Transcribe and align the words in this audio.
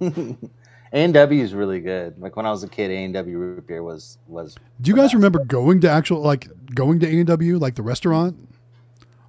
A 0.00 1.04
and 1.04 1.14
W 1.14 1.42
is 1.42 1.54
really 1.54 1.80
good. 1.80 2.20
Like 2.20 2.36
when 2.36 2.46
I 2.46 2.50
was 2.50 2.64
a 2.64 2.68
kid, 2.68 2.90
A 2.90 3.04
and 3.04 3.14
W 3.14 3.38
root 3.38 3.66
beer 3.66 3.82
was 3.82 4.18
was. 4.26 4.56
Do 4.80 4.90
you 4.90 4.96
guys 4.96 5.14
remember 5.14 5.44
going 5.44 5.80
to 5.82 5.90
actual 5.90 6.20
like 6.20 6.48
going 6.74 6.98
to 7.00 7.06
A 7.06 7.18
and 7.18 7.26
W 7.26 7.58
like 7.58 7.76
the 7.76 7.82
restaurant? 7.82 8.36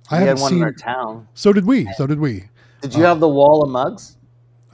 I 0.10 0.18
had 0.18 0.40
one 0.40 0.54
in 0.56 0.64
our 0.64 0.74
town. 0.74 1.28
So 1.34 1.54
did 1.54 1.66
we. 1.66 1.92
So 1.94 2.08
did 2.08 2.20
we. 2.20 2.46
Did 2.82 2.96
you 2.96 3.04
uh, 3.04 3.08
have 3.08 3.20
the 3.20 3.30
wall 3.30 3.64
of 3.64 3.70
mugs? 3.70 4.18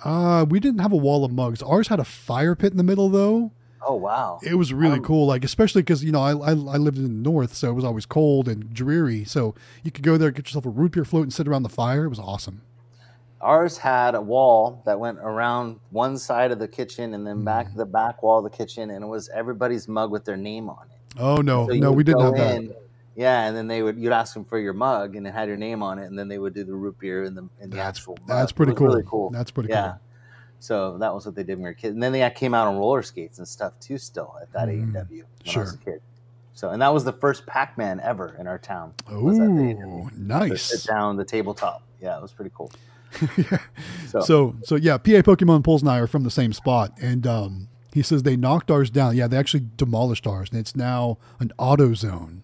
Uh, 0.03 0.45
we 0.47 0.59
didn't 0.59 0.79
have 0.79 0.93
a 0.93 0.97
wall 0.97 1.25
of 1.25 1.31
mugs. 1.31 1.61
Ours 1.61 1.89
had 1.89 1.99
a 1.99 2.05
fire 2.05 2.55
pit 2.55 2.71
in 2.71 2.77
the 2.77 2.83
middle 2.83 3.09
though. 3.09 3.51
Oh 3.81 3.95
wow! 3.95 4.39
It 4.41 4.55
was 4.55 4.73
really 4.73 4.97
um, 4.97 5.03
cool. 5.03 5.27
Like 5.27 5.43
especially 5.43 5.81
because 5.81 6.03
you 6.03 6.11
know 6.11 6.21
I, 6.21 6.31
I, 6.31 6.51
I 6.51 6.77
lived 6.77 6.97
in 6.97 7.03
the 7.03 7.09
north, 7.09 7.53
so 7.53 7.69
it 7.69 7.73
was 7.73 7.85
always 7.85 8.05
cold 8.05 8.47
and 8.47 8.73
dreary. 8.73 9.23
So 9.23 9.55
you 9.83 9.91
could 9.91 10.03
go 10.03 10.17
there, 10.17 10.31
get 10.31 10.47
yourself 10.47 10.65
a 10.65 10.69
root 10.69 10.93
beer 10.93 11.05
float, 11.05 11.23
and 11.23 11.33
sit 11.33 11.47
around 11.47 11.63
the 11.63 11.69
fire. 11.69 12.05
It 12.05 12.09
was 12.09 12.19
awesome. 12.19 12.61
Ours 13.41 13.77
had 13.77 14.15
a 14.15 14.21
wall 14.21 14.81
that 14.85 14.99
went 14.99 15.19
around 15.19 15.79
one 15.91 16.17
side 16.17 16.51
of 16.51 16.59
the 16.59 16.67
kitchen 16.67 17.13
and 17.13 17.25
then 17.25 17.43
back 17.43 17.67
mm. 17.67 17.71
to 17.71 17.77
the 17.77 17.85
back 17.85 18.23
wall 18.23 18.39
of 18.39 18.51
the 18.51 18.57
kitchen, 18.57 18.89
and 18.89 19.03
it 19.03 19.07
was 19.07 19.29
everybody's 19.29 19.87
mug 19.87 20.11
with 20.11 20.25
their 20.25 20.37
name 20.37 20.69
on 20.69 20.87
it. 20.89 21.19
Oh 21.19 21.37
no, 21.37 21.67
so 21.67 21.75
no, 21.75 21.91
we 21.91 22.03
didn't 22.03 22.21
have 22.21 22.35
in, 22.35 22.67
that. 22.69 22.81
Yeah, 23.15 23.47
and 23.47 23.55
then 23.55 23.67
they 23.67 23.83
would 23.83 23.97
you'd 23.97 24.11
ask 24.11 24.33
them 24.33 24.45
for 24.45 24.59
your 24.59 24.73
mug, 24.73 25.15
and 25.15 25.25
it 25.27 25.33
had 25.33 25.47
your 25.47 25.57
name 25.57 25.83
on 25.83 25.99
it, 25.99 26.05
and 26.05 26.17
then 26.17 26.27
they 26.27 26.39
would 26.39 26.53
do 26.53 26.63
the 26.63 26.73
root 26.73 26.97
beer 26.99 27.23
in 27.23 27.35
the 27.35 27.47
in 27.59 27.69
the 27.69 27.77
that's, 27.77 27.99
actual. 27.99 28.17
Mug. 28.21 28.27
That's 28.27 28.51
pretty 28.51 28.73
cool. 28.73 28.87
Really 28.87 29.03
cool. 29.05 29.29
That's 29.29 29.51
pretty 29.51 29.69
cool. 29.69 29.75
yeah. 29.75 29.91
cool. 29.91 30.01
So 30.59 30.97
that 30.97 31.13
was 31.13 31.25
what 31.25 31.35
they 31.35 31.43
did 31.43 31.55
when 31.55 31.63
we 31.63 31.69
were 31.69 31.73
kids. 31.73 31.93
And 31.93 32.01
then 32.01 32.11
they 32.11 32.29
came 32.31 32.53
out 32.53 32.67
on 32.67 32.77
roller 32.77 33.03
skates 33.03 33.37
and 33.37 33.47
stuff 33.47 33.79
too, 33.79 33.97
still 33.97 34.35
at 34.41 34.51
that 34.53 34.67
mm, 34.67 35.23
sure. 35.43 35.61
I 35.61 35.65
was 35.65 35.73
a 35.75 35.77
kid. 35.77 36.01
So, 36.53 36.69
and 36.69 36.81
that 36.81 36.91
was 36.91 37.03
the 37.03 37.13
first 37.13 37.45
Pac 37.45 37.77
Man 37.77 37.99
ever 37.99 38.35
in 38.39 38.47
our 38.47 38.57
town. 38.57 38.93
Oh, 39.07 40.09
nice. 40.17 40.63
Sit 40.63 40.89
down 40.91 41.15
the 41.15 41.23
tabletop. 41.23 41.83
Yeah, 42.01 42.17
it 42.17 42.21
was 42.21 42.31
pretty 42.31 42.51
cool. 42.55 42.71
yeah. 43.37 43.59
So. 44.07 44.19
so, 44.21 44.55
so 44.63 44.75
yeah, 44.75 44.97
PA 44.97 45.21
Pokemon 45.21 45.63
Pulls 45.63 45.81
and 45.81 45.91
I 45.91 45.99
are 45.99 46.07
from 46.07 46.23
the 46.23 46.31
same 46.31 46.53
spot. 46.53 46.93
And 47.01 47.25
um, 47.25 47.67
he 47.93 48.01
says 48.01 48.23
they 48.23 48.35
knocked 48.35 48.71
ours 48.71 48.89
down. 48.89 49.15
Yeah, 49.15 49.27
they 49.27 49.37
actually 49.37 49.65
demolished 49.77 50.27
ours. 50.27 50.49
And 50.51 50.59
it's 50.59 50.75
now 50.75 51.17
an 51.39 51.51
AutoZone. 51.59 52.39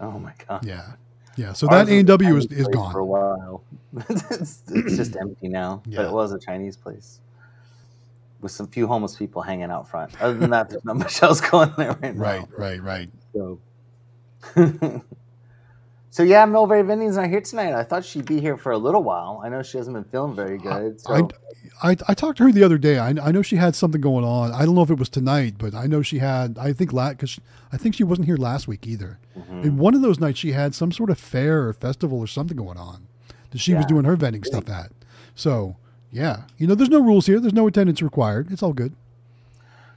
Oh, 0.00 0.18
my 0.18 0.32
God. 0.46 0.64
Yeah. 0.64 0.92
Yeah, 1.36 1.52
so 1.52 1.68
ours 1.68 1.86
that 1.86 1.92
A 1.92 1.98
and 1.98 2.08
W 2.08 2.36
is, 2.36 2.46
is 2.46 2.66
gone 2.68 2.90
for 2.90 2.98
a 2.98 3.04
while. 3.04 3.62
it's, 4.10 4.64
it's, 4.68 4.96
just 4.96 5.16
empty 5.16 5.46
now, 5.46 5.82
yeah. 5.86 5.98
but 5.98 6.06
it 6.06 6.12
was 6.12 6.32
a 6.32 6.38
Chinese 6.38 6.76
place 6.76 7.20
with 8.40 8.52
some 8.52 8.66
few 8.66 8.86
homeless 8.86 9.16
people 9.16 9.42
hanging 9.42 9.70
out 9.70 9.88
front. 9.88 10.20
Other 10.20 10.34
than 10.34 10.50
that, 10.50 10.70
there's 10.70 10.84
not 10.84 10.96
much 10.98 11.22
else 11.22 11.40
going 11.40 11.72
there 11.76 11.92
right 12.02 12.14
now. 12.14 12.20
Right, 12.20 12.48
right, 12.58 12.82
right. 12.82 13.10
So, 13.32 13.60
so 16.18 16.24
yeah, 16.24 16.44
Mulberry 16.46 16.82
Vending's 16.82 17.16
not 17.16 17.28
here 17.28 17.40
tonight. 17.40 17.74
I 17.74 17.84
thought 17.84 18.04
she'd 18.04 18.24
be 18.24 18.40
here 18.40 18.56
for 18.56 18.72
a 18.72 18.76
little 18.76 19.04
while. 19.04 19.40
I 19.44 19.48
know 19.48 19.62
she 19.62 19.78
hasn't 19.78 19.94
been 19.94 20.02
feeling 20.02 20.34
very 20.34 20.58
good. 20.58 21.00
So. 21.00 21.28
I, 21.80 21.90
I, 21.90 21.96
I 22.08 22.14
talked 22.14 22.38
to 22.38 22.42
her 22.42 22.50
the 22.50 22.64
other 22.64 22.76
day. 22.76 22.98
I, 22.98 23.10
I 23.10 23.30
know 23.30 23.40
she 23.40 23.54
had 23.54 23.76
something 23.76 24.00
going 24.00 24.24
on. 24.24 24.50
I 24.50 24.64
don't 24.64 24.74
know 24.74 24.82
if 24.82 24.90
it 24.90 24.98
was 24.98 25.08
tonight, 25.08 25.54
but 25.58 25.76
I 25.76 25.86
know 25.86 26.02
she 26.02 26.18
had. 26.18 26.58
I 26.58 26.72
think 26.72 26.92
la- 26.92 27.14
cause 27.14 27.38
I 27.72 27.76
think 27.76 27.94
she 27.94 28.02
wasn't 28.02 28.26
here 28.26 28.36
last 28.36 28.66
week 28.66 28.84
either. 28.84 29.20
Mm-hmm. 29.38 29.60
And 29.60 29.78
one 29.78 29.94
of 29.94 30.02
those 30.02 30.18
nights, 30.18 30.40
she 30.40 30.50
had 30.50 30.74
some 30.74 30.90
sort 30.90 31.10
of 31.10 31.20
fair 31.20 31.68
or 31.68 31.72
festival 31.72 32.18
or 32.18 32.26
something 32.26 32.56
going 32.56 32.78
on 32.78 33.06
that 33.50 33.58
she 33.58 33.70
yeah. 33.70 33.76
was 33.76 33.86
doing 33.86 34.04
her 34.04 34.16
vending 34.16 34.42
stuff 34.42 34.68
at. 34.68 34.90
So 35.36 35.76
yeah, 36.10 36.46
you 36.56 36.66
know, 36.66 36.74
there's 36.74 36.90
no 36.90 37.00
rules 37.00 37.26
here. 37.26 37.38
There's 37.38 37.54
no 37.54 37.68
attendance 37.68 38.02
required. 38.02 38.50
It's 38.50 38.64
all 38.64 38.72
good. 38.72 38.92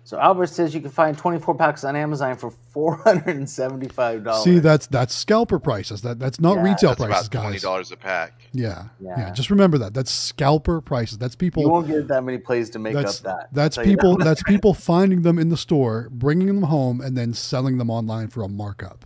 So 0.03 0.19
Albert 0.19 0.47
says 0.47 0.73
you 0.73 0.81
can 0.81 0.89
find 0.89 1.15
24 1.15 1.55
packs 1.55 1.83
on 1.83 1.95
Amazon 1.95 2.35
for 2.35 2.49
475 2.71 4.23
dollars. 4.23 4.43
See, 4.43 4.57
that's 4.59 4.87
that's 4.87 5.13
scalper 5.13 5.59
prices. 5.59 6.01
That 6.01 6.19
that's 6.19 6.39
not 6.39 6.55
yeah, 6.55 6.63
retail 6.63 6.89
that's 6.89 7.05
prices, 7.05 7.27
about 7.27 7.41
twenty 7.43 7.59
dollars 7.59 7.91
a 7.91 7.97
pack. 7.97 8.33
Yeah, 8.51 8.85
yeah, 8.99 9.15
yeah, 9.17 9.31
Just 9.31 9.51
remember 9.51 9.77
that. 9.77 9.93
That's 9.93 10.11
scalper 10.11 10.81
prices. 10.81 11.19
That's 11.19 11.35
people. 11.35 11.61
You 11.61 11.69
won't 11.69 11.87
get 11.87 12.07
that 12.07 12.23
many 12.23 12.39
plays 12.39 12.71
to 12.71 12.79
make 12.79 12.95
up 12.95 13.13
that. 13.17 13.49
That's 13.51 13.77
people. 13.77 14.17
That. 14.17 14.25
that's 14.25 14.43
people 14.47 14.73
finding 14.73 15.21
them 15.21 15.37
in 15.37 15.49
the 15.49 15.57
store, 15.57 16.09
bringing 16.11 16.47
them 16.47 16.63
home, 16.63 16.99
and 16.99 17.15
then 17.15 17.33
selling 17.33 17.77
them 17.77 17.91
online 17.91 18.27
for 18.29 18.41
a 18.41 18.47
markup. 18.47 19.05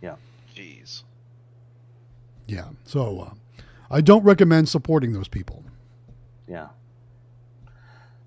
Yeah. 0.00 0.16
Jeez. 0.56 1.02
Yeah. 2.46 2.68
So, 2.84 3.20
uh, 3.20 3.62
I 3.90 4.00
don't 4.00 4.24
recommend 4.24 4.70
supporting 4.70 5.12
those 5.12 5.28
people. 5.28 5.64
Yeah. 6.48 6.68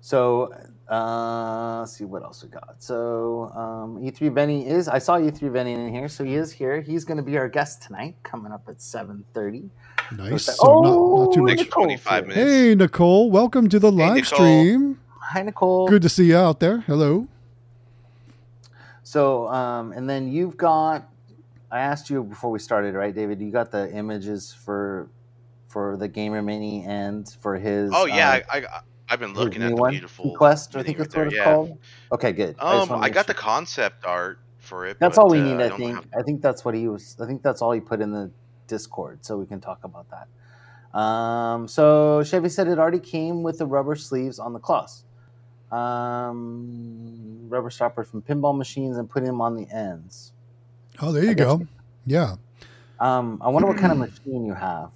So 0.00 0.54
uh, 0.90 1.78
let's 1.80 1.96
see 1.96 2.04
what 2.04 2.22
else 2.22 2.42
we 2.42 2.50
got. 2.50 2.76
So 2.78 3.50
um, 3.54 4.02
E3 4.02 4.34
Benny 4.34 4.68
is. 4.68 4.88
I 4.88 4.98
saw 4.98 5.18
E3 5.18 5.52
Benny 5.52 5.72
in 5.72 5.92
here, 5.92 6.08
so 6.08 6.24
he 6.24 6.34
is 6.34 6.52
here. 6.52 6.80
He's 6.80 7.04
going 7.04 7.16
to 7.16 7.22
be 7.22 7.38
our 7.38 7.48
guest 7.48 7.82
tonight, 7.82 8.16
coming 8.22 8.52
up 8.52 8.64
at 8.68 8.82
seven 8.82 9.24
thirty. 9.32 9.70
Nice. 10.12 10.44
So, 10.44 10.52
so 10.52 10.62
oh, 10.68 10.80
not, 10.82 11.26
not 11.26 11.34
too 11.34 11.42
much. 11.42 11.70
Twenty-five 11.70 12.26
minutes. 12.26 12.52
Hey, 12.52 12.74
Nicole. 12.74 13.30
Welcome 13.30 13.68
to 13.70 13.78
the 13.78 13.90
hey, 13.90 13.96
live 13.96 14.14
Nicole. 14.16 14.38
stream. 14.38 15.00
Hi, 15.20 15.42
Nicole. 15.42 15.88
Good 15.88 16.02
to 16.02 16.08
see 16.10 16.26
you 16.26 16.36
out 16.36 16.60
there. 16.60 16.80
Hello. 16.80 17.28
So, 19.02 19.48
um, 19.48 19.92
and 19.92 20.08
then 20.08 20.28
you've 20.30 20.56
got. 20.56 21.08
I 21.70 21.80
asked 21.80 22.10
you 22.10 22.22
before 22.22 22.50
we 22.50 22.58
started, 22.58 22.94
right, 22.94 23.14
David? 23.14 23.40
You 23.40 23.50
got 23.50 23.70
the 23.70 23.90
images 23.92 24.52
for 24.52 25.08
for 25.68 25.96
the 25.96 26.08
Gamer 26.08 26.42
Mini 26.42 26.84
and 26.84 27.28
for 27.40 27.56
his. 27.58 27.90
Oh 27.94 28.04
yeah, 28.04 28.30
uh, 28.30 28.40
I, 28.52 28.58
I 28.58 28.80
I've 29.14 29.20
been 29.20 29.32
looking 29.32 29.62
at 29.62 29.70
the 29.70 29.76
one? 29.76 29.92
beautiful 29.92 30.34
Quest. 30.34 30.74
I 30.74 30.82
think 30.82 30.98
that's 30.98 31.14
what 31.14 31.28
it's 31.28 31.36
yeah. 31.36 31.44
called. 31.44 31.78
Okay, 32.10 32.32
good. 32.32 32.56
Um, 32.58 32.90
I, 32.90 33.02
I 33.02 33.08
got 33.10 33.26
sure. 33.26 33.34
the 33.34 33.34
concept 33.34 34.04
art 34.04 34.40
for 34.58 34.86
it. 34.86 34.98
That's 34.98 35.14
but, 35.14 35.22
all 35.22 35.30
we 35.30 35.40
need. 35.40 35.60
Uh, 35.60 35.66
I, 35.66 35.66
I 35.66 35.76
think. 35.76 36.04
I 36.18 36.22
think 36.22 36.42
that's 36.42 36.64
what 36.64 36.74
he 36.74 36.88
was. 36.88 37.16
I 37.20 37.26
think 37.26 37.40
that's 37.40 37.62
all 37.62 37.70
he 37.70 37.78
put 37.78 38.00
in 38.00 38.10
the 38.10 38.32
Discord, 38.66 39.24
so 39.24 39.36
we 39.36 39.46
can 39.46 39.60
talk 39.60 39.84
about 39.84 40.06
that. 40.10 40.98
Um, 40.98 41.68
so 41.68 42.24
Chevy 42.24 42.48
said 42.48 42.66
it 42.66 42.76
already 42.76 42.98
came 42.98 43.44
with 43.44 43.58
the 43.58 43.66
rubber 43.66 43.94
sleeves 43.94 44.40
on 44.40 44.52
the 44.52 44.58
claws. 44.58 45.04
Um, 45.70 47.48
rubber 47.48 47.70
stoppers 47.70 48.08
from 48.08 48.20
pinball 48.20 48.56
machines 48.56 48.96
and 48.96 49.08
putting 49.08 49.28
them 49.28 49.40
on 49.40 49.54
the 49.54 49.68
ends. 49.72 50.32
Oh, 51.00 51.12
there 51.12 51.24
you 51.24 51.36
go. 51.36 51.64
Yeah. 52.04 52.34
Um, 52.98 53.40
I 53.44 53.48
wonder 53.48 53.68
what 53.68 53.78
kind 53.78 53.92
of 53.92 53.98
machine 53.98 54.44
you 54.44 54.54
have. 54.54 54.90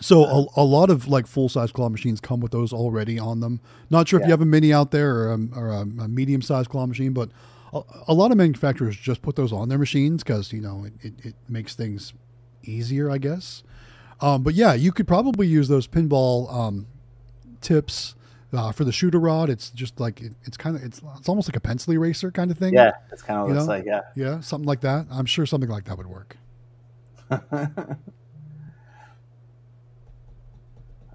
So 0.00 0.24
a, 0.24 0.46
a 0.56 0.64
lot 0.64 0.90
of 0.90 1.08
like 1.08 1.26
full 1.26 1.48
size 1.48 1.72
claw 1.72 1.88
machines 1.88 2.20
come 2.20 2.40
with 2.40 2.52
those 2.52 2.72
already 2.72 3.18
on 3.18 3.40
them. 3.40 3.60
Not 3.90 4.08
sure 4.08 4.20
if 4.20 4.26
you 4.26 4.30
have 4.30 4.40
a 4.40 4.46
mini 4.46 4.72
out 4.72 4.90
there 4.90 5.14
or 5.16 5.32
a, 5.32 5.38
or 5.54 5.68
a, 5.68 5.80
a 5.80 6.08
medium 6.08 6.42
sized 6.42 6.70
claw 6.70 6.86
machine, 6.86 7.12
but 7.12 7.30
a, 7.72 7.82
a, 8.08 8.14
lot 8.14 8.30
of 8.30 8.36
manufacturers 8.36 8.96
just 8.96 9.22
put 9.22 9.36
those 9.36 9.52
on 9.52 9.68
their 9.68 9.78
machines 9.78 10.22
because 10.22 10.52
you 10.52 10.60
know 10.60 10.84
it, 10.84 10.92
it, 11.02 11.26
it, 11.26 11.34
makes 11.48 11.74
things 11.74 12.14
easier, 12.62 13.10
I 13.10 13.18
guess. 13.18 13.62
Um, 14.20 14.42
but 14.42 14.54
yeah, 14.54 14.74
you 14.74 14.92
could 14.92 15.06
probably 15.06 15.46
use 15.46 15.68
those 15.68 15.86
pinball 15.86 16.52
um, 16.52 16.86
tips 17.60 18.14
uh, 18.52 18.72
for 18.72 18.84
the 18.84 18.92
shooter 18.92 19.20
rod. 19.20 19.48
It's 19.50 19.70
just 19.70 20.00
like 20.00 20.20
it, 20.20 20.32
it's 20.44 20.56
kind 20.56 20.76
of 20.76 20.82
it's 20.82 21.00
it's 21.18 21.28
almost 21.28 21.48
like 21.48 21.56
a 21.56 21.60
pencil 21.60 21.92
eraser 21.92 22.30
kind 22.30 22.50
of 22.50 22.58
thing. 22.58 22.74
Yeah, 22.74 22.92
it's 23.12 23.22
kind 23.22 23.40
of 23.40 23.48
looks 23.48 23.66
know? 23.66 23.66
like 23.66 23.84
yeah, 23.84 24.00
yeah, 24.16 24.40
something 24.40 24.66
like 24.66 24.80
that. 24.80 25.06
I'm 25.10 25.26
sure 25.26 25.46
something 25.46 25.70
like 25.70 25.84
that 25.84 25.96
would 25.96 26.06
work. 26.06 26.36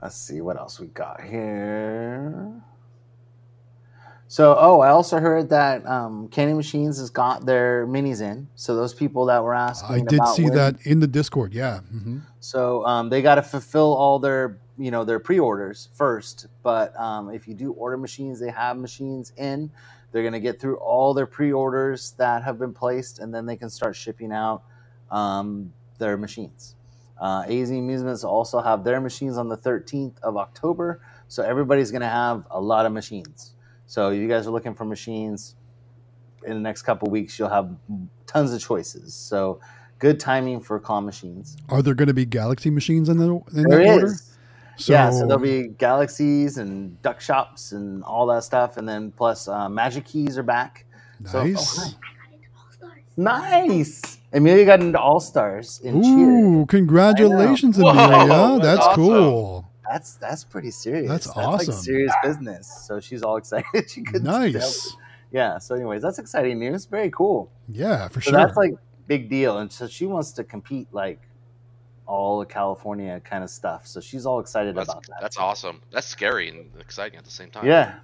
Let's 0.06 0.18
see 0.18 0.40
what 0.40 0.56
else 0.56 0.80
we 0.80 0.86
got 0.86 1.20
here. 1.24 2.62
So, 4.28 4.56
oh, 4.56 4.82
I 4.82 4.90
also 4.90 5.18
heard 5.18 5.50
that 5.50 5.84
um, 5.88 6.28
Candy 6.28 6.54
Machines 6.54 7.00
has 7.00 7.10
got 7.10 7.48
their 7.48 7.88
minis 7.88 8.22
in. 8.22 8.48
So 8.54 8.76
those 8.76 8.94
people 8.94 9.26
that 9.26 9.44
were 9.44 9.56
asking, 9.56 9.96
I 9.96 10.02
did 10.08 10.22
see 10.28 10.44
when, 10.44 10.54
that 10.54 10.76
in 10.86 11.00
the 11.00 11.08
Discord. 11.08 11.56
Yeah. 11.56 11.80
Mm-hmm. 11.92 12.20
So 12.40 12.86
um, 12.86 13.10
they 13.10 13.24
got 13.24 13.36
to 13.36 13.42
fulfill 13.42 13.96
all 13.96 14.20
their, 14.20 14.60
you 14.78 14.92
know, 14.92 15.04
their 15.04 15.18
pre-orders 15.18 15.90
first. 15.96 16.46
But 16.62 16.96
um, 17.00 17.32
if 17.32 17.48
you 17.48 17.56
do 17.56 17.72
order 17.72 17.98
machines, 17.98 18.40
they 18.40 18.52
have 18.52 18.78
machines 18.78 19.34
in. 19.38 19.72
They're 20.12 20.22
going 20.22 20.34
to 20.34 20.40
get 20.40 20.62
through 20.62 20.76
all 20.76 21.16
their 21.16 21.26
pre-orders 21.26 22.12
that 22.20 22.44
have 22.44 22.60
been 22.60 22.74
placed, 22.74 23.18
and 23.18 23.34
then 23.34 23.48
they 23.48 23.56
can 23.56 23.72
start 23.72 23.96
shipping 23.96 24.32
out 24.32 24.62
um, 25.10 25.74
their 25.98 26.16
machines. 26.16 26.75
Uh, 27.20 27.44
AZ 27.48 27.70
Amusements 27.70 28.24
also 28.24 28.60
have 28.62 28.84
their 28.84 29.00
machines 29.00 29.38
on 29.38 29.48
the 29.48 29.58
13th 29.58 30.20
of 30.22 30.38
October. 30.38 31.02
So 31.28 31.44
everybody's 31.44 31.92
going 31.92 32.02
to 32.02 32.08
have 32.08 32.46
a 32.52 32.60
lot 32.60 32.86
of 32.86 32.92
machines. 32.92 33.54
So 33.88 34.10
if 34.10 34.20
you 34.20 34.28
guys 34.28 34.48
are 34.48 34.52
looking 34.52 34.74
for 34.74 34.86
machines 34.86 35.56
in 36.46 36.54
the 36.54 36.60
next 36.60 36.84
couple 36.84 37.10
weeks, 37.10 37.40
you'll 37.40 37.50
have 37.50 37.76
tons 38.28 38.54
of 38.54 38.62
choices. 38.62 39.14
So 39.14 39.60
good 40.00 40.20
timing 40.20 40.60
for 40.60 40.80
claw 40.80 41.02
machines. 41.02 41.58
Are 41.70 41.82
there 41.82 41.94
going 41.94 42.08
to 42.08 42.14
be 42.14 42.26
Galaxy 42.26 42.70
machines 42.70 43.10
in 43.10 43.18
the 43.18 43.42
in 43.54 43.64
there 43.70 43.94
order? 43.94 44.14
So, 44.78 44.92
yeah, 44.92 45.10
so 45.10 45.20
there'll 45.20 45.38
be 45.38 45.70
galaxies 45.70 46.58
and 46.58 47.02
duck 47.02 47.22
shops 47.22 47.72
and 47.72 48.04
all 48.04 48.26
that 48.28 48.44
stuff, 48.44 48.76
and 48.76 48.88
then 48.88 49.12
plus 49.12 49.48
uh, 49.48 49.70
magic 49.70 50.04
keys 50.04 50.38
are 50.38 50.44
back. 50.44 50.86
Nice. 51.22 51.70
So, 51.70 51.92
oh, 52.84 52.90
nice. 53.16 54.18
Amelia 54.36 54.66
got 54.66 54.82
into 54.82 55.00
All 55.00 55.22
Stars 55.22 55.80
in 55.82 55.98
Ooh, 55.98 56.02
cheer. 56.04 56.66
congratulations, 56.68 57.78
Amelia! 57.78 58.28
Whoa, 58.28 58.60
that's, 58.60 58.64
that's 58.64 58.86
awesome. 58.88 59.04
cool. 59.04 59.72
That's 59.90 60.16
that's 60.16 60.44
pretty 60.44 60.72
serious. 60.72 61.08
That's, 61.08 61.28
that's 61.28 61.38
awesome. 61.38 61.74
Like 61.74 61.84
serious 61.84 62.14
business. 62.22 62.86
So 62.86 63.00
she's 63.00 63.24
all 63.24 63.38
excited. 63.38 63.66
she 63.90 64.02
could 64.02 64.24
nice. 64.24 64.96
Yeah. 65.32 65.58
So, 65.60 65.76
anyways, 65.76 66.02
that's 66.02 66.20
exciting 66.20 66.60
news. 66.60 66.86
Very 66.86 67.10
cool. 67.12 67.50
Yeah, 67.70 68.08
for 68.10 68.20
so 68.20 68.32
sure. 68.32 68.40
That's 68.40 68.58
like 68.58 68.74
big 69.08 69.30
deal, 69.30 69.60
and 69.60 69.72
so 69.72 69.88
she 69.88 70.06
wants 70.06 70.34
to 70.34 70.44
compete 70.44 70.88
like 70.92 71.22
all 72.06 72.40
the 72.40 72.46
California 72.46 73.22
kind 73.24 73.44
of 73.44 73.50
stuff. 73.50 73.88
So 73.88 74.02
she's 74.02 74.26
all 74.26 74.40
excited 74.40 74.76
that's, 74.76 74.90
about 74.90 75.06
that. 75.08 75.18
That's 75.22 75.38
awesome. 75.38 75.82
That's 75.92 76.08
scary 76.08 76.50
and 76.50 76.70
exciting 76.80 77.18
at 77.18 77.24
the 77.24 77.32
same 77.32 77.52
time. 77.52 77.66
Yeah, 77.66 78.00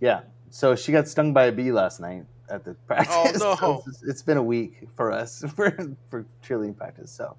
yeah. 0.00 0.22
So 0.50 0.74
she 0.74 0.90
got 0.90 1.06
stung 1.06 1.32
by 1.32 1.44
a 1.44 1.52
bee 1.52 1.70
last 1.70 2.00
night 2.00 2.24
at 2.50 2.64
the 2.64 2.74
practice. 2.86 3.42
Oh 3.44 3.48
no! 3.50 3.56
So 3.56 3.82
it's, 3.86 4.02
it's 4.02 4.22
been 4.22 4.36
a 4.36 4.42
week 4.42 4.88
for 4.96 5.12
us 5.12 5.44
for 5.56 5.70
for 6.10 6.26
cheerleading 6.44 6.76
practice. 6.76 7.10
So. 7.10 7.36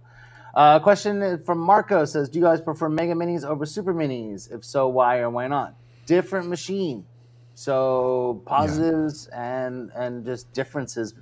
Uh, 0.51 0.79
question 0.79 1.41
from 1.45 1.59
Marco 1.59 2.05
says, 2.05 2.27
"Do 2.27 2.39
you 2.39 2.45
guys 2.45 2.59
prefer 2.59 2.89
Mega 2.89 3.13
Minis 3.13 3.45
over 3.45 3.67
Super 3.67 3.93
Minis? 3.93 4.51
If 4.51 4.65
so, 4.65 4.87
why 4.87 5.19
or 5.19 5.29
why 5.29 5.47
not? 5.47 5.75
Different 6.07 6.49
machine, 6.49 7.05
so 7.53 8.41
positives 8.47 9.29
yeah. 9.31 9.65
and 9.65 9.91
and 9.95 10.25
just 10.25 10.51
differences 10.51 11.13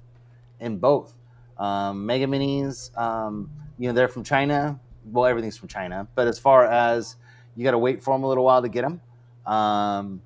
in 0.62 0.78
both. 0.78 1.14
Um, 1.58 2.06
Mega 2.06 2.26
Minis, 2.26 2.98
um, 2.98 3.52
you 3.78 3.88
know, 3.88 3.94
they're 3.94 4.08
from 4.08 4.24
China. 4.24 4.80
Well, 5.06 5.26
everything's 5.26 5.58
from 5.58 5.68
China, 5.68 6.08
but 6.16 6.28
as 6.28 6.40
far 6.40 6.66
as 6.66 7.18
you 7.56 7.64
got 7.64 7.72
to 7.72 7.78
wait 7.78 8.04
for 8.04 8.14
them 8.14 8.24
a 8.24 8.28
little 8.28 8.46
while 8.46 8.62
to 8.62 8.70
get 8.70 8.84
them, 8.84 9.02
um, 9.46 10.22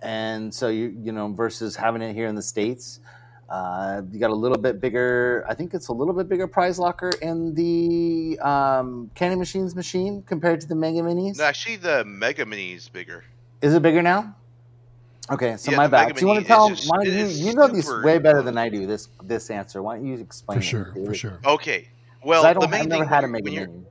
and 0.00 0.52
so 0.52 0.68
you 0.68 0.96
you 1.02 1.12
know 1.12 1.32
versus 1.32 1.76
having 1.76 2.02
it 2.02 2.14
here 2.14 2.26
in 2.26 2.34
the 2.34 2.42
states." 2.42 3.00
Uh, 3.48 4.02
you 4.10 4.18
got 4.18 4.30
a 4.30 4.34
little 4.34 4.58
bit 4.58 4.80
bigger. 4.80 5.44
I 5.48 5.54
think 5.54 5.72
it's 5.72 5.88
a 5.88 5.92
little 5.92 6.12
bit 6.12 6.28
bigger 6.28 6.48
prize 6.48 6.80
locker 6.80 7.10
in 7.22 7.54
the 7.54 8.38
um, 8.40 9.08
Candy 9.14 9.36
Machines 9.36 9.76
machine 9.76 10.22
compared 10.26 10.60
to 10.62 10.66
the 10.66 10.74
Mega 10.74 11.00
Minis. 11.00 11.38
No, 11.38 11.44
actually, 11.44 11.76
the 11.76 12.04
Mega 12.04 12.44
Mini 12.44 12.72
is 12.72 12.88
bigger. 12.88 13.22
Is 13.62 13.72
it 13.72 13.82
bigger 13.82 14.02
now? 14.02 14.34
Okay, 15.30 15.56
so 15.56 15.70
yeah, 15.70 15.76
my 15.76 15.86
bad. 15.86 16.14
Do 16.14 16.20
you 16.20 16.26
want 16.26 16.40
to 16.40 16.46
tell? 16.46 16.70
Just, 16.70 16.90
why 16.90 17.04
don't 17.04 17.12
you, 17.12 17.26
you 17.26 17.54
know 17.54 17.68
these 17.68 17.88
way 18.02 18.18
better 18.18 18.42
than 18.42 18.58
I 18.58 18.68
do. 18.68 18.86
This 18.86 19.08
this 19.22 19.50
answer. 19.50 19.82
Why 19.82 19.96
don't 19.96 20.06
you 20.06 20.18
explain? 20.18 20.58
For 20.58 20.64
sure, 20.64 20.94
for 21.04 21.14
sure. 21.14 21.40
Okay. 21.44 21.88
Well, 22.24 22.44
I 22.44 22.52
don't. 22.52 22.72
I've 22.72 22.88
never 22.88 23.04
had 23.04 23.22
a 23.24 23.28
Mega 23.28 23.50
Mini 23.50 23.84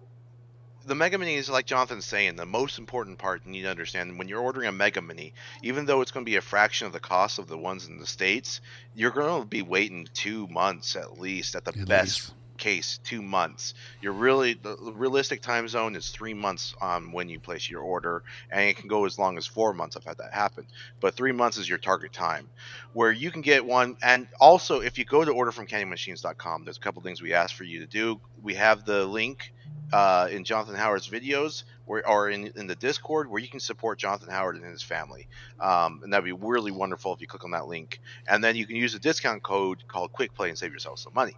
the 0.86 0.96
Mega 0.96 1.18
Mini 1.18 1.36
is 1.36 1.50
like 1.50 1.66
Jonathan's 1.66 2.06
saying, 2.06 2.36
the 2.36 2.46
most 2.46 2.78
important 2.78 3.18
part 3.18 3.42
you 3.46 3.52
need 3.52 3.64
to 3.64 3.70
understand 3.70 4.18
when 4.18 4.28
you're 4.28 4.42
ordering 4.42 4.68
a 4.68 4.72
Mega 4.72 5.02
Mini, 5.02 5.34
even 5.64 5.86
though 5.86 6.02
it's 6.02 6.12
going 6.12 6.26
to 6.26 6.30
be 6.30 6.36
a 6.36 6.42
fraction 6.42 6.86
of 6.88 6.94
the 6.94 7.00
cost 7.00 7.40
of 7.40 7.48
the 7.48 7.58
ones 7.58 7.88
in 7.88 7.98
the 7.98 8.06
States, 8.06 8.62
you're 8.94 9.12
going 9.12 9.42
to 9.42 9.48
be 9.48 9.62
waiting 9.62 10.08
two 10.14 10.48
months 10.48 10.96
at 10.96 11.20
least 11.20 11.56
at 11.56 11.66
the 11.66 11.74
at 11.78 11.88
best 11.88 12.30
least. 12.30 12.34
case, 12.58 13.00
two 13.04 13.22
months. 13.24 13.74
You're 14.00 14.14
really, 14.14 14.54
the 14.54 14.78
realistic 14.96 15.42
time 15.42 15.68
zone 15.68 15.96
is 15.96 16.10
three 16.10 16.36
months 16.36 16.76
on 16.80 17.12
when 17.12 17.30
you 17.30 17.40
place 17.40 17.68
your 17.70 17.82
order, 17.82 18.24
and 18.52 18.70
it 18.70 18.78
can 18.78 18.88
go 18.88 19.06
as 19.06 19.18
long 19.18 19.38
as 19.40 19.48
four 19.48 19.74
months. 19.74 19.98
I've 19.98 20.04
had 20.04 20.20
that 20.20 20.34
happen, 20.34 20.68
but 21.00 21.16
three 21.16 21.32
months 21.32 21.58
is 21.58 21.68
your 21.68 21.80
target 21.80 22.14
time 22.14 22.48
where 22.94 23.12
you 23.12 23.32
can 23.32 23.42
get 23.42 23.66
one. 23.66 23.98
And 24.04 24.28
also, 24.40 24.82
if 24.82 25.00
you 25.00 25.06
go 25.06 25.26
to 25.26 25.32
orderfromcandymachines.com, 25.32 26.64
there's 26.64 26.78
a 26.78 26.82
couple 26.82 27.02
things 27.02 27.22
we 27.24 27.34
ask 27.34 27.56
for 27.56 27.64
you 27.64 27.80
to 27.80 27.88
do. 27.88 28.22
We 28.44 28.54
have 28.54 28.86
the 28.86 29.06
link 29.06 29.52
uh, 29.94 30.28
in 30.32 30.44
Jonathan 30.44 30.76
Howard's 30.76 31.08
videos 31.08 31.64
where, 31.86 32.08
or 32.08 32.30
in, 32.30 32.52
in 32.56 32.68
the 32.68 32.76
Discord 32.76 33.30
where 33.30 33.42
you 33.42 33.48
can 33.48 33.60
support 33.60 34.00
Jonathan 34.00 34.30
Howard 34.30 34.56
and 34.56 34.66
his 34.66 34.82
family. 34.82 35.28
Um, 35.60 36.02
and 36.04 36.12
that'd 36.12 36.26
be 36.26 36.32
really 36.32 36.72
wonderful 36.72 37.14
if 37.14 37.22
you 37.22 37.28
click 37.28 37.44
on 37.44 37.52
that 37.52 37.68
link. 37.68 38.00
And 38.28 38.44
then 38.44 38.56
you 38.56 38.66
can 38.66 38.76
use 38.76 38.96
a 38.96 39.00
discount 39.00 39.44
code 39.44 39.88
called 39.88 40.12
Quick 40.12 40.34
Play 40.34 40.50
and 40.50 40.58
save 40.58 40.74
yourself 40.74 41.00
some 41.00 41.14
money. 41.14 41.38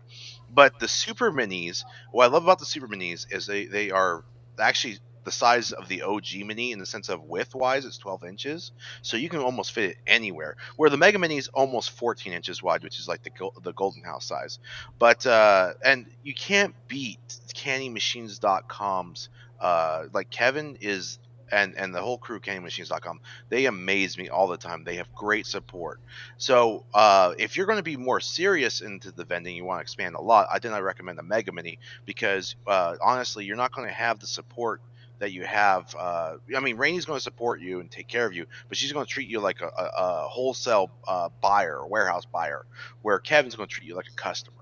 But 0.49 0.79
the 0.79 0.88
Super 0.88 1.31
Minis, 1.31 1.83
what 2.11 2.25
I 2.25 2.27
love 2.27 2.44
about 2.44 2.59
the 2.59 2.65
Super 2.65 2.88
Minis 2.88 3.25
is 3.31 3.45
they, 3.45 3.65
they 3.65 3.91
are 3.91 4.23
actually 4.59 5.00
the 5.27 5.31
size 5.33 5.74
of 5.74 5.89
the 5.89 6.03
OG 6.03 6.45
Mini 6.45 6.71
in 6.71 6.79
the 6.79 6.85
sense 6.85 7.09
of 7.09 7.21
width 7.25 7.53
wise, 7.53 7.83
it's 7.83 7.97
12 7.97 8.24
inches, 8.24 8.71
so 9.01 9.18
you 9.18 9.27
can 9.27 9.41
almost 9.41 9.74
fit 9.74 9.89
it 9.91 9.97
anywhere. 10.07 10.56
Where 10.77 10.89
the 10.89 10.95
Mega 10.95 11.19
Mini 11.19 11.35
is 11.35 11.50
almost 11.50 11.91
14 11.91 12.31
inches 12.31 12.63
wide, 12.63 12.81
which 12.81 12.97
is 12.97 13.09
like 13.09 13.24
the 13.24 13.50
the 13.62 13.74
Golden 13.74 14.03
House 14.03 14.24
size. 14.24 14.59
But 14.97 15.25
uh, 15.25 15.74
and 15.83 16.06
you 16.24 16.33
can't 16.33 16.74
beat 16.88 17.19
CandyMachines.com's. 17.53 19.27
Uh, 19.59 20.06
like 20.13 20.29
Kevin 20.29 20.77
is 20.79 21.19
and 21.51 21.75
and 21.75 21.94
the 21.94 22.01
whole 22.01 22.18
crew 22.18 22.39
candymachines.com 22.39 23.19
they 23.50 23.65
amaze 23.65 24.18
me 24.18 24.29
all 24.29 24.47
the 24.47 24.57
time 24.57 24.83
they 24.83 24.95
have 24.95 25.13
great 25.15 25.45
support 25.45 26.00
so 26.38 26.83
uh, 26.94 27.33
if 27.38 27.56
you're 27.56 27.65
going 27.65 27.79
to 27.79 27.83
be 27.83 27.95
more 27.95 28.19
serious 28.19 28.81
into 28.81 29.12
the 29.12 29.24
vending 29.24 29.56
you 29.56 29.63
want 29.63 29.79
to 29.79 29.81
expand 29.81 30.15
a 30.15 30.21
lot 30.21 30.47
i 30.51 30.59
then 30.59 30.74
recommend 30.83 31.18
the 31.18 31.24
mega 31.24 31.51
mini 31.51 31.79
because 32.06 32.56
uh, 32.68 32.95
honestly 33.01 33.45
you're 33.45 33.56
not 33.56 33.74
going 33.74 33.88
to 33.88 33.94
have 33.94 34.19
the 34.19 34.27
support 34.27 34.81
that 35.19 35.31
you 35.31 35.43
have. 35.45 35.95
Uh, 35.97 36.37
I 36.55 36.59
mean, 36.59 36.77
Rainey's 36.77 37.05
going 37.05 37.17
to 37.17 37.23
support 37.23 37.59
you 37.61 37.79
and 37.79 37.89
take 37.89 38.07
care 38.07 38.25
of 38.25 38.33
you, 38.33 38.45
but 38.67 38.77
she's 38.77 38.91
going 38.91 39.05
to 39.05 39.11
treat 39.11 39.27
you 39.27 39.39
like 39.39 39.61
a, 39.61 39.67
a, 39.67 39.91
a 39.97 40.27
wholesale 40.27 40.91
uh, 41.07 41.29
buyer, 41.41 41.77
a 41.77 41.87
warehouse 41.87 42.25
buyer, 42.25 42.65
where 43.01 43.19
Kevin's 43.19 43.55
going 43.55 43.67
to 43.69 43.73
treat 43.73 43.87
you 43.87 43.95
like 43.95 44.07
a 44.07 44.15
customer. 44.15 44.53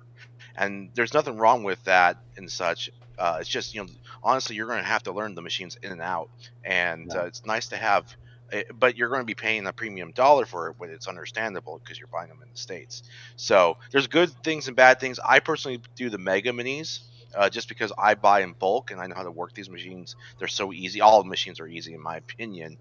And 0.55 0.89
there's 0.93 1.13
nothing 1.13 1.37
wrong 1.37 1.63
with 1.63 1.83
that 1.83 2.17
and 2.37 2.49
such. 2.49 2.89
Uh, 3.17 3.37
it's 3.41 3.49
just, 3.49 3.75
you 3.75 3.83
know, 3.83 3.89
honestly, 4.23 4.55
you're 4.55 4.67
going 4.67 4.79
to 4.79 4.85
have 4.85 5.03
to 5.03 5.11
learn 5.11 5.35
the 5.35 5.41
machines 5.41 5.77
in 5.81 5.91
and 5.91 6.01
out. 6.01 6.29
And 6.63 7.11
yeah. 7.13 7.21
Uh, 7.21 7.25
it's 7.25 7.45
nice 7.45 7.67
to 7.67 7.77
have, 7.77 8.15
eh, 8.51 8.63
but 8.73 8.97
you're 8.97 9.09
going 9.09 9.21
to 9.21 9.25
be 9.25 9.35
paying 9.35 9.67
a 9.67 9.73
premium 9.73 10.11
dollar 10.11 10.45
for 10.45 10.69
it, 10.69 10.75
but 10.79 10.89
it's 10.89 11.07
understandable 11.07 11.79
because 11.83 11.99
you're 11.99 12.07
buying 12.07 12.29
them 12.29 12.39
in 12.41 12.49
the 12.51 12.57
States. 12.57 13.03
So 13.35 13.77
there's 13.91 14.07
good 14.07 14.29
things 14.43 14.67
and 14.67 14.75
bad 14.75 14.99
things. 14.99 15.19
I 15.23 15.39
personally 15.39 15.81
do 15.95 16.09
the 16.09 16.17
mega 16.17 16.51
minis 16.51 17.01
uh, 17.33 17.49
just 17.49 17.69
because 17.69 17.91
I 17.97 18.15
buy 18.15 18.41
in 18.41 18.53
bulk 18.53 18.91
and 18.91 18.99
I 18.99 19.07
know 19.07 19.15
how 19.15 19.23
to 19.23 19.31
work 19.31 19.53
these 19.53 19.69
machines. 19.69 20.15
They're 20.37 20.47
so 20.47 20.73
easy. 20.73 21.01
All 21.01 21.23
machines 21.23 21.59
are 21.59 21.67
easy 21.67 21.93
in 21.93 22.01
my 22.01 22.17
opinion, 22.17 22.77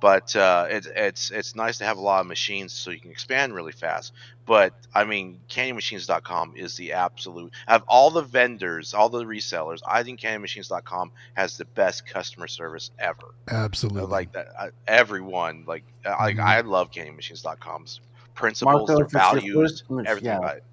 but 0.00 0.34
uh, 0.36 0.66
it, 0.70 0.86
it's 0.94 1.30
it's 1.30 1.54
nice 1.54 1.78
to 1.78 1.84
have 1.84 1.98
a 1.98 2.00
lot 2.00 2.20
of 2.20 2.26
machines 2.26 2.72
so 2.72 2.90
you 2.90 3.00
can 3.00 3.10
expand 3.10 3.54
really 3.54 3.72
fast. 3.72 4.12
But 4.46 4.74
I 4.94 5.04
mean, 5.04 5.40
CandyMachines.com 5.48 6.54
is 6.56 6.76
the 6.76 6.92
absolute. 6.92 7.52
Of 7.66 7.82
all 7.88 8.10
the 8.10 8.22
vendors, 8.22 8.94
all 8.94 9.08
the 9.08 9.24
resellers, 9.24 9.80
I 9.86 10.02
think 10.02 10.20
CandyMachines.com 10.20 11.10
has 11.34 11.56
the 11.56 11.64
best 11.64 12.06
customer 12.06 12.46
service 12.46 12.90
ever. 12.98 13.34
Absolutely, 13.48 14.02
like 14.02 14.32
that. 14.32 14.48
Uh, 14.58 14.68
everyone, 14.86 15.64
like, 15.66 15.84
mm-hmm. 16.04 16.22
like 16.22 16.38
I 16.38 16.60
love 16.60 16.92
CandyMachines.com's 16.92 18.00
principles, 18.34 18.88
Marco, 18.88 18.96
their 18.96 19.06
values, 19.06 19.82
everything 19.90 20.26
yeah. 20.26 20.38
about 20.38 20.56
it. 20.58 20.64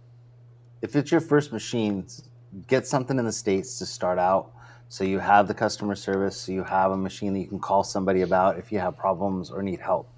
If 0.83 0.95
it's 0.95 1.11
your 1.11 1.21
first 1.21 1.51
machine, 1.51 2.05
get 2.67 2.87
something 2.87 3.17
in 3.17 3.25
the 3.25 3.31
states 3.31 3.77
to 3.79 3.85
start 3.85 4.19
out. 4.19 4.51
So 4.89 5.03
you 5.03 5.19
have 5.19 5.47
the 5.47 5.53
customer 5.53 5.95
service 5.95 6.37
so 6.37 6.51
you 6.51 6.63
have 6.63 6.91
a 6.91 6.97
machine 6.97 7.33
that 7.33 7.39
you 7.39 7.47
can 7.47 7.59
call 7.59 7.83
somebody 7.83 8.21
about 8.21 8.59
if 8.59 8.71
you 8.71 8.79
have 8.79 8.95
problems 8.95 9.49
or 9.49 9.63
need 9.63 9.79
help. 9.79 10.09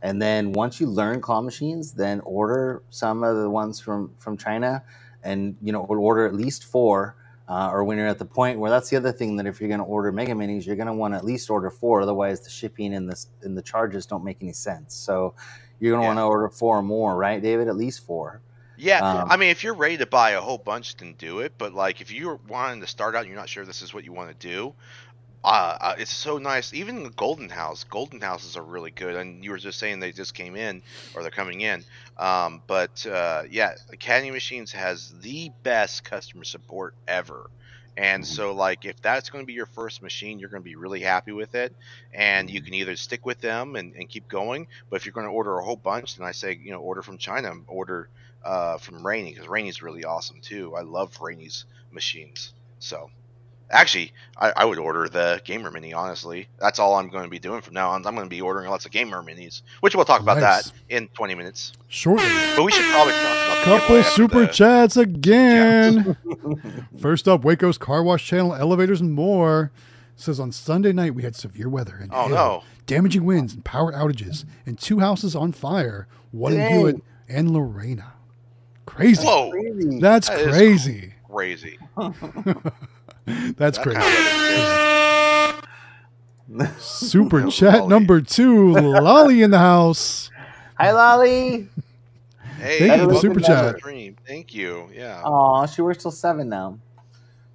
And 0.00 0.20
then 0.20 0.52
once 0.52 0.80
you 0.80 0.86
learn 0.86 1.20
claw 1.20 1.42
machines 1.42 1.92
then 1.92 2.20
order 2.20 2.82
some 2.90 3.22
of 3.22 3.36
the 3.36 3.48
ones 3.48 3.78
from 3.78 4.10
from 4.16 4.36
china 4.36 4.82
and 5.22 5.56
you 5.62 5.72
know 5.72 5.80
order 5.82 6.26
at 6.26 6.34
least 6.34 6.64
four 6.64 7.16
uh, 7.48 7.70
or 7.70 7.84
when 7.84 7.98
you're 7.98 8.06
at 8.06 8.18
the 8.18 8.24
point 8.24 8.58
where 8.58 8.70
that's 8.70 8.88
the 8.88 8.96
other 8.96 9.12
thing 9.12 9.36
that 9.36 9.46
if 9.46 9.60
you're 9.60 9.68
going 9.68 9.78
to 9.78 9.84
order 9.84 10.10
mega 10.10 10.32
minis 10.32 10.66
you're 10.66 10.76
going 10.76 10.86
to 10.86 10.94
want 10.94 11.14
to 11.14 11.18
at 11.18 11.24
least 11.24 11.50
order 11.50 11.70
four 11.70 12.02
otherwise 12.02 12.40
the 12.40 12.50
shipping 12.50 12.94
and 12.94 13.08
the, 13.08 13.26
and 13.42 13.56
the 13.56 13.62
charges 13.62 14.06
don't 14.06 14.24
make 14.24 14.38
any 14.40 14.52
sense. 14.52 14.94
So 14.94 15.34
you're 15.78 15.92
going 15.92 16.00
to 16.00 16.04
yeah. 16.04 16.14
want 16.14 16.18
to 16.18 16.24
order 16.24 16.48
four 16.48 16.78
or 16.78 16.82
more 16.82 17.16
right 17.16 17.40
david? 17.40 17.68
At 17.68 17.76
least 17.76 18.04
four 18.04 18.40
yeah, 18.82 18.98
um, 18.98 19.30
I 19.30 19.36
mean, 19.36 19.50
if 19.50 19.62
you're 19.62 19.74
ready 19.74 19.96
to 19.98 20.06
buy 20.06 20.32
a 20.32 20.40
whole 20.40 20.58
bunch, 20.58 20.96
then 20.96 21.14
do 21.16 21.38
it. 21.38 21.52
But 21.56 21.72
like, 21.72 22.00
if 22.00 22.10
you're 22.10 22.40
wanting 22.48 22.80
to 22.80 22.88
start 22.88 23.14
out, 23.14 23.20
and 23.20 23.28
you're 23.28 23.38
not 23.38 23.48
sure 23.48 23.64
this 23.64 23.80
is 23.80 23.94
what 23.94 24.04
you 24.04 24.12
want 24.12 24.38
to 24.38 24.48
do. 24.48 24.74
Uh, 25.44 25.76
uh, 25.80 25.94
it's 25.98 26.14
so 26.14 26.38
nice. 26.38 26.72
Even 26.72 27.02
the 27.02 27.10
Golden 27.10 27.48
House, 27.48 27.84
Golden 27.84 28.20
Houses 28.20 28.56
are 28.56 28.62
really 28.62 28.90
good. 28.90 29.16
And 29.16 29.44
you 29.44 29.50
were 29.50 29.58
just 29.58 29.78
saying 29.78 30.00
they 30.00 30.12
just 30.12 30.34
came 30.34 30.56
in, 30.56 30.82
or 31.14 31.22
they're 31.22 31.30
coming 31.30 31.60
in. 31.60 31.84
Um, 32.16 32.60
but 32.66 33.06
uh, 33.06 33.44
yeah, 33.50 33.74
Candy 34.00 34.30
Machines 34.30 34.72
has 34.72 35.12
the 35.20 35.50
best 35.62 36.04
customer 36.04 36.44
support 36.44 36.94
ever. 37.06 37.50
And 37.96 38.24
mm-hmm. 38.24 38.32
so, 38.32 38.54
like, 38.54 38.84
if 38.84 39.00
that's 39.02 39.30
going 39.30 39.42
to 39.42 39.46
be 39.46 39.52
your 39.52 39.66
first 39.66 40.02
machine, 40.02 40.38
you're 40.38 40.48
going 40.48 40.62
to 40.62 40.68
be 40.68 40.76
really 40.76 41.00
happy 41.00 41.32
with 41.32 41.54
it. 41.54 41.74
And 42.12 42.50
you 42.50 42.62
can 42.62 42.74
either 42.74 42.96
stick 42.96 43.26
with 43.26 43.40
them 43.40 43.76
and, 43.76 43.94
and 43.94 44.08
keep 44.08 44.28
going. 44.28 44.66
But 44.90 44.96
if 44.96 45.06
you're 45.06 45.12
going 45.12 45.26
to 45.26 45.32
order 45.32 45.58
a 45.58 45.64
whole 45.64 45.76
bunch, 45.76 46.16
then 46.16 46.26
I 46.26 46.32
say, 46.32 46.58
you 46.60 46.72
know, 46.72 46.80
order 46.80 47.02
from 47.02 47.18
China, 47.18 47.52
order 47.66 48.08
uh, 48.44 48.78
from 48.78 49.06
Rainy 49.06 49.32
because 49.32 49.48
Rainy's 49.48 49.82
really 49.82 50.04
awesome 50.04 50.40
too. 50.40 50.74
I 50.76 50.82
love 50.82 51.20
Rainy's 51.20 51.64
machines. 51.90 52.52
So 52.78 53.10
actually, 53.70 54.12
I, 54.36 54.52
I, 54.56 54.64
would 54.64 54.78
order 54.78 55.08
the 55.08 55.40
Gamer 55.44 55.70
Mini. 55.70 55.92
Honestly, 55.92 56.48
that's 56.58 56.78
all 56.78 56.94
I'm 56.94 57.08
going 57.08 57.24
to 57.24 57.30
be 57.30 57.38
doing 57.38 57.60
from 57.60 57.74
now 57.74 57.90
on. 57.90 58.06
I'm 58.06 58.14
going 58.14 58.26
to 58.26 58.30
be 58.30 58.40
ordering 58.40 58.68
lots 58.68 58.86
of 58.86 58.92
Gamer 58.92 59.22
Minis, 59.22 59.62
which 59.80 59.94
we'll 59.94 60.04
talk 60.04 60.20
about 60.20 60.38
nice. 60.38 60.70
that 60.70 60.72
in 60.88 61.08
20 61.08 61.34
minutes 61.34 61.72
shortly. 61.88 62.28
But 62.56 62.64
we 62.64 62.72
should 62.72 62.84
probably 62.90 63.12
talk 63.12 63.22
about 63.22 63.52
couple 63.64 64.02
super 64.02 64.46
chats 64.46 64.96
again. 64.96 66.16
Yeah. 66.24 66.80
First 66.98 67.28
up, 67.28 67.44
Waco's 67.44 67.78
Car 67.78 68.02
Wash 68.02 68.26
Channel, 68.26 68.54
elevators 68.54 69.00
and 69.00 69.12
more. 69.12 69.70
Says 70.16 70.38
on 70.38 70.52
Sunday 70.52 70.92
night 70.92 71.14
we 71.14 71.22
had 71.22 71.34
severe 71.34 71.68
weather 71.68 71.96
and 71.96 72.10
oh, 72.12 72.26
hail, 72.26 72.34
no. 72.34 72.62
damaging 72.86 73.24
winds 73.24 73.54
and 73.54 73.64
power 73.64 73.92
outages, 73.92 74.44
and 74.66 74.78
two 74.78 75.00
houses 75.00 75.34
on 75.34 75.52
fire. 75.52 76.06
One 76.32 76.52
Dang. 76.52 76.60
in 76.60 76.78
Hewitt 76.78 77.02
and 77.28 77.50
Lorena. 77.50 78.12
Crazy. 78.86 79.24
Whoa. 79.24 79.52
That's 80.00 80.28
that 80.28 80.50
crazy. 80.50 81.14
Crazy. 81.30 81.78
That's 83.56 83.78
that 83.78 83.82
crazy. 83.82 84.00
Super 86.78 87.48
chat 87.48 87.74
Lolly. 87.80 87.88
number 87.88 88.20
two, 88.20 88.72
Lolly 88.74 89.42
in 89.42 89.50
the 89.50 89.58
house. 89.58 90.30
Hi, 90.78 90.92
Lolly. 90.92 91.68
Hey, 92.58 92.78
Thank 92.80 93.00
you 93.00 93.08
for 93.08 93.14
the 93.14 93.20
super 93.20 93.40
chat. 93.40 93.78
Dream. 93.78 94.16
Thank 94.26 94.54
you. 94.54 94.88
Yeah. 94.94 95.22
Oh, 95.24 95.66
she 95.66 95.82
works 95.82 96.02
till 96.02 96.10
seven 96.10 96.48
now. 96.48 96.78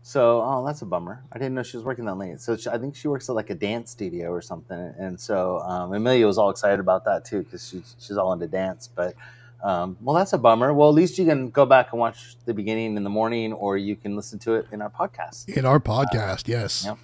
So, 0.02 0.42
oh, 0.42 0.66
that's 0.66 0.82
a 0.82 0.86
bummer. 0.86 1.22
I 1.34 1.38
didn't 1.38 1.54
know 1.54 1.64
she 1.64 1.76
was 1.76 1.86
working 1.86 2.06
that 2.06 2.16
late. 2.16 2.40
So 2.40 2.56
she, 2.56 2.70
I 2.70 2.78
think 2.78 2.96
she 2.96 3.10
works 3.10 3.30
at 3.30 3.36
like 3.36 3.50
a 3.50 3.56
dance 3.56 3.92
studio 3.92 4.32
or 4.32 4.42
something. 4.42 4.94
And 4.98 5.20
so 5.20 5.60
um, 5.60 5.94
Amelia 5.94 6.26
was 6.26 6.38
all 6.38 6.50
excited 6.50 6.80
about 6.80 7.04
that 7.06 7.26
too 7.26 7.44
because 7.44 7.68
she's 7.68 7.96
she's 8.00 8.16
all 8.18 8.32
into 8.32 8.48
dance. 8.48 8.88
But 8.88 9.16
um, 9.64 9.98
well, 10.02 10.16
that's 10.16 10.34
a 10.34 10.38
bummer. 10.38 10.74
Well, 10.74 10.90
at 10.90 10.96
least 10.96 11.18
you 11.18 11.26
can 11.26 11.50
go 11.50 11.66
back 11.66 11.92
and 11.92 12.00
watch 12.00 12.38
the 12.46 12.54
beginning 12.54 12.96
in 12.96 13.04
the 13.04 13.10
morning, 13.10 13.54
or 13.54 13.78
you 13.78 13.96
can 13.96 14.16
listen 14.16 14.38
to 14.40 14.54
it 14.54 14.68
in 14.72 14.82
our 14.82 14.90
podcast. 14.90 15.50
In 15.50 15.66
our 15.66 15.80
podcast, 15.80 16.48
uh, 16.48 16.58
yes. 16.58 16.86
Yep. 16.86 16.98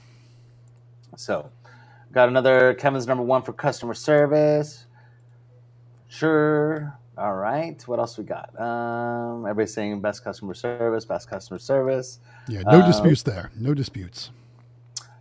So, 1.18 1.50
got 2.12 2.30
another 2.30 2.74
Kevin's 2.76 3.08
number 3.08 3.24
one 3.24 3.42
for 3.42 3.54
customer 3.54 3.94
service. 3.94 4.86
Sure. 6.08 6.98
All 7.18 7.36
right. 7.36 7.82
What 7.88 8.00
else 8.00 8.18
we 8.18 8.24
got? 8.24 8.60
Um, 8.60 9.46
everybody's 9.46 9.74
saying 9.74 10.00
best 10.02 10.24
customer 10.24 10.54
service, 10.54 11.06
best 11.06 11.30
customer 11.30 11.60
service. 11.60 12.20
Yeah, 12.48 12.62
no 12.62 12.80
uh, 12.80 12.88
disputes 12.88 13.24
there. 13.24 13.52
No 13.56 13.74
disputes. 13.74 14.32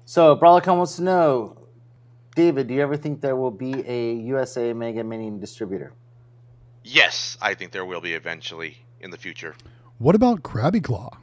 So, 0.05 0.37
Brawlicon 0.37 0.77
wants 0.77 0.97
to 0.97 1.03
know, 1.03 1.57
David, 2.35 2.67
do 2.67 2.75
you 2.75 2.83
ever 2.83 2.97
think 2.97 3.21
there 3.21 3.37
will 3.37 3.51
be 3.51 3.73
a 3.87 4.15
USA 4.15 4.73
Mega 4.75 5.03
Mini 5.03 5.31
distributor? 5.39 5.93
Yes, 6.85 7.37
I 7.41 7.55
think 7.55 7.73
there 7.73 7.85
will 7.85 8.01
be 8.01 8.15
eventually 8.15 8.79
in 9.01 9.11
the 9.11 9.19
future. 9.19 9.55
What 9.99 10.15
about 10.15 10.43
Krabby 10.43 10.83
Claw? 10.83 11.17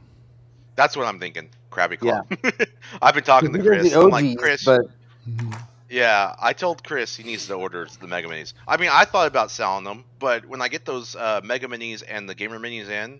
That's 0.75 0.96
what 0.96 1.06
I'm 1.06 1.20
thinking. 1.20 1.50
Krabby 1.72 2.00
Claw. 2.00 2.22
Yeah. 2.30 2.66
I've 3.01 3.13
been 3.13 3.24
talking 3.24 3.51
to 3.54 3.60
Chris. 3.60 3.94
OGs, 3.94 3.96
I'm 3.96 4.10
like, 4.10 4.38
Chris, 4.38 4.63
but 4.63 4.82
mm-hmm. 5.28 5.51
Yeah, 5.89 6.36
I 6.39 6.54
told 6.54 6.84
Chris 6.84 7.16
he 7.16 7.24
needs 7.24 7.48
to 7.48 7.56
order 7.56 7.88
the 8.00 8.08
Mega 8.08 8.28
Minis. 8.28 8.54
I 8.68 8.78
mean, 8.78 8.89
I 8.92 9.06
thought 9.06 9.28
about 9.28 9.50
selling 9.50 9.84
them, 9.84 10.04
but 10.20 10.46
when 10.46 10.62
I 10.62 10.68
get 10.68 10.86
those 10.86 11.16
uh, 11.16 11.42
Mega 11.44 11.68
Minis 11.68 12.04
and 12.08 12.30
the 12.30 12.36
Gamer 12.36 12.60
Minis 12.60 12.89
in, 12.89 13.20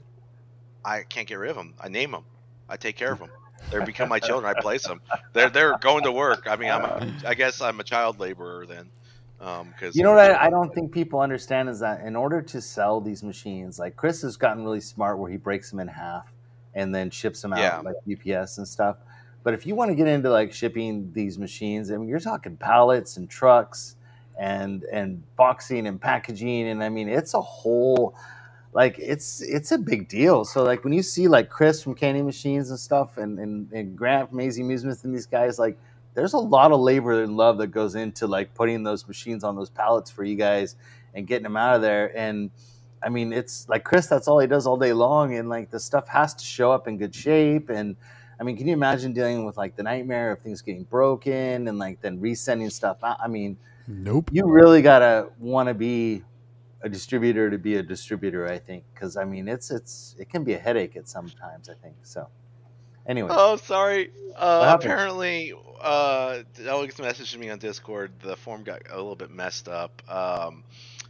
I 0.86 1.02
can't 1.02 1.28
get 1.28 1.40
rid 1.40 1.50
of 1.50 1.56
them. 1.56 1.74
I 1.80 1.90
name 1.90 2.12
them. 2.12 2.24
I 2.70 2.78
take 2.78 2.96
care 2.96 3.12
of 3.12 3.20
them. 3.20 3.32
They 3.72 3.84
become 3.84 4.08
my 4.08 4.20
children. 4.20 4.54
I 4.56 4.60
place 4.62 4.88
them. 4.88 5.02
They're 5.34 5.50
they're 5.50 5.78
going 5.80 6.04
to 6.04 6.12
work. 6.12 6.48
I 6.48 6.56
mean, 6.56 6.72
I'm 6.72 6.84
a, 6.84 7.14
I 7.28 7.34
guess 7.34 7.60
I'm 7.62 7.80
a 7.80 7.84
child 7.84 8.20
laborer 8.20 8.66
then. 8.66 8.90
Because 9.40 9.64
um, 9.64 9.92
you 9.94 10.04
know 10.04 10.12
what 10.12 10.32
I, 10.32 10.48
I, 10.48 10.50
don't 10.50 10.74
think 10.74 10.92
people 10.92 11.22
understand 11.22 11.70
is 11.70 11.80
that 11.80 12.02
in 12.02 12.18
order 12.18 12.42
to 12.42 12.60
sell 12.60 13.00
these 13.00 13.24
machines, 13.24 13.80
like 13.80 13.96
Chris 13.96 14.22
has 14.24 14.36
gotten 14.36 14.66
really 14.66 14.82
smart 14.82 15.18
where 15.18 15.32
he 15.32 15.38
breaks 15.38 15.72
them 15.72 15.80
in 15.80 15.88
half 15.88 16.30
and 16.74 16.94
then 16.94 17.10
ships 17.10 17.42
them 17.42 17.54
out 17.54 17.60
yeah. 17.60 17.80
like 17.80 17.96
UPS 18.06 18.58
and 18.58 18.68
stuff. 18.68 18.98
But 19.44 19.54
if 19.54 19.66
you 19.66 19.76
want 19.76 19.92
to 19.92 19.96
get 19.96 20.08
into 20.08 20.30
like 20.30 20.52
shipping 20.52 21.12
these 21.14 21.40
machines, 21.40 21.90
I 21.90 21.96
mean, 21.96 22.10
you're 22.10 22.20
talking 22.20 22.58
pallets 22.58 23.16
and 23.16 23.30
trucks 23.30 23.96
and 24.38 24.84
and 24.84 25.24
boxing 25.38 25.88
and 25.88 26.02
packaging, 26.02 26.68
and 26.68 26.84
I 26.84 26.90
mean, 26.90 27.08
it's 27.08 27.34
a 27.34 27.42
whole 27.42 28.16
like 28.74 29.00
it's 29.00 29.42
it's 29.42 29.72
a 29.72 29.78
big 29.78 30.10
deal. 30.10 30.44
So 30.44 30.64
like 30.64 30.84
when 30.84 30.92
you 30.92 31.02
see 31.02 31.30
like 31.30 31.50
Chris 31.50 31.82
from 31.82 31.96
Candy 31.96 32.22
Machines 32.22 32.70
and 32.72 32.80
stuff, 32.80 33.18
and 33.18 33.40
and, 33.40 33.72
and 33.72 33.98
Grant 33.98 34.32
from 34.32 34.42
AZ 34.42 34.60
Amusements 34.60 35.06
and 35.06 35.16
these 35.16 35.26
guys, 35.26 35.58
like 35.58 35.78
there's 36.20 36.34
a 36.34 36.38
lot 36.38 36.72
of 36.72 36.80
labor 36.80 37.24
and 37.24 37.38
love 37.38 37.58
that 37.60 37.68
goes 37.68 37.96
into 37.96 38.28
like 38.28 38.54
putting 38.54 38.84
those 38.84 39.08
machines 39.08 39.44
on 39.44 39.56
those 39.56 39.70
pallets 39.70 40.12
for 40.12 40.24
you 40.24 40.36
guys 40.36 40.76
and 41.14 41.26
getting 41.26 41.44
them 41.44 41.58
out 41.58 41.76
of 41.76 41.82
there. 41.82 42.16
And 42.18 42.52
I 43.02 43.10
mean, 43.10 43.32
it's 43.32 43.68
like 43.70 43.86
Chris, 43.86 44.08
that's 44.08 44.28
all 44.28 44.40
he 44.40 44.48
does 44.48 44.68
all 44.68 44.78
day 44.78 44.92
long, 44.92 45.36
and 45.36 45.48
like 45.48 45.72
the 45.72 45.80
stuff 45.80 46.10
has 46.10 46.34
to 46.36 46.44
show 46.44 46.72
up 46.72 46.88
in 46.88 46.98
good 46.98 47.16
shape 47.16 47.70
and 47.70 47.96
I 48.40 48.44
mean, 48.44 48.56
can 48.56 48.68
you 48.68 48.74
imagine 48.74 49.12
dealing 49.12 49.46
with 49.46 49.58
like 49.58 49.76
the 49.76 49.84
nightmare 49.84 50.32
of 50.32 50.40
things 50.40 50.62
getting 50.62 50.84
broken 50.84 51.68
and 51.68 51.78
like 51.78 52.02
then 52.02 52.20
resending 52.20 52.72
stuff 52.72 53.04
out? 53.04 53.18
I 53.22 53.28
mean, 53.28 53.58
nope. 53.88 54.30
You 54.32 54.46
really 54.48 54.82
gotta 54.82 55.30
want 55.40 55.68
to 55.68 55.74
be 55.74 56.24
a 56.82 56.88
distributor 56.88 57.50
to 57.50 57.58
be 57.58 57.76
a 57.76 57.84
distributor, 57.84 58.48
I 58.48 58.58
think, 58.58 58.86
because 58.94 59.18
I 59.18 59.26
mean, 59.26 59.50
it's 59.50 59.72
it's 59.72 60.16
it 60.18 60.30
can 60.30 60.46
be 60.46 60.54
a 60.54 60.58
headache 60.58 60.96
at 60.96 61.10
sometimes. 61.10 61.70
I 61.70 61.74
think 61.74 61.96
so. 62.04 62.30
Anyway. 63.06 63.30
Oh, 63.32 63.58
sorry. 63.58 64.12
Uh, 64.38 64.78
apparently, 64.80 65.54
uh, 65.82 66.44
Alex 66.66 66.96
messaged 66.96 67.38
me 67.38 67.50
on 67.50 67.60
Discord. 67.60 68.12
The 68.22 68.36
form 68.36 68.64
got 68.64 68.84
a 68.90 68.96
little 68.96 69.16
bit 69.16 69.32
messed 69.32 69.68
up. 69.68 70.02
Um, 70.10 70.64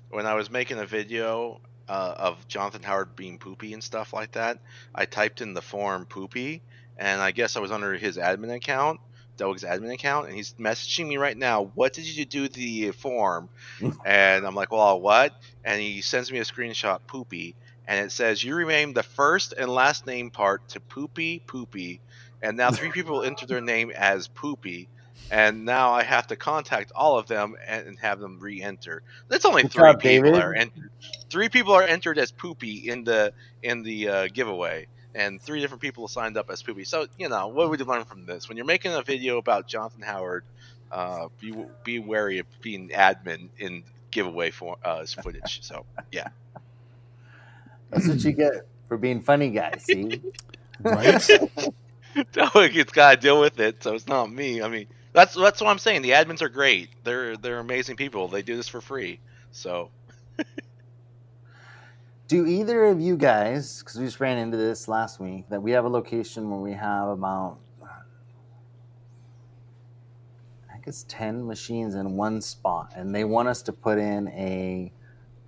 when 0.10 0.26
I 0.26 0.34
was 0.36 0.50
making 0.50 0.80
a 0.80 0.86
video 0.86 1.62
uh, 1.88 2.14
of 2.18 2.48
Jonathan 2.48 2.84
Howard 2.84 3.16
being 3.16 3.38
poopy 3.38 3.74
and 3.74 3.84
stuff 3.84 4.14
like 4.14 4.34
that, 4.34 4.60
I 4.94 5.06
typed 5.06 5.42
in 5.42 5.54
the 5.54 5.62
form 5.62 6.06
poopy, 6.06 6.62
and 6.98 7.22
I 7.22 7.32
guess 7.32 7.56
I 7.56 7.60
was 7.60 7.72
under 7.72 7.96
his 7.96 8.18
admin 8.18 8.54
account, 8.56 9.00
Doug's 9.38 9.64
admin 9.64 9.94
account, 9.94 10.28
and 10.28 10.36
he's 10.36 10.54
messaging 10.54 11.08
me 11.08 11.18
right 11.18 11.38
now. 11.38 11.72
What 11.76 11.94
did 11.94 12.06
you 12.06 12.26
do 12.26 12.48
to 12.48 12.54
the 12.54 12.92
form? 12.92 13.50
and 14.06 14.46
I'm 14.46 14.56
like, 14.56 14.72
well, 14.72 15.00
what? 15.00 15.34
And 15.64 15.82
he 15.82 16.02
sends 16.02 16.32
me 16.32 16.40
a 16.40 16.44
screenshot, 16.44 17.00
poopy, 17.08 17.56
and 17.90 18.06
it 18.06 18.12
says 18.12 18.44
you 18.44 18.54
rename 18.56 18.94
the 18.94 19.02
first 19.02 19.54
and 19.58 19.68
last 19.70 20.06
name 20.06 20.30
part 20.30 20.68
to 20.70 20.80
poopy 20.80 21.40
poopy, 21.40 22.02
and 22.42 22.58
now 22.58 22.72
three 22.72 22.92
people 22.92 23.24
enter 23.24 23.46
their 23.46 23.62
name 23.62 23.92
as 23.92 24.28
poopy. 24.28 24.88
And 25.32 25.64
now 25.64 25.94
I 25.94 26.02
have 26.04 26.28
to 26.28 26.36
contact 26.36 26.92
all 26.96 27.20
of 27.20 27.28
them 27.28 27.56
and, 27.68 28.00
have 28.00 28.20
them 28.20 28.40
re-enter. 28.40 29.04
That's 29.28 29.46
only 29.46 29.64
Good 29.64 29.72
three 29.74 29.84
job, 29.84 30.00
people 30.00 30.32
David. 30.32 30.44
are 30.44 30.54
entered. 30.56 30.90
Three 31.30 31.50
people 31.50 31.74
are 31.74 31.84
entered 31.84 32.18
as 32.18 32.32
poopy 32.32 32.90
in 32.90 33.04
the 33.04 33.34
in 33.62 33.84
the 33.84 34.10
uh, 34.10 34.28
giveaway 34.34 34.88
and 35.16 35.42
three 35.42 35.60
different 35.60 35.82
people 35.82 36.08
signed 36.08 36.38
up 36.38 36.50
as 36.50 36.62
Poopy. 36.62 36.84
So, 36.84 37.08
you 37.18 37.30
know, 37.30 37.48
what 37.48 37.70
would 37.70 37.80
you 37.80 37.86
learn 37.86 38.06
from 38.06 38.26
this? 38.26 38.48
When 38.48 38.58
you're 38.58 38.66
making 38.66 38.94
a 38.94 39.02
video 39.02 39.38
about 39.38 39.68
Jonathan 39.68 40.02
Howard, 40.02 40.44
uh, 40.92 41.28
be 41.40 41.54
be 41.84 42.00
wary 42.00 42.40
of 42.40 42.48
being 42.62 42.90
admin 42.90 43.50
in 43.58 43.84
giveaway 44.12 44.52
for 44.52 44.78
uh, 44.84 45.06
footage. 45.06 45.62
So, 45.64 45.86
yeah. 46.12 46.30
That's 47.90 48.08
what 48.08 48.24
you 48.24 48.32
get 48.34 48.68
for 48.88 48.98
being 48.98 49.22
funny, 49.22 49.50
guys. 49.50 49.84
See, 49.84 50.22
right? 50.82 51.30
it's 52.16 52.92
got 52.92 53.12
to 53.12 53.18
deal 53.18 53.40
with 53.40 53.60
it, 53.60 53.84
so 53.84 53.94
it's 53.94 54.08
not 54.08 54.32
me. 54.32 54.62
I 54.62 54.68
mean, 54.68 54.88
that's 55.14 55.36
that's 55.36 55.62
what 55.62 55.70
I'm 55.70 55.80
saying. 55.80 56.02
The 56.02 56.12
admins 56.12 56.42
are 56.42 56.50
great. 56.50 56.90
They're 57.04 57.38
they're 57.38 57.60
amazing 57.60 57.96
people. 57.96 58.28
They 58.28 58.42
do 58.42 58.56
this 58.56 58.68
for 58.68 58.82
free. 58.82 59.20
So. 59.52 59.92
Do 62.30 62.46
either 62.46 62.86
of 62.86 63.02
you 63.02 63.18
guys, 63.18 63.80
because 63.80 63.98
we 63.98 64.06
just 64.06 64.20
ran 64.20 64.38
into 64.38 64.56
this 64.56 64.88
last 64.88 65.20
week, 65.20 65.50
that 65.50 65.64
we 65.64 65.72
have 65.72 65.86
a 65.86 65.90
location 65.90 66.48
where 66.52 66.60
we 66.60 66.74
have 66.74 67.08
about, 67.08 67.58
I 70.72 70.78
guess, 70.86 71.06
10 71.08 71.48
machines 71.48 71.96
in 71.96 72.16
one 72.16 72.40
spot, 72.40 72.94
and 72.96 73.16
they 73.16 73.24
want 73.24 73.48
us 73.48 73.64
to 73.64 73.74
put 73.74 73.98
in 73.98 74.28
a 74.28 74.92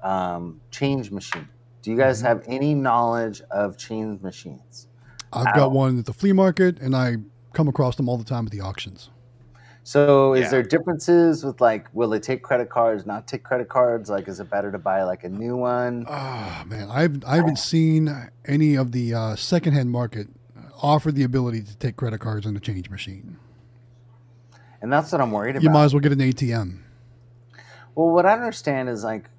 um, 0.01 0.59
change 0.71 1.11
machine. 1.11 1.47
Do 1.83 1.91
you 1.91 1.97
guys 1.97 2.17
mm-hmm. 2.17 2.27
have 2.29 2.43
any 2.47 2.73
knowledge 2.73 3.41
of 3.51 3.77
change 3.77 4.19
machines? 4.23 4.87
I've 5.33 5.55
got 5.55 5.71
one 5.71 5.99
at 5.99 6.05
the 6.05 6.13
flea 6.13 6.33
market, 6.33 6.79
and 6.79 6.95
I 6.95 7.17
come 7.53 7.67
across 7.67 7.95
them 7.95 8.09
all 8.09 8.17
the 8.17 8.23
time 8.23 8.45
at 8.45 8.51
the 8.51 8.61
auctions. 8.61 9.09
So 9.83 10.33
is 10.33 10.43
yeah. 10.43 10.49
there 10.49 10.63
differences 10.63 11.43
with 11.43 11.59
like 11.59 11.87
will 11.93 12.09
they 12.09 12.19
take 12.19 12.43
credit 12.43 12.69
cards, 12.69 13.05
not 13.05 13.27
take 13.27 13.43
credit 13.43 13.67
cards? 13.67 14.09
Like 14.09 14.27
is 14.27 14.39
it 14.39 14.49
better 14.49 14.71
to 14.71 14.77
buy 14.77 15.03
like 15.03 15.23
a 15.23 15.29
new 15.29 15.57
one? 15.57 16.05
Oh 16.07 16.63
man, 16.67 16.87
I've 16.89 17.23
I 17.25 17.37
haven't 17.37 17.57
seen 17.57 18.29
any 18.45 18.75
of 18.75 18.91
the 18.91 19.13
uh, 19.13 19.35
secondhand 19.35 19.89
market 19.89 20.27
offer 20.81 21.11
the 21.11 21.23
ability 21.23 21.61
to 21.61 21.75
take 21.77 21.95
credit 21.95 22.19
cards 22.19 22.45
on 22.45 22.53
the 22.53 22.59
change 22.59 22.89
machine. 22.89 23.37
And 24.81 24.91
that's 24.91 25.11
what 25.11 25.21
I'm 25.21 25.31
worried 25.31 25.55
about. 25.55 25.63
You 25.63 25.69
might 25.69 25.85
as 25.85 25.93
well 25.93 26.01
get 26.01 26.11
an 26.11 26.19
ATM. 26.19 26.79
Well, 27.95 28.09
what 28.09 28.25
I 28.25 28.33
understand 28.33 28.89
is 28.89 29.03
like 29.03 29.29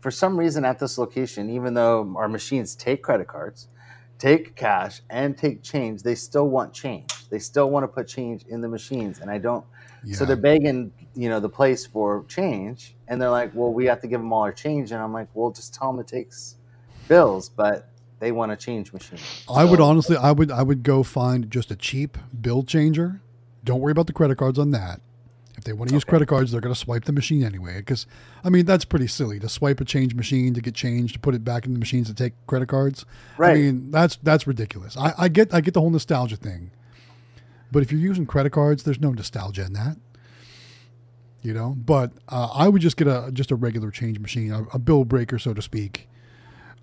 for 0.00 0.10
some 0.10 0.38
reason 0.38 0.64
at 0.64 0.78
this 0.78 0.98
location, 0.98 1.50
even 1.50 1.74
though 1.74 2.14
our 2.16 2.28
machines 2.28 2.74
take 2.74 3.02
credit 3.02 3.28
cards, 3.28 3.68
take 4.18 4.56
cash 4.56 5.02
and 5.10 5.36
take 5.36 5.62
change, 5.62 6.02
they 6.02 6.14
still 6.14 6.48
want 6.48 6.72
change. 6.72 7.10
They 7.30 7.38
still 7.38 7.70
want 7.70 7.84
to 7.84 7.88
put 7.88 8.08
change 8.08 8.44
in 8.48 8.60
the 8.60 8.68
machines. 8.68 9.20
And 9.20 9.30
I 9.30 9.38
don't 9.38 9.64
yeah. 10.06 10.14
So 10.14 10.24
they're 10.24 10.36
begging, 10.36 10.92
you 11.14 11.28
know, 11.28 11.40
the 11.40 11.48
place 11.48 11.84
for 11.84 12.24
change, 12.28 12.94
and 13.08 13.20
they're 13.20 13.30
like, 13.30 13.50
"Well, 13.54 13.72
we 13.72 13.86
have 13.86 14.00
to 14.02 14.06
give 14.06 14.20
them 14.20 14.32
all 14.32 14.42
our 14.42 14.52
change." 14.52 14.92
And 14.92 15.02
I'm 15.02 15.12
like, 15.12 15.26
"Well, 15.34 15.50
just 15.50 15.74
tell 15.74 15.90
them 15.90 16.00
it 16.00 16.06
takes 16.06 16.54
bills, 17.08 17.48
but 17.48 17.88
they 18.20 18.30
want 18.30 18.52
a 18.52 18.56
change 18.56 18.92
machine." 18.92 19.18
I 19.52 19.64
would 19.64 19.80
honestly, 19.80 20.16
I 20.16 20.30
would, 20.30 20.52
I 20.52 20.62
would 20.62 20.84
go 20.84 21.02
find 21.02 21.50
just 21.50 21.72
a 21.72 21.76
cheap 21.76 22.18
bill 22.40 22.62
changer. 22.62 23.20
Don't 23.64 23.80
worry 23.80 23.90
about 23.90 24.06
the 24.06 24.12
credit 24.12 24.38
cards 24.38 24.60
on 24.60 24.70
that. 24.70 25.00
They 25.66 25.72
want 25.72 25.88
to 25.90 25.94
use 25.94 26.04
credit 26.04 26.28
cards, 26.28 26.52
they're 26.52 26.60
going 26.60 26.74
to 26.74 26.78
swipe 26.78 27.04
the 27.04 27.12
machine 27.12 27.42
anyway. 27.42 27.78
Because 27.78 28.06
I 28.42 28.48
mean, 28.48 28.64
that's 28.64 28.84
pretty 28.84 29.08
silly 29.08 29.38
to 29.40 29.48
swipe 29.48 29.80
a 29.80 29.84
change 29.84 30.14
machine 30.14 30.54
to 30.54 30.60
get 30.60 30.74
change 30.74 31.12
to 31.12 31.18
put 31.18 31.34
it 31.34 31.44
back 31.44 31.66
in 31.66 31.72
the 31.72 31.78
machines 31.78 32.06
to 32.08 32.14
take 32.14 32.32
credit 32.46 32.68
cards. 32.68 33.04
Right. 33.36 33.50
I 33.50 33.54
mean, 33.54 33.90
that's 33.90 34.16
that's 34.16 34.46
ridiculous. 34.46 34.96
I, 34.96 35.12
I 35.18 35.28
get 35.28 35.52
I 35.52 35.60
get 35.60 35.74
the 35.74 35.80
whole 35.80 35.90
nostalgia 35.90 36.36
thing. 36.36 36.70
But 37.70 37.82
if 37.82 37.90
you're 37.90 38.00
using 38.00 38.26
credit 38.26 38.50
cards, 38.50 38.84
there's 38.84 39.00
no 39.00 39.10
nostalgia 39.10 39.64
in 39.64 39.72
that. 39.74 39.96
You 41.42 41.52
know, 41.52 41.76
but 41.76 42.12
uh, 42.28 42.48
I 42.54 42.68
would 42.68 42.82
just 42.82 42.96
get 42.96 43.06
a 43.06 43.30
just 43.32 43.50
a 43.50 43.56
regular 43.56 43.90
change 43.90 44.18
machine, 44.18 44.52
a, 44.52 44.64
a 44.72 44.78
bill 44.78 45.04
breaker, 45.04 45.38
so 45.38 45.52
to 45.52 45.62
speak. 45.62 46.08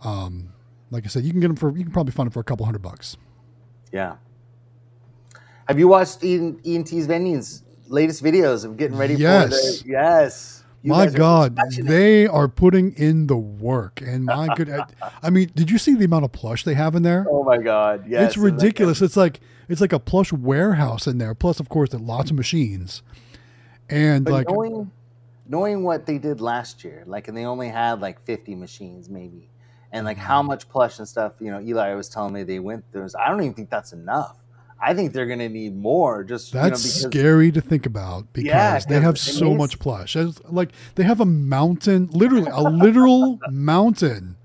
Um, 0.04 0.54
like 0.92 1.06
I 1.06 1.08
said, 1.08 1.24
you 1.24 1.32
can 1.32 1.40
get 1.40 1.48
them 1.48 1.56
for 1.56 1.76
you 1.76 1.84
can 1.84 1.92
probably 1.92 2.12
find 2.12 2.28
them 2.28 2.34
for 2.34 2.40
a 2.40 2.44
couple 2.44 2.66
hundred 2.66 2.82
bucks. 2.82 3.18
Yeah. 3.92 4.18
Have 5.68 5.80
you 5.80 5.88
watched 5.88 6.24
Ian, 6.24 6.60
ENT's 6.66 7.06
Vending's 7.06 7.63
latest 7.94 8.24
videos 8.24 8.66
of 8.66 8.76
getting 8.76 8.98
ready 8.98 9.16
yes. 9.16 9.44
for 9.44 9.84
the 9.84 9.90
yes? 9.90 10.64
You 10.82 10.90
my 10.90 11.08
God, 11.08 11.58
they 11.78 12.28
are 12.28 12.50
putting 12.50 12.92
in 12.96 13.28
the 13.28 13.38
work, 13.38 14.02
and 14.02 14.26
my 14.26 14.54
good, 14.58 14.70
I, 14.70 14.86
I 15.22 15.30
mean, 15.30 15.50
did 15.56 15.72
you 15.72 15.78
see 15.78 15.96
the 15.96 16.04
amount 16.04 16.26
of 16.26 16.34
plush 16.34 16.66
they 16.66 16.74
have 16.74 16.94
in 16.96 17.04
there? 17.04 17.26
Oh 17.30 17.42
my 17.44 17.58
god! 17.58 18.04
Yes, 18.06 18.28
it's 18.28 18.38
ridiculous. 18.38 19.02
It's 19.02 19.16
like 19.16 19.40
it's 19.70 19.80
like 19.80 19.94
a 19.94 20.00
plush 20.00 20.34
warehouse 20.34 21.08
in 21.08 21.20
there. 21.20 21.34
Plus, 21.34 21.62
of 21.62 21.70
course, 21.70 21.92
there 21.92 22.02
lots 22.02 22.32
of 22.32 22.36
machines, 22.36 23.02
and 23.90 24.26
But 24.26 24.34
like 24.34 24.50
knowing 24.50 24.92
knowing 25.48 25.84
what 25.84 26.06
they 26.06 26.18
did 26.18 26.42
last 26.42 26.84
year, 26.84 27.04
like, 27.06 27.30
and 27.30 27.38
they 27.38 27.46
only 27.46 27.70
had 27.70 28.02
like 28.02 28.22
50 28.26 28.54
machines 28.56 29.10
maybe, 29.10 29.50
and 29.94 30.06
like 30.06 30.18
Mm-hmm. 30.18 30.26
how 30.26 30.44
much 30.44 30.68
plush 30.68 31.00
and 31.00 31.08
stuff. 31.08 31.34
You 31.40 31.52
know, 31.52 31.62
Eli 31.62 31.94
was 31.94 32.10
telling 32.10 32.34
me 32.34 32.44
they 32.44 32.60
went 32.60 32.84
through. 32.92 33.08
I 33.18 33.30
don't 33.30 33.42
even 33.42 33.54
think 33.54 33.70
that's 33.70 33.94
enough. 33.94 34.43
I 34.86 34.94
think 34.94 35.14
they're 35.14 35.26
gonna 35.26 35.48
need 35.48 35.78
more. 35.78 36.24
Just 36.24 36.52
that's 36.52 36.84
you 36.84 37.04
know, 37.06 37.10
because 37.10 37.22
scary 37.22 37.52
to 37.54 37.62
think 37.62 37.86
about 37.86 38.34
because 38.34 38.48
Yeah, 38.50 38.80
they 38.80 39.00
have 39.00 39.18
so 39.18 39.54
much 39.54 39.80
plush. 39.80 40.16
It's 40.18 40.42
like 40.46 40.72
they 40.96 41.04
have 41.04 41.22
a 41.22 41.26
mountain, 41.26 42.10
literally 42.12 42.50
a 42.52 42.62
literal 42.62 43.40
mountain 43.50 44.36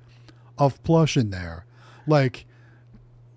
of 0.57 0.81
plush 0.85 1.17
in 1.17 1.31
there, 1.31 1.65
like 2.07 2.47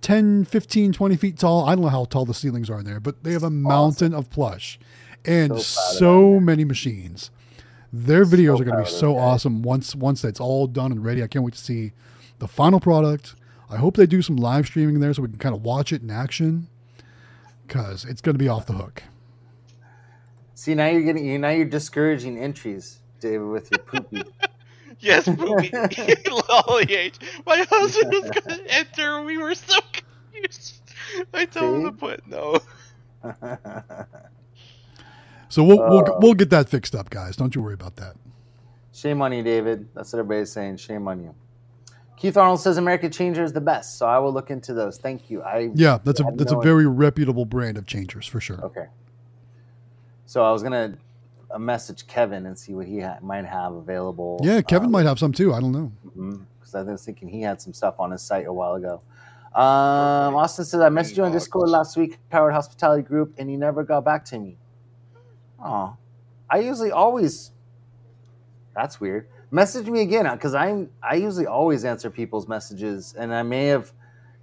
10, 0.02 0.46
15, 0.46 0.94
20 0.94 1.16
feet 1.16 1.38
tall. 1.40 1.66
I 1.66 1.74
don't 1.74 1.84
know 1.84 1.90
how 1.90 2.06
tall 2.06 2.26
the 2.26 2.36
ceilings 2.36 2.70
are 2.70 2.80
in 2.80 2.86
there, 2.86 3.00
but 3.00 3.24
they 3.24 3.32
have 3.32 3.44
a 3.44 3.50
mountain 3.50 4.14
of 4.14 4.30
plush 4.30 4.80
and 5.26 5.60
So 5.60 5.98
so 5.98 6.40
many 6.40 6.64
machines. 6.64 7.32
Their 7.92 8.26
videos 8.26 8.58
So 8.58 8.62
are 8.62 8.66
going 8.66 8.78
to 8.78 8.84
be 8.84 8.90
so 8.90 9.18
awesome 9.18 9.64
once 9.64 9.96
once 9.96 10.22
that's 10.22 10.40
all 10.40 10.68
done 10.68 10.92
and 10.92 11.04
ready. 11.04 11.24
I 11.24 11.28
can't 11.28 11.44
wait 11.44 11.56
to 11.56 11.60
see 11.60 11.94
the 12.40 12.48
final 12.48 12.80
product. 12.80 13.36
I 13.70 13.78
hope 13.78 13.96
they 13.96 14.06
do 14.06 14.22
some 14.22 14.36
live 14.36 14.66
streaming 14.68 15.00
there 15.00 15.14
so 15.14 15.22
we 15.22 15.30
can 15.30 15.38
kind 15.38 15.56
of 15.56 15.64
watch 15.64 15.92
it 15.94 16.02
in 16.02 16.10
action 16.12 16.68
because 17.72 18.04
it's 18.04 18.20
going 18.20 18.34
to 18.34 18.40
be 18.40 18.50
off 18.50 18.66
the 18.66 18.74
hook. 18.74 19.02
See 20.56 20.76
now 20.76 20.88
you're 20.88 21.04
getting 21.04 21.40
now 21.40 21.50
you're 21.50 21.66
discouraging 21.66 22.38
entries, 22.38 23.00
David, 23.22 23.48
with 23.48 23.72
your 23.72 23.80
poopy. 23.80 24.24
Yes, 25.04 25.26
poopy. 25.26 25.72
Lolly 26.50 26.94
H. 26.94 27.16
My 27.48 27.66
husband 27.68 28.12
was 28.12 28.30
gonna 28.30 28.62
enter. 28.68 29.24
We 29.24 29.40
were 29.40 29.56
so 29.56 29.80
confused. 29.92 30.82
I 31.34 31.46
told 31.46 31.78
him 31.78 31.86
to 31.86 31.92
put 31.92 32.28
no. 32.28 32.60
So 35.50 35.64
we'll, 35.64 35.80
we'll 35.90 36.04
Uh, 36.08 36.18
we'll 36.20 36.36
get 36.36 36.52
that 36.52 36.70
fixed 36.70 36.94
up, 36.94 37.10
guys. 37.10 37.36
Don't 37.36 37.56
you 37.56 37.64
worry 37.64 37.74
about 37.74 37.96
that. 37.96 38.16
Shame 38.94 39.24
on 39.24 39.34
you, 39.34 39.42
David. 39.42 39.90
That's 39.96 40.14
what 40.14 40.20
everybody's 40.20 40.52
saying. 40.52 40.78
Shame 40.78 41.08
on 41.08 41.24
you. 41.24 41.36
Keith 42.22 42.38
Arnold 42.38 42.60
says 42.60 42.78
America 42.78 43.10
Changer 43.10 43.44
is 43.44 43.52
the 43.52 43.62
best, 43.62 43.98
so 43.98 44.06
I 44.06 44.20
will 44.20 44.32
look 44.32 44.52
into 44.52 44.76
those. 44.76 45.00
Thank 45.00 45.32
you. 45.32 45.42
I 45.42 45.72
Yeah, 45.74 45.98
that's 46.04 46.20
a 46.20 46.24
that's 46.36 46.52
no 46.52 46.60
a 46.60 46.64
very 46.64 46.86
reputable 46.86 47.46
brand 47.46 47.80
of 47.80 47.88
changers 47.88 48.28
for 48.28 48.40
sure. 48.40 48.62
Okay. 48.62 48.86
So 50.28 50.44
I 50.44 50.52
was 50.52 50.62
gonna 50.62 51.00
uh, 51.50 51.58
message 51.58 52.06
Kevin 52.06 52.46
and 52.46 52.56
see 52.56 52.76
what 52.76 52.86
he 52.86 53.00
ha- 53.00 53.18
might 53.24 53.46
have 53.46 53.74
available. 53.74 54.40
Yeah, 54.44 54.62
Kevin 54.62 54.86
um, 54.86 54.92
might 54.92 55.08
have 55.08 55.18
some 55.18 55.32
too. 55.32 55.52
I 55.52 55.60
don't 55.60 55.72
know. 55.72 55.92
because 56.60 56.76
I 56.76 56.84
was 56.84 57.04
thinking 57.04 57.28
he 57.28 57.42
had 57.42 57.60
some 57.60 57.74
stuff 57.74 57.96
on 57.98 58.12
his 58.12 58.22
site 58.22 58.46
a 58.46 58.54
while 58.54 58.76
ago. 58.76 59.02
Um, 59.56 60.36
Austin 60.36 60.64
says 60.64 60.80
I 60.80 60.90
messaged 60.90 61.18
you 61.18 61.24
on 61.24 61.32
Discord 61.32 61.70
last 61.70 61.98
week, 61.98 62.20
Howard 62.32 62.54
Hospitality 62.54 63.02
Group, 63.02 63.34
and 63.40 63.52
you 63.52 63.58
never 63.58 63.84
got 63.84 64.06
back 64.06 64.26
to 64.26 64.38
me. 64.38 64.58
Oh, 65.60 65.98
I 66.48 66.60
usually 66.60 66.92
always. 66.92 67.52
That's 68.76 69.02
weird. 69.02 69.28
Message 69.54 69.88
me 69.88 70.02
again 70.02 70.32
because 70.32 70.56
I'm 70.56 70.90
I 71.04 71.16
usually 71.16 71.46
always 71.46 71.84
answer 71.84 72.10
people's 72.10 72.48
messages, 72.48 73.14
and 73.18 73.34
I 73.34 73.44
may 73.44 73.68
have. 73.68 73.92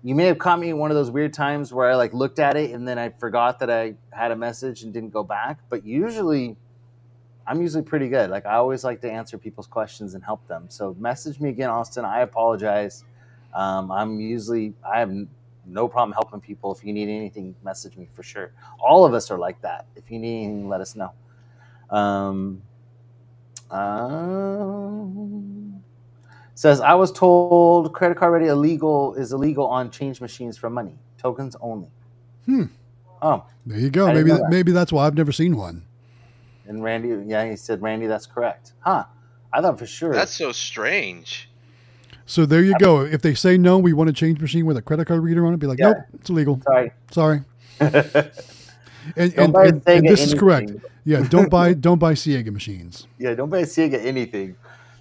You 0.05 0.15
may 0.15 0.27
have 0.27 0.39
caught 0.39 0.61
me 0.61 0.69
in 0.71 0.79
one 0.79 0.93
of 0.93 0.97
those 0.97 1.11
weird 1.11 1.33
times 1.33 1.73
where 1.73 1.91
I 1.91 1.97
like 1.97 2.15
looked 2.15 2.39
at 2.39 2.57
it 2.57 2.71
and 2.71 2.87
then 2.87 2.99
I 3.01 3.09
forgot 3.09 3.59
that 3.59 3.69
I 3.69 3.95
had 4.11 4.31
a 4.31 4.37
message 4.37 4.85
and 4.85 4.93
didn't 4.93 5.11
go 5.11 5.25
back. 5.25 5.59
But 5.69 5.85
usually, 5.85 6.57
I'm 7.47 7.61
usually 7.61 7.83
pretty 7.83 8.09
good. 8.09 8.31
Like 8.31 8.47
I 8.47 8.55
always 8.55 8.85
like 8.85 9.01
to 9.01 9.11
answer 9.11 9.39
people's 9.39 9.67
questions 9.67 10.15
and 10.15 10.23
help 10.23 10.47
them. 10.47 10.67
So 10.69 10.95
message 11.01 11.41
me 11.41 11.49
again, 11.49 11.69
Austin. 11.71 12.05
I 12.05 12.21
apologize. 12.21 13.05
Um, 13.55 13.91
I'm 13.91 14.21
usually 14.21 14.75
I 14.87 15.01
have 15.01 15.13
no 15.67 15.89
problem 15.89 16.13
helping 16.13 16.41
people. 16.41 16.73
If 16.73 16.85
you 16.85 16.93
need 16.93 17.09
anything, 17.09 17.57
message 17.65 17.97
me 17.97 18.09
for 18.13 18.23
sure. 18.23 18.53
All 18.79 19.05
of 19.05 19.15
us 19.15 19.31
are 19.31 19.39
like 19.39 19.61
that. 19.63 19.87
If 19.97 20.11
you 20.11 20.19
need 20.21 20.45
anything, 20.45 20.69
let 20.69 20.81
us 20.81 20.95
know. 20.95 21.13
Um, 21.91 22.63
um, 23.71 25.83
says 26.55 26.81
I 26.81 26.95
was 26.95 27.13
told 27.13 27.93
credit 27.93 28.17
card 28.19 28.33
ready 28.33 28.47
illegal 28.47 29.15
is 29.15 29.33
illegal 29.33 29.67
on 29.67 29.91
change 29.91 30.21
machines 30.21 30.57
for 30.59 30.71
money 30.71 30.95
tokens 31.19 31.57
only. 31.61 31.91
Hmm. 32.47 32.65
Oh, 33.21 33.45
There 33.67 33.79
you 33.79 33.91
go. 33.91 34.07
I 34.07 34.15
Maybe 34.15 34.31
that, 34.31 34.41
that. 34.43 34.51
maybe 34.51 34.73
that's 34.73 34.93
why 34.93 35.07
I've 35.07 35.17
never 35.17 35.33
seen 35.33 35.57
one. 35.57 35.83
and 36.67 36.83
Randy, 36.85 37.09
yeah, 37.29 37.49
he 37.51 37.57
said 37.57 37.83
Randy, 37.83 38.07
that's 38.07 38.27
correct. 38.27 38.73
Huh? 38.81 39.05
I 39.53 39.61
thought 39.61 39.79
for 39.79 39.87
sure. 39.87 40.13
That's 40.15 40.33
so 40.33 40.53
strange. 40.53 41.49
So 42.27 42.45
there 42.47 42.63
you 42.63 42.75
go. 42.79 43.01
If 43.01 43.23
they 43.23 43.35
say 43.35 43.57
no, 43.59 43.79
we 43.79 43.93
want 43.95 44.11
a 44.11 44.13
change 44.13 44.39
machine 44.41 44.67
with 44.67 44.77
a 44.77 44.83
credit 44.83 45.07
card 45.07 45.23
reader 45.23 45.47
on 45.47 45.55
it. 45.55 45.57
Be 45.59 45.67
like, 45.67 45.79
Yeah. 45.79 45.93
nope, 45.93 45.97
it's 46.15 46.31
illegal. 46.31 46.61
sorry. 46.65 46.93
Sorry. 47.11 47.43
And 49.17 49.33
and, 49.39 49.57
and, 49.57 49.83
and 49.87 50.07
this 50.07 50.23
is 50.27 50.35
correct. 50.35 50.71
Anything. 51.09 51.25
Yeah, 51.25 51.29
don't 51.41 51.51
buy 51.51 51.75
don't 51.75 51.99
buy 51.99 52.15
Sega 52.15 52.53
machines. 52.53 53.07
Yeah, 53.19 53.35
don't 53.35 53.51
buy 53.51 53.63
Sega 53.63 54.05
anything. 54.05 54.57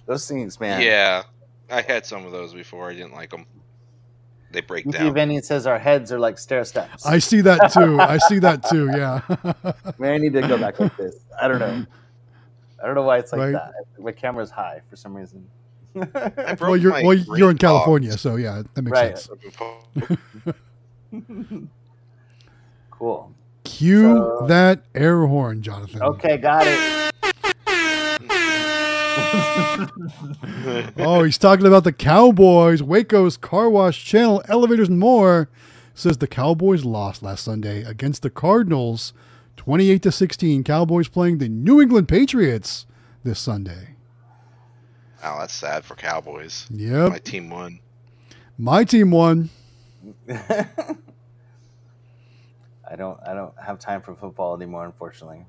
Those 0.06 0.26
things, 0.26 0.58
man. 0.58 0.80
Yeah, 0.80 1.24
I 1.70 1.82
had 1.82 2.06
some 2.06 2.24
of 2.24 2.32
those 2.32 2.54
before. 2.54 2.90
I 2.90 2.94
didn't 2.94 3.12
like 3.12 3.30
them. 3.30 3.44
They 4.50 4.62
break 4.62 4.86
Goofy 4.86 4.98
down. 4.98 5.12
Vending 5.14 5.42
says 5.42 5.66
our 5.66 5.78
heads 5.78 6.10
are 6.10 6.18
like 6.18 6.38
stair 6.38 6.64
steps. 6.64 7.04
I 7.04 7.18
see 7.18 7.42
that 7.42 7.70
too. 7.72 8.00
I 8.00 8.16
see 8.16 8.38
that 8.38 8.64
too. 8.64 8.86
Yeah. 8.96 9.20
Man, 9.98 10.14
I 10.14 10.16
need 10.18 10.32
to 10.32 10.40
go 10.40 10.56
back 10.56 10.80
like 10.80 10.96
this. 10.96 11.16
I 11.40 11.48
don't 11.48 11.58
know. 11.58 11.84
I 12.82 12.86
don't 12.86 12.94
know 12.94 13.02
why 13.02 13.18
it's 13.18 13.32
like 13.32 13.40
Right. 13.40 13.52
that. 13.52 13.72
My 13.98 14.12
camera's 14.12 14.50
high 14.50 14.80
for 14.88 14.96
some 14.96 15.14
reason. 15.14 15.46
I 15.94 16.54
broke 16.54 16.60
well, 16.60 16.76
you're 16.76 16.92
my 16.92 17.02
well, 17.02 17.14
you're 17.14 17.50
in 17.50 17.56
box. 17.56 17.60
California, 17.60 18.16
so 18.16 18.36
yeah, 18.36 18.62
that 18.72 18.82
makes 18.82 18.94
Right. 18.96 19.18
sense. 19.18 19.28
cool. 22.90 23.34
Cue 23.68 24.16
So- 24.16 24.46
that 24.48 24.82
air 24.94 25.26
horn, 25.26 25.62
Jonathan. 25.62 26.02
Okay, 26.02 26.36
got 26.38 26.66
it. 26.66 27.14
Oh, 30.98 31.22
he's 31.24 31.38
talking 31.38 31.66
about 31.66 31.84
the 31.84 31.92
Cowboys, 31.92 32.82
Waco's 32.82 33.36
Car 33.36 33.70
Wash 33.70 34.04
Channel, 34.04 34.42
elevators, 34.48 34.88
and 34.88 34.98
more. 34.98 35.48
Says 35.94 36.18
the 36.18 36.26
Cowboys 36.26 36.84
lost 36.84 37.22
last 37.22 37.44
Sunday 37.44 37.82
against 37.82 38.22
the 38.22 38.30
Cardinals, 38.30 39.12
twenty-eight 39.56 40.02
to 40.02 40.12
sixteen. 40.12 40.62
Cowboys 40.64 41.08
playing 41.08 41.38
the 41.38 41.48
New 41.48 41.80
England 41.80 42.08
Patriots 42.08 42.86
this 43.24 43.38
Sunday. 43.40 43.96
Oh, 45.24 45.38
that's 45.40 45.54
sad 45.54 45.84
for 45.84 45.94
Cowboys. 45.96 46.66
Yep, 46.70 47.10
My 47.10 47.18
team 47.18 47.50
won. 47.50 47.80
my 48.56 48.84
team 48.84 49.10
won. 49.10 49.50
I 52.90 52.96
don't. 52.96 53.18
I 53.26 53.34
don't 53.34 53.52
have 53.62 53.78
time 53.78 54.00
for 54.00 54.14
football 54.14 54.54
anymore, 54.56 54.84
unfortunately. 54.84 55.44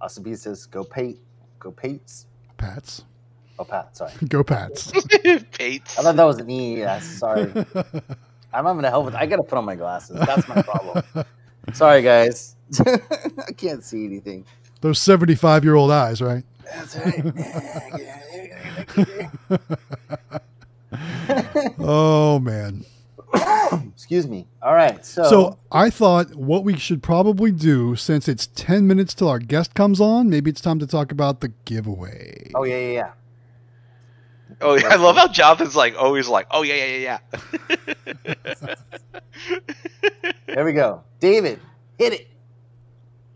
Austin 0.00 0.22
B 0.22 0.34
says, 0.34 0.66
"Go 0.66 0.82
Pate, 0.84 1.18
go 1.58 1.70
Pates." 1.70 2.26
Pats, 2.56 3.04
Oh, 3.58 3.64
Pat. 3.64 3.96
Sorry, 3.96 4.12
go 4.28 4.42
Pats. 4.42 4.90
Pates. 5.52 5.98
I 5.98 6.02
thought 6.02 6.16
that 6.16 6.24
was 6.24 6.38
an 6.38 6.50
E. 6.50 6.78
Yes, 6.78 7.06
sorry. 7.06 7.52
I'm 8.52 8.64
having 8.64 8.84
a 8.84 8.90
hell 8.90 9.06
of 9.06 9.14
I 9.14 9.26
gotta 9.26 9.42
put 9.42 9.58
on 9.58 9.64
my 9.64 9.74
glasses. 9.76 10.18
That's 10.20 10.48
my 10.48 10.62
problem. 10.62 11.02
sorry, 11.72 12.02
guys. 12.02 12.56
I 12.80 13.52
can't 13.56 13.84
see 13.84 14.04
anything. 14.04 14.44
Those 14.80 14.98
seventy-five-year-old 15.00 15.90
eyes, 15.90 16.20
right? 16.22 16.44
That's 16.64 16.96
right. 16.96 17.24
Oh 21.78 22.38
man. 22.40 22.84
Excuse 23.94 24.26
me. 24.26 24.46
All 24.62 24.74
right. 24.74 25.04
So, 25.04 25.24
So 25.24 25.58
I 25.72 25.90
thought 25.90 26.34
what 26.34 26.64
we 26.64 26.76
should 26.78 27.02
probably 27.02 27.50
do, 27.52 27.96
since 27.96 28.28
it's 28.28 28.46
ten 28.48 28.86
minutes 28.86 29.14
till 29.14 29.28
our 29.28 29.38
guest 29.38 29.74
comes 29.74 30.00
on, 30.00 30.28
maybe 30.30 30.50
it's 30.50 30.60
time 30.60 30.78
to 30.78 30.86
talk 30.86 31.12
about 31.12 31.40
the 31.40 31.48
giveaway. 31.64 32.50
oh 32.54 32.64
yeah, 32.64 32.78
yeah, 32.78 32.92
yeah. 32.92 33.10
Oh, 34.60 34.74
yeah, 34.74 34.88
I 34.88 34.96
love 34.96 35.16
how 35.16 35.28
Jonathan's 35.28 35.74
like 35.76 35.96
always 35.98 36.28
like, 36.28 36.46
oh 36.50 36.62
yeah, 36.62 36.74
yeah, 36.74 37.18
yeah, 38.26 38.26
yeah. 38.64 38.74
There 40.46 40.64
we 40.64 40.72
go. 40.72 41.02
David, 41.20 41.60
hit 41.98 42.14
it. 42.14 42.28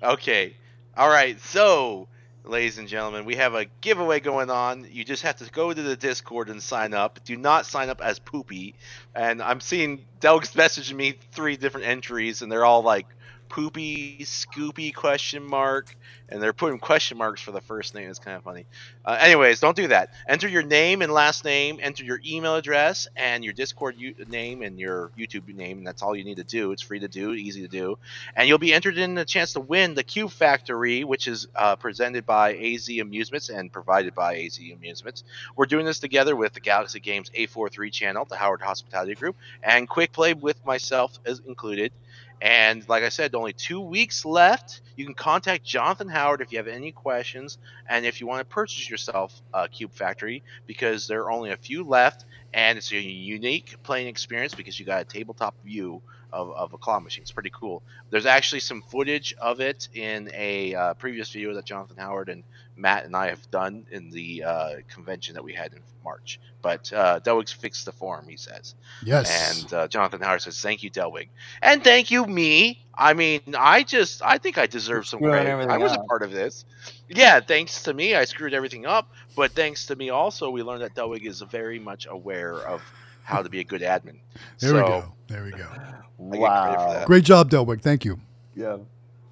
Okay. 0.02 0.56
All 0.96 1.10
right. 1.10 1.38
So, 1.40 2.08
ladies 2.50 2.78
and 2.78 2.88
gentlemen, 2.88 3.24
we 3.24 3.36
have 3.36 3.54
a 3.54 3.66
giveaway 3.80 4.20
going 4.20 4.50
on. 4.50 4.86
You 4.90 5.04
just 5.04 5.22
have 5.22 5.36
to 5.36 5.50
go 5.50 5.72
to 5.72 5.82
the 5.82 5.96
Discord 5.96 6.50
and 6.50 6.60
sign 6.62 6.92
up. 6.92 7.20
Do 7.24 7.36
not 7.36 7.64
sign 7.64 7.88
up 7.88 8.00
as 8.00 8.18
Poopy. 8.18 8.74
And 9.14 9.40
I'm 9.40 9.60
seeing 9.60 10.04
Delg's 10.18 10.52
messaging 10.54 10.96
me 10.96 11.14
three 11.32 11.56
different 11.56 11.86
entries, 11.86 12.42
and 12.42 12.50
they're 12.50 12.64
all 12.64 12.82
like 12.82 13.06
Poopy 13.50 14.18
Scoopy 14.20 14.94
question 14.94 15.44
mark, 15.44 15.94
and 16.28 16.40
they're 16.40 16.52
putting 16.52 16.78
question 16.78 17.18
marks 17.18 17.40
for 17.40 17.50
the 17.50 17.60
first 17.60 17.94
name. 17.96 18.08
It's 18.08 18.20
kind 18.20 18.36
of 18.36 18.44
funny. 18.44 18.64
Uh, 19.04 19.18
anyways, 19.20 19.58
don't 19.58 19.76
do 19.76 19.88
that. 19.88 20.14
Enter 20.28 20.46
your 20.46 20.62
name 20.62 21.02
and 21.02 21.12
last 21.12 21.44
name. 21.44 21.80
Enter 21.82 22.04
your 22.04 22.20
email 22.24 22.54
address 22.54 23.08
and 23.16 23.44
your 23.44 23.52
Discord 23.52 23.96
name 24.28 24.62
and 24.62 24.78
your 24.78 25.10
YouTube 25.18 25.52
name. 25.52 25.78
And 25.78 25.86
that's 25.86 26.00
all 26.00 26.14
you 26.14 26.22
need 26.22 26.36
to 26.36 26.44
do. 26.44 26.70
It's 26.70 26.80
free 26.80 27.00
to 27.00 27.08
do, 27.08 27.32
easy 27.32 27.62
to 27.62 27.68
do, 27.68 27.98
and 28.36 28.48
you'll 28.48 28.58
be 28.58 28.72
entered 28.72 28.96
in 28.96 29.18
a 29.18 29.24
chance 29.24 29.54
to 29.54 29.60
win 29.60 29.94
the 29.94 30.04
Cube 30.04 30.30
Factory, 30.30 31.02
which 31.02 31.26
is 31.26 31.48
uh, 31.56 31.74
presented 31.74 32.24
by 32.24 32.56
AZ 32.56 32.88
Amusements 32.88 33.48
and 33.48 33.72
provided 33.72 34.14
by 34.14 34.36
AZ 34.36 34.60
Amusements. 34.72 35.24
We're 35.56 35.66
doing 35.66 35.86
this 35.86 35.98
together 35.98 36.36
with 36.36 36.52
the 36.52 36.60
Galaxy 36.60 37.00
Games 37.00 37.30
A43 37.36 37.92
channel, 37.92 38.24
the 38.24 38.36
Howard 38.36 38.62
Hospitality 38.62 39.16
Group, 39.16 39.34
and 39.60 39.88
Quick 39.88 40.12
Play 40.12 40.34
with 40.34 40.64
myself 40.64 41.18
is 41.26 41.40
included. 41.46 41.92
And 42.40 42.88
like 42.88 43.02
I 43.02 43.10
said, 43.10 43.34
only 43.34 43.52
two 43.52 43.80
weeks 43.80 44.24
left. 44.24 44.80
You 44.96 45.04
can 45.04 45.14
contact 45.14 45.64
Jonathan 45.64 46.08
Howard 46.08 46.40
if 46.40 46.52
you 46.52 46.58
have 46.58 46.68
any 46.68 46.92
questions, 46.92 47.58
and 47.88 48.06
if 48.06 48.20
you 48.20 48.26
want 48.26 48.40
to 48.40 48.54
purchase 48.54 48.88
yourself 48.88 49.40
a 49.52 49.68
Cube 49.68 49.92
Factory, 49.92 50.42
because 50.66 51.06
there 51.06 51.22
are 51.22 51.30
only 51.32 51.50
a 51.50 51.56
few 51.56 51.84
left, 51.84 52.24
and 52.52 52.78
it's 52.78 52.92
a 52.92 53.00
unique 53.00 53.76
playing 53.82 54.08
experience 54.08 54.54
because 54.54 54.78
you 54.78 54.86
got 54.86 55.02
a 55.02 55.04
tabletop 55.04 55.54
view 55.64 56.02
of, 56.32 56.50
of 56.52 56.72
a 56.72 56.78
claw 56.78 57.00
machine. 57.00 57.22
It's 57.22 57.32
pretty 57.32 57.50
cool. 57.50 57.82
There's 58.10 58.26
actually 58.26 58.60
some 58.60 58.82
footage 58.82 59.34
of 59.40 59.60
it 59.60 59.88
in 59.94 60.30
a 60.34 60.74
uh, 60.74 60.94
previous 60.94 61.30
video 61.30 61.54
that 61.54 61.64
Jonathan 61.64 61.96
Howard 61.98 62.28
and 62.28 62.44
Matt 62.76 63.04
and 63.04 63.14
I 63.14 63.28
have 63.28 63.50
done 63.50 63.86
in 63.90 64.10
the 64.10 64.44
uh, 64.44 64.70
convention 64.88 65.34
that 65.34 65.44
we 65.44 65.52
had 65.52 65.72
in 65.72 65.80
March. 66.02 66.40
But 66.62 66.92
uh, 66.92 67.20
Delwig's 67.20 67.52
fixed 67.52 67.84
the 67.84 67.92
form, 67.92 68.26
he 68.28 68.36
says. 68.36 68.74
Yes. 69.04 69.62
And 69.62 69.72
uh, 69.72 69.88
Jonathan 69.88 70.20
Howard 70.20 70.42
says, 70.42 70.60
"Thank 70.60 70.82
you, 70.82 70.90
Delwig, 70.90 71.28
and 71.62 71.82
thank 71.82 72.10
you, 72.10 72.26
me. 72.26 72.84
I 72.94 73.14
mean, 73.14 73.40
I 73.56 73.82
just, 73.82 74.20
I 74.22 74.36
think 74.36 74.58
I 74.58 74.66
deserve 74.66 75.06
some 75.06 75.20
credit. 75.20 75.70
I 75.70 75.78
was 75.78 75.92
a 75.92 76.00
part 76.00 76.22
of 76.22 76.32
this. 76.32 76.66
Yeah, 77.08 77.40
thanks 77.40 77.84
to 77.84 77.94
me, 77.94 78.14
I 78.14 78.24
screwed 78.24 78.52
everything 78.52 78.84
up. 78.84 79.10
But 79.34 79.52
thanks 79.52 79.86
to 79.86 79.96
me, 79.96 80.10
also, 80.10 80.50
we 80.50 80.62
learned 80.62 80.82
that 80.82 80.94
Delwig 80.94 81.24
is 81.24 81.40
very 81.40 81.78
much 81.78 82.06
aware 82.10 82.54
of 82.54 82.82
how 83.30 83.42
to 83.42 83.48
be 83.48 83.60
a 83.60 83.64
good 83.64 83.82
admin. 83.82 84.18
there 84.58 84.70
so, 84.70 84.74
we 84.74 84.80
go. 84.80 85.14
There 85.28 85.44
we 85.44 85.50
go. 85.52 85.58
get 85.58 85.68
credit 85.68 86.04
for 86.18 86.38
Wow. 86.38 87.04
Great 87.06 87.24
job, 87.24 87.50
Delwick. 87.50 87.82
Thank 87.82 88.04
you. 88.04 88.20
Yeah. 88.54 88.78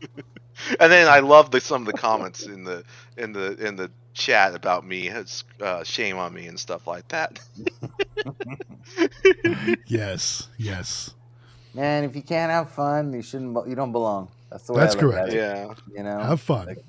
And 0.80 0.90
then 0.90 1.06
I 1.06 1.20
love 1.20 1.52
the, 1.52 1.60
some 1.60 1.82
of 1.82 1.86
the 1.86 1.96
comments 1.96 2.44
in 2.44 2.64
the 2.64 2.82
in 3.16 3.32
the 3.32 3.54
in 3.64 3.76
the 3.76 3.92
chat 4.12 4.56
about 4.56 4.84
me. 4.84 5.08
It's, 5.08 5.44
uh, 5.62 5.84
shame 5.84 6.18
on 6.18 6.34
me 6.34 6.48
and 6.48 6.58
stuff 6.58 6.88
like 6.88 7.06
that. 7.08 7.38
Yes. 9.86 10.48
Yes. 10.56 11.14
Man, 11.74 12.02
if 12.02 12.16
you 12.16 12.22
can't 12.22 12.50
have 12.50 12.70
fun, 12.70 13.12
you 13.12 13.22
shouldn't. 13.22 13.68
You 13.68 13.76
don't 13.76 13.92
belong. 13.92 14.28
That's 14.50 14.66
the 14.66 14.72
way. 14.72 14.80
That's 14.80 14.96
I 14.96 14.98
correct. 14.98 15.28
At 15.28 15.34
it, 15.34 15.36
yeah. 15.36 15.74
you 15.96 16.02
know, 16.02 16.18
Have 16.18 16.40
fun. 16.40 16.66
Like- 16.66 16.84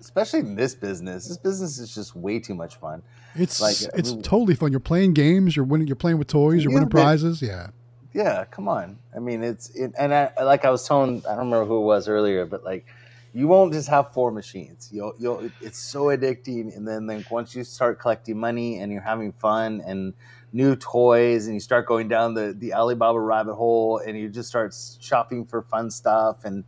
especially 0.00 0.40
in 0.40 0.54
this 0.54 0.74
business. 0.74 1.28
This 1.28 1.36
business 1.36 1.78
is 1.78 1.94
just 1.94 2.16
way 2.16 2.38
too 2.38 2.54
much 2.54 2.76
fun. 2.76 3.02
It's 3.34 3.60
like, 3.60 3.76
it's 3.94 4.12
totally 4.22 4.54
fun. 4.54 4.70
You're 4.70 4.80
playing 4.80 5.14
games. 5.14 5.54
You're 5.56 5.64
winning. 5.64 5.86
You're 5.86 5.96
playing 5.96 6.18
with 6.18 6.28
toys. 6.28 6.62
You're 6.64 6.72
Yeah, 6.72 6.74
winning 6.74 6.90
prizes. 6.90 7.40
Yeah. 7.40 7.68
Yeah, 8.12 8.44
come 8.46 8.68
on. 8.68 8.98
I 9.14 9.20
mean, 9.20 9.42
it's 9.42 9.70
it, 9.70 9.92
and 9.98 10.12
I, 10.12 10.30
like 10.42 10.64
I 10.64 10.70
was 10.70 10.86
telling, 10.86 11.18
I 11.26 11.30
don't 11.30 11.50
remember 11.50 11.64
who 11.64 11.76
it 11.78 11.84
was 11.84 12.08
earlier, 12.08 12.44
but 12.44 12.64
like, 12.64 12.86
you 13.32 13.46
won't 13.46 13.72
just 13.72 13.88
have 13.88 14.12
four 14.12 14.32
machines. 14.32 14.88
You'll 14.92 15.14
you'll. 15.18 15.48
It's 15.60 15.78
so 15.78 16.06
addicting, 16.06 16.76
and 16.76 16.86
then 16.86 17.06
like 17.06 17.30
once 17.30 17.54
you 17.54 17.62
start 17.62 18.00
collecting 18.00 18.36
money 18.36 18.78
and 18.80 18.90
you're 18.90 19.02
having 19.02 19.30
fun 19.32 19.80
and 19.86 20.14
new 20.52 20.74
toys, 20.74 21.46
and 21.46 21.54
you 21.54 21.60
start 21.60 21.86
going 21.86 22.08
down 22.08 22.34
the 22.34 22.52
the 22.58 22.74
Alibaba 22.74 23.20
rabbit 23.20 23.54
hole, 23.54 23.98
and 24.04 24.18
you 24.18 24.28
just 24.28 24.48
start 24.48 24.74
shopping 24.98 25.46
for 25.46 25.62
fun 25.62 25.92
stuff, 25.92 26.44
and 26.44 26.64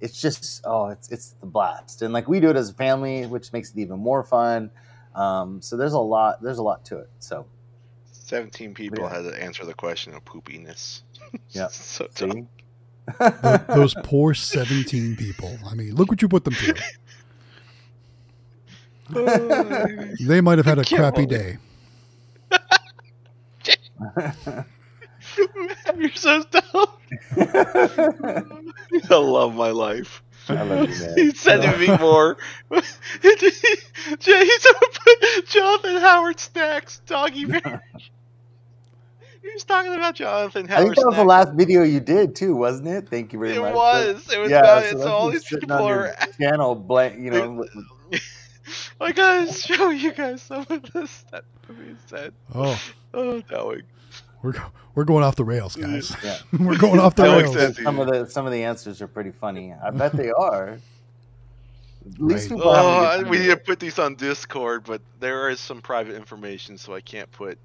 it's 0.00 0.18
just 0.18 0.62
oh, 0.64 0.88
it's 0.88 1.10
it's 1.10 1.34
the 1.40 1.46
blast. 1.46 2.00
And 2.00 2.14
like 2.14 2.26
we 2.26 2.40
do 2.40 2.48
it 2.48 2.56
as 2.56 2.70
a 2.70 2.74
family, 2.74 3.26
which 3.26 3.52
makes 3.52 3.70
it 3.70 3.78
even 3.78 3.98
more 3.98 4.24
fun. 4.24 4.70
Um, 5.16 5.60
so 5.62 5.76
there's 5.76 5.94
a 5.94 5.98
lot. 5.98 6.42
There's 6.42 6.58
a 6.58 6.62
lot 6.62 6.84
to 6.86 6.98
it. 6.98 7.10
So 7.18 7.46
Seventeen 8.12 8.74
people 8.74 9.04
Yeah. 9.04 9.14
had 9.22 9.22
to 9.30 9.42
answer 9.42 9.64
the 9.64 9.74
question 9.74 10.14
of 10.14 10.24
poopiness. 10.24 11.02
Yeah. 11.50 11.68
so 11.68 12.06
tough. 12.14 12.30
see. 12.32 12.46
Tho- 13.18 13.64
Those 13.68 13.94
poor 14.02 14.34
17 14.34 15.16
people. 15.16 15.56
I 15.68 15.74
mean, 15.74 15.94
look 15.94 16.10
what 16.10 16.20
you 16.22 16.28
put 16.28 16.44
them 16.44 16.54
through. 16.54 16.74
They 20.26 20.40
might 20.40 20.58
have 20.58 20.66
had 20.66 20.78
a 20.80 20.84
crappy 20.84 21.26
believe- 21.26 21.58
day. 22.50 22.56
You're 25.96 26.10
so 26.14 26.42
dumb. 26.50 26.86
I 27.38 28.44
love 29.10 29.54
my 29.54 29.70
life. 29.70 30.22
I 30.48 30.62
love 30.62 30.88
you, 30.90 31.06
man. 31.06 31.14
He's 31.16 31.40
sending 31.40 31.78
me 31.80 31.96
more. 31.98 32.36
He's 32.70 32.82
put 34.22 35.46
Jonathan 35.46 35.96
Howard 36.00 36.38
snacks, 36.40 37.00
doggy 37.06 37.44
bear. 37.46 37.82
He 39.42 39.52
was 39.52 39.64
talking 39.64 39.94
about 39.94 40.14
Jonathan 40.16 40.66
Howard. 40.66 40.70
I 40.70 40.82
Howard. 40.84 40.94
think 40.96 40.96
that 40.96 41.06
was 41.06 41.16
the 41.16 41.24
last 41.24 41.52
video 41.52 41.82
you 41.82 42.00
did 42.00 42.34
too, 42.34 42.54
wasn't 42.56 42.88
it? 42.88 43.08
Thank 43.08 43.32
you 43.32 43.38
very 43.38 43.52
much. 43.58 43.58
It 43.58 43.62
much. 43.62 43.74
was. 43.74 44.32
It 44.32 44.38
was 44.38 44.50
yeah, 44.50 44.58
about 44.60 44.84
it. 44.84 44.92
so 44.92 44.98
So 44.98 45.08
all 45.12 45.30
these 45.30 45.44
people 45.44 45.72
on 45.72 45.82
are. 45.92 46.14
channel, 46.40 46.74
blank. 46.74 47.18
You 47.20 47.30
know, 47.30 47.50
with- 47.52 47.74
with- 47.74 48.22
I 49.00 49.12
gotta 49.12 49.52
show 49.52 49.90
you 49.90 50.12
guys 50.12 50.42
some 50.42 50.66
of 50.68 50.82
this 50.92 51.24
that 51.30 51.44
being 51.68 51.96
said. 52.06 52.32
Oh, 52.54 52.80
Oh, 53.14 53.40
Dowling. 53.42 53.82
We're 54.46 54.52
go- 54.52 54.72
we're 54.94 55.04
going 55.04 55.24
off 55.24 55.36
the 55.36 55.44
rails, 55.44 55.76
mm, 55.76 55.82
guys. 55.82 56.16
yeah. 56.24 56.38
we're 56.64 56.78
going 56.78 57.00
off 57.00 57.14
the 57.16 57.24
rails. 57.24 57.52
sense. 57.54 57.82
some 57.82 57.98
of 57.98 58.06
the 58.08 58.26
some 58.30 58.46
of 58.46 58.52
the 58.52 58.62
answers 58.64 59.02
are 59.02 59.08
pretty 59.08 59.32
funny. 59.32 59.74
I 59.74 59.90
bet 59.90 60.12
they 60.12 60.30
are. 60.38 60.78
At 62.14 62.20
least 62.20 62.50
Right. 62.50 62.56
people 62.58 62.72
have 62.72 62.84
a 62.84 63.26
Oh, 63.26 63.28
we 63.28 63.38
need 63.40 63.48
to 63.48 63.56
put 63.56 63.80
these 63.80 63.98
on 63.98 64.14
Discord, 64.14 64.84
but 64.84 65.02
there 65.20 65.50
is 65.50 65.58
some 65.58 65.80
private 65.82 66.14
information, 66.14 66.78
so 66.78 66.94
I 66.94 67.00
can't 67.00 67.30
put. 67.32 67.58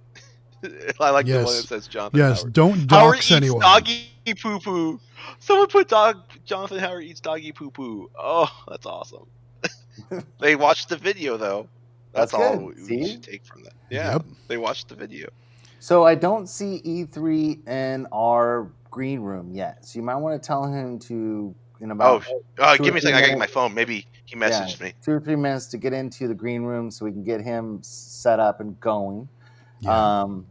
I 1.00 1.12
like 1.12 1.26
the 1.28 1.36
one 1.36 1.46
Yes. 1.46 1.62
that 1.62 1.68
says 1.68 1.88
Jonathan 1.88 2.20
Yes, 2.20 2.40
Howard. 2.42 2.54
don't 2.54 2.72
Howard 2.72 2.88
dox 2.88 3.18
eats 3.20 3.32
anyone. 3.32 3.62
doggy 3.62 4.10
poo 4.42 4.60
poo. 4.60 5.00
Someone 5.40 5.68
put 5.68 5.88
dog. 5.90 6.18
Jonathan 6.46 6.80
Howard 6.80 7.04
eats 7.04 7.20
doggy 7.20 7.52
poo 7.52 7.70
poo. 7.72 8.10
Oh, 8.20 8.50
that's 8.68 8.86
awesome. 8.88 9.28
they 10.40 10.56
watched 10.56 10.90
the 10.90 10.98
video 10.98 11.38
though. 11.38 11.68
That's, 12.14 12.32
That's 12.32 12.44
all 12.44 12.58
we, 12.68 12.76
See? 12.76 12.98
we 12.98 13.10
should 13.12 13.24
take 13.24 13.46
from 13.46 13.64
that. 13.64 13.74
Yeah, 13.90 14.14
Yep. 14.14 14.26
they 14.50 14.58
watched 14.58 14.90
the 14.90 14.96
video. 14.96 15.30
So 15.82 16.06
I 16.06 16.14
don't 16.14 16.48
see 16.48 16.80
E3 16.86 17.68
in 17.68 18.06
our 18.14 18.72
green 18.92 19.22
room 19.22 19.52
yet. 19.52 19.84
So 19.84 19.98
you 19.98 20.04
might 20.04 20.18
want 20.18 20.40
to 20.40 20.46
tell 20.46 20.72
him 20.72 21.00
to 21.00 21.56
in 21.80 21.90
Oh, 21.90 21.94
about 21.96 22.24
uh, 22.60 22.78
two 22.78 22.84
give 22.84 22.94
me 22.94 23.00
a 23.00 23.02
three 23.02 23.10
second. 23.10 23.16
I 23.16 23.22
gotta 23.22 23.32
get 23.32 23.40
my 23.40 23.48
phone. 23.48 23.74
Maybe 23.74 24.06
he 24.26 24.36
messaged 24.36 24.80
me. 24.80 24.94
two 25.04 25.14
or 25.14 25.20
three 25.20 25.36
minutes 25.36 25.66
to 25.68 25.80
get 25.80 25.92
into 25.92 26.28
the 26.28 26.36
green 26.36 26.62
room 26.62 26.92
so 26.92 27.04
we 27.04 27.12
can 27.12 27.24
get 27.24 27.42
him 27.42 27.80
set 27.82 28.40
up 28.40 28.60
and 28.60 28.80
going. 28.80 29.28
Yeah. 29.80 30.22
Um, 30.22 30.46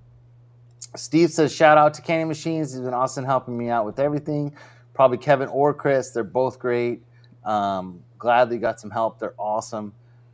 Steve 0.96 1.30
says, 1.30 1.54
shout 1.54 1.78
out 1.78 1.94
to 1.94 2.02
Candy 2.02 2.24
Machines. 2.24 2.72
He's 2.72 2.82
been 2.82 2.92
awesome 2.92 3.24
helping 3.24 3.56
me 3.56 3.68
out 3.68 3.86
with 3.86 4.00
everything. 4.00 4.52
Probably 4.94 5.18
Kevin 5.18 5.48
or 5.50 5.72
Chris. 5.72 6.10
They're 6.10 6.24
both 6.24 6.58
great. 6.58 7.04
Um, 7.44 8.02
glad 8.18 8.50
that 8.50 8.56
you 8.56 8.60
got 8.60 8.80
some 8.80 8.90
help. 8.90 9.20
They're 9.20 9.34
awesome. 9.38 9.92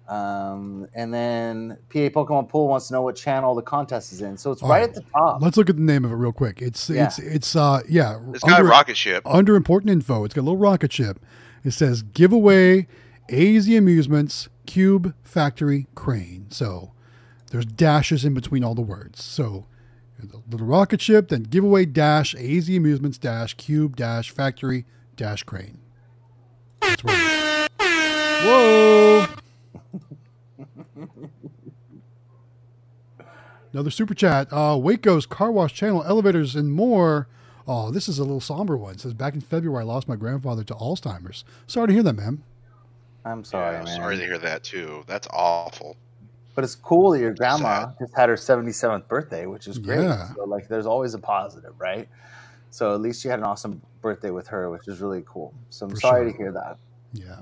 Um, 0.09 0.88
and 0.95 1.12
then 1.12 1.79
PA 1.92 1.99
Pokemon 2.11 2.49
Pool 2.49 2.69
wants 2.69 2.88
to 2.88 2.95
know 2.95 3.03
what 3.03 3.16
channel 3.16 3.55
the 3.55 3.62
contest 3.62 4.12
is 4.12 4.23
in. 4.23 4.37
So 4.37 4.53
it's 4.53 4.62
All 4.62 4.69
right 4.69 4.81
right. 4.81 4.88
at 4.88 4.95
the 4.95 5.03
top. 5.11 5.42
Let's 5.42 5.57
look 5.57 5.69
at 5.69 5.77
the 5.77 5.83
name 5.83 6.05
of 6.05 6.12
it 6.12 6.14
real 6.14 6.33
quick. 6.33 6.62
It's 6.62 6.88
Yeah. 6.88 7.07
it's 7.07 7.19
it's 7.19 7.57
uh 7.57 7.81
yeah 7.88 8.21
It's 8.33 8.45
got 8.45 8.53
a 8.53 8.57
under, 8.59 8.71
rocket 8.71 8.97
ship. 8.97 9.23
under 9.27 9.57
important 9.57 9.90
info. 9.90 10.25
It's 10.25 10.33
got 10.35 10.42
a 10.42 10.45
little 10.45 10.57
rocket 10.59 10.92
ship. 10.92 11.19
It 11.64 11.73
says 11.73 12.03
giveaway 12.03 12.87
AZ 13.31 13.69
Amusements 13.69 14.49
Cube 14.66 15.12
Factory 15.25 15.87
Crane. 15.97 16.47
So 16.51 16.92
there's 17.51 17.66
dashes 17.66 18.25
in 18.25 18.33
between 18.35 18.62
all 18.62 18.75
the 18.77 18.83
words. 18.83 19.25
So 19.25 19.66
the 20.23 20.40
little 20.49 20.66
rocket 20.69 21.01
ship, 21.01 21.29
then 21.29 21.42
giveaway 21.42 21.85
dash 21.85 22.35
AZ 22.37 22.69
Amusements 22.69 23.19
dash 23.19 23.55
Cube 23.55 23.97
dash 23.97 24.31
Factory 24.31 24.87
dash 25.16 25.42
Crane. 25.42 25.79
That's 26.81 27.03
where. 27.03 27.66
Whoa! 28.45 29.27
Another 33.73 33.91
super 33.91 34.15
chat. 34.15 34.49
Uh, 34.51 34.79
Waco's 34.81 35.27
car 35.27 35.51
wash 35.51 35.75
channel, 35.75 36.03
elevators, 36.05 36.57
and 36.57 36.73
more. 36.73 37.29
Oh, 37.69 37.91
this 37.91 38.09
is 38.09 38.19
a 38.19 38.23
little 38.23 38.41
somber 38.41 38.77
one. 38.77 38.95
It 38.95 39.01
says 39.01 39.12
back 39.12 39.35
in 39.35 39.41
February, 39.41 39.83
I 39.83 39.87
lost 39.87 40.09
my 40.09 40.17
grandfather 40.17 40.62
to 40.65 40.75
Alzheimer's. 40.75 41.45
Sorry 41.67 41.89
to 41.89 41.93
hear 41.93 42.03
that, 42.05 42.15
man. 42.15 42.43
I'm 43.25 43.43
sorry, 43.45 43.77
Yeah, 43.79 43.83
man. 43.85 43.97
sorry 43.97 44.17
to 44.19 44.25
hear 44.25 44.39
that 44.39 44.62
too. 44.62 45.03
That's 45.07 45.27
awful. 45.33 45.97
But 46.55 46.62
it's 46.65 46.77
cool 46.77 47.11
that 47.11 47.19
your 47.19 47.35
grandma 47.35 47.87
Sad. 47.87 47.95
just 48.01 48.15
had 48.17 48.29
her 48.31 48.37
77th 48.37 49.09
birthday, 49.09 49.47
which 49.47 49.67
is 49.67 49.79
great. 49.79 50.01
Yeah. 50.01 50.33
So, 50.35 50.45
like, 50.45 50.69
there's 50.69 50.87
always 50.87 51.12
a 51.12 51.19
positive, 51.19 51.75
right? 51.79 52.09
So, 52.71 52.95
at 52.95 53.01
least 53.03 53.25
you 53.25 53.31
had 53.31 53.41
an 53.41 53.45
awesome 53.45 53.83
birthday 54.01 54.31
with 54.31 54.47
her, 54.47 54.71
which 54.71 54.89
is 54.89 55.01
really 55.01 55.23
cool. 55.27 55.53
So, 55.71 55.85
I'm 55.87 55.91
For 55.91 55.97
sorry 56.01 56.23
sure. 56.25 56.33
to 56.33 56.39
hear 56.39 56.53
that. 56.53 56.79
Yeah. 57.12 57.41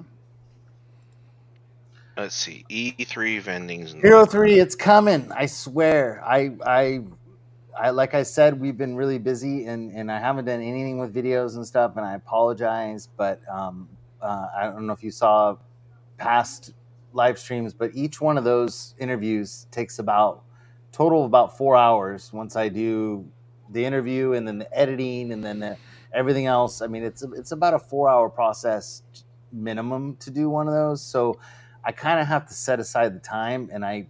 Let's 2.16 2.36
see. 2.36 2.64
E3 2.70 3.40
vendings. 3.40 3.94
Hero 3.94 4.26
3, 4.26 4.60
it's 4.60 4.76
coming. 4.76 5.30
I 5.32 5.46
swear. 5.46 6.22
I, 6.24 6.52
I, 6.64 7.00
I 7.78 7.90
like 7.90 8.14
I 8.14 8.22
said, 8.22 8.60
we've 8.60 8.76
been 8.78 8.96
really 8.96 9.18
busy, 9.18 9.66
and 9.66 9.92
and 9.92 10.10
I 10.12 10.20
haven't 10.20 10.44
done 10.44 10.62
anything 10.62 10.98
with 10.98 11.14
videos 11.14 11.56
and 11.56 11.66
stuff, 11.66 11.96
and 11.96 12.06
I 12.06 12.14
apologize. 12.14 13.08
But 13.16 13.40
um, 13.50 13.88
uh, 14.22 14.48
I 14.56 14.64
don't 14.66 14.86
know 14.86 14.92
if 14.92 15.02
you 15.02 15.10
saw 15.10 15.56
past 16.18 16.72
live 17.12 17.38
streams, 17.38 17.74
but 17.74 17.90
each 17.94 18.20
one 18.20 18.38
of 18.38 18.44
those 18.44 18.94
interviews 18.98 19.66
takes 19.70 19.98
about 19.98 20.44
total 20.92 21.20
of 21.20 21.26
about 21.26 21.56
four 21.56 21.76
hours. 21.76 22.32
Once 22.32 22.56
I 22.56 22.68
do 22.68 23.26
the 23.70 23.84
interview 23.84 24.32
and 24.32 24.46
then 24.46 24.58
the 24.58 24.78
editing 24.78 25.32
and 25.32 25.42
then 25.44 25.60
the, 25.60 25.76
everything 26.12 26.46
else, 26.46 26.80
I 26.82 26.86
mean, 26.86 27.02
it's 27.02 27.22
it's 27.22 27.52
about 27.52 27.74
a 27.74 27.78
four 27.78 28.08
hour 28.08 28.28
process 28.28 29.02
minimum 29.52 30.16
to 30.16 30.30
do 30.30 30.48
one 30.48 30.68
of 30.68 30.74
those. 30.74 31.02
So 31.02 31.38
I 31.84 31.92
kind 31.92 32.20
of 32.20 32.26
have 32.26 32.46
to 32.48 32.54
set 32.54 32.80
aside 32.80 33.14
the 33.14 33.20
time, 33.20 33.70
and 33.72 33.84
I 33.84 34.06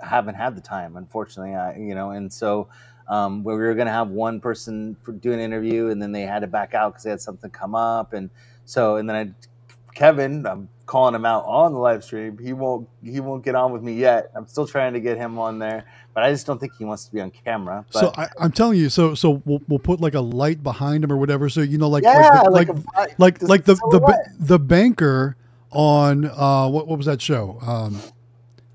haven't 0.00 0.34
had 0.34 0.56
the 0.56 0.60
time, 0.60 0.96
unfortunately. 0.96 1.54
I 1.54 1.76
you 1.76 1.94
know, 1.94 2.10
and 2.10 2.32
so 2.32 2.68
um, 3.08 3.42
where 3.42 3.56
we 3.56 3.62
were 3.62 3.74
going 3.74 3.86
to 3.86 3.92
have 3.92 4.08
one 4.08 4.40
person 4.40 4.96
for, 5.02 5.12
do 5.12 5.32
an 5.32 5.40
interview, 5.40 5.88
and 5.88 6.00
then 6.00 6.12
they 6.12 6.22
had 6.22 6.40
to 6.40 6.46
back 6.46 6.74
out 6.74 6.92
because 6.92 7.04
they 7.04 7.10
had 7.10 7.20
something 7.20 7.50
come 7.50 7.74
up, 7.74 8.12
and 8.12 8.30
so 8.64 8.96
and 8.96 9.08
then 9.08 9.16
I, 9.16 9.72
Kevin, 9.94 10.46
I'm 10.46 10.68
calling 10.86 11.14
him 11.14 11.24
out 11.24 11.44
on 11.44 11.72
the 11.72 11.78
live 11.78 12.02
stream. 12.02 12.38
He 12.38 12.52
won't 12.52 12.88
he 13.02 13.20
won't 13.20 13.44
get 13.44 13.54
on 13.54 13.72
with 13.72 13.82
me 13.82 13.94
yet. 13.94 14.30
I'm 14.34 14.46
still 14.46 14.66
trying 14.66 14.92
to 14.94 15.00
get 15.00 15.16
him 15.16 15.38
on 15.38 15.58
there, 15.58 15.84
but 16.14 16.22
I 16.22 16.30
just 16.30 16.46
don't 16.46 16.58
think 16.58 16.72
he 16.78 16.84
wants 16.84 17.04
to 17.04 17.12
be 17.12 17.20
on 17.20 17.30
camera. 17.30 17.84
But, 17.92 18.00
so 18.00 18.12
I, 18.16 18.28
am 18.40 18.52
telling 18.52 18.78
you, 18.78 18.88
so 18.88 19.14
so 19.14 19.42
we'll, 19.44 19.60
we'll 19.68 19.78
put 19.78 20.00
like 20.00 20.14
a 20.14 20.20
light 20.20 20.62
behind 20.62 21.04
him 21.04 21.12
or 21.12 21.16
whatever. 21.16 21.48
So 21.48 21.60
you 21.60 21.78
know, 21.78 21.88
like 21.88 22.04
yeah, 22.04 22.42
like 22.42 22.44
the, 22.44 22.50
like 22.50 22.68
like 22.96 23.18
like, 23.18 23.42
like 23.42 23.64
the 23.64 23.74
the, 23.74 24.30
the 24.38 24.58
banker 24.58 25.36
on 25.70 26.26
uh 26.26 26.68
what 26.68 26.86
what 26.86 26.96
was 26.96 27.06
that 27.06 27.20
show? 27.20 27.58
Um, 27.62 28.00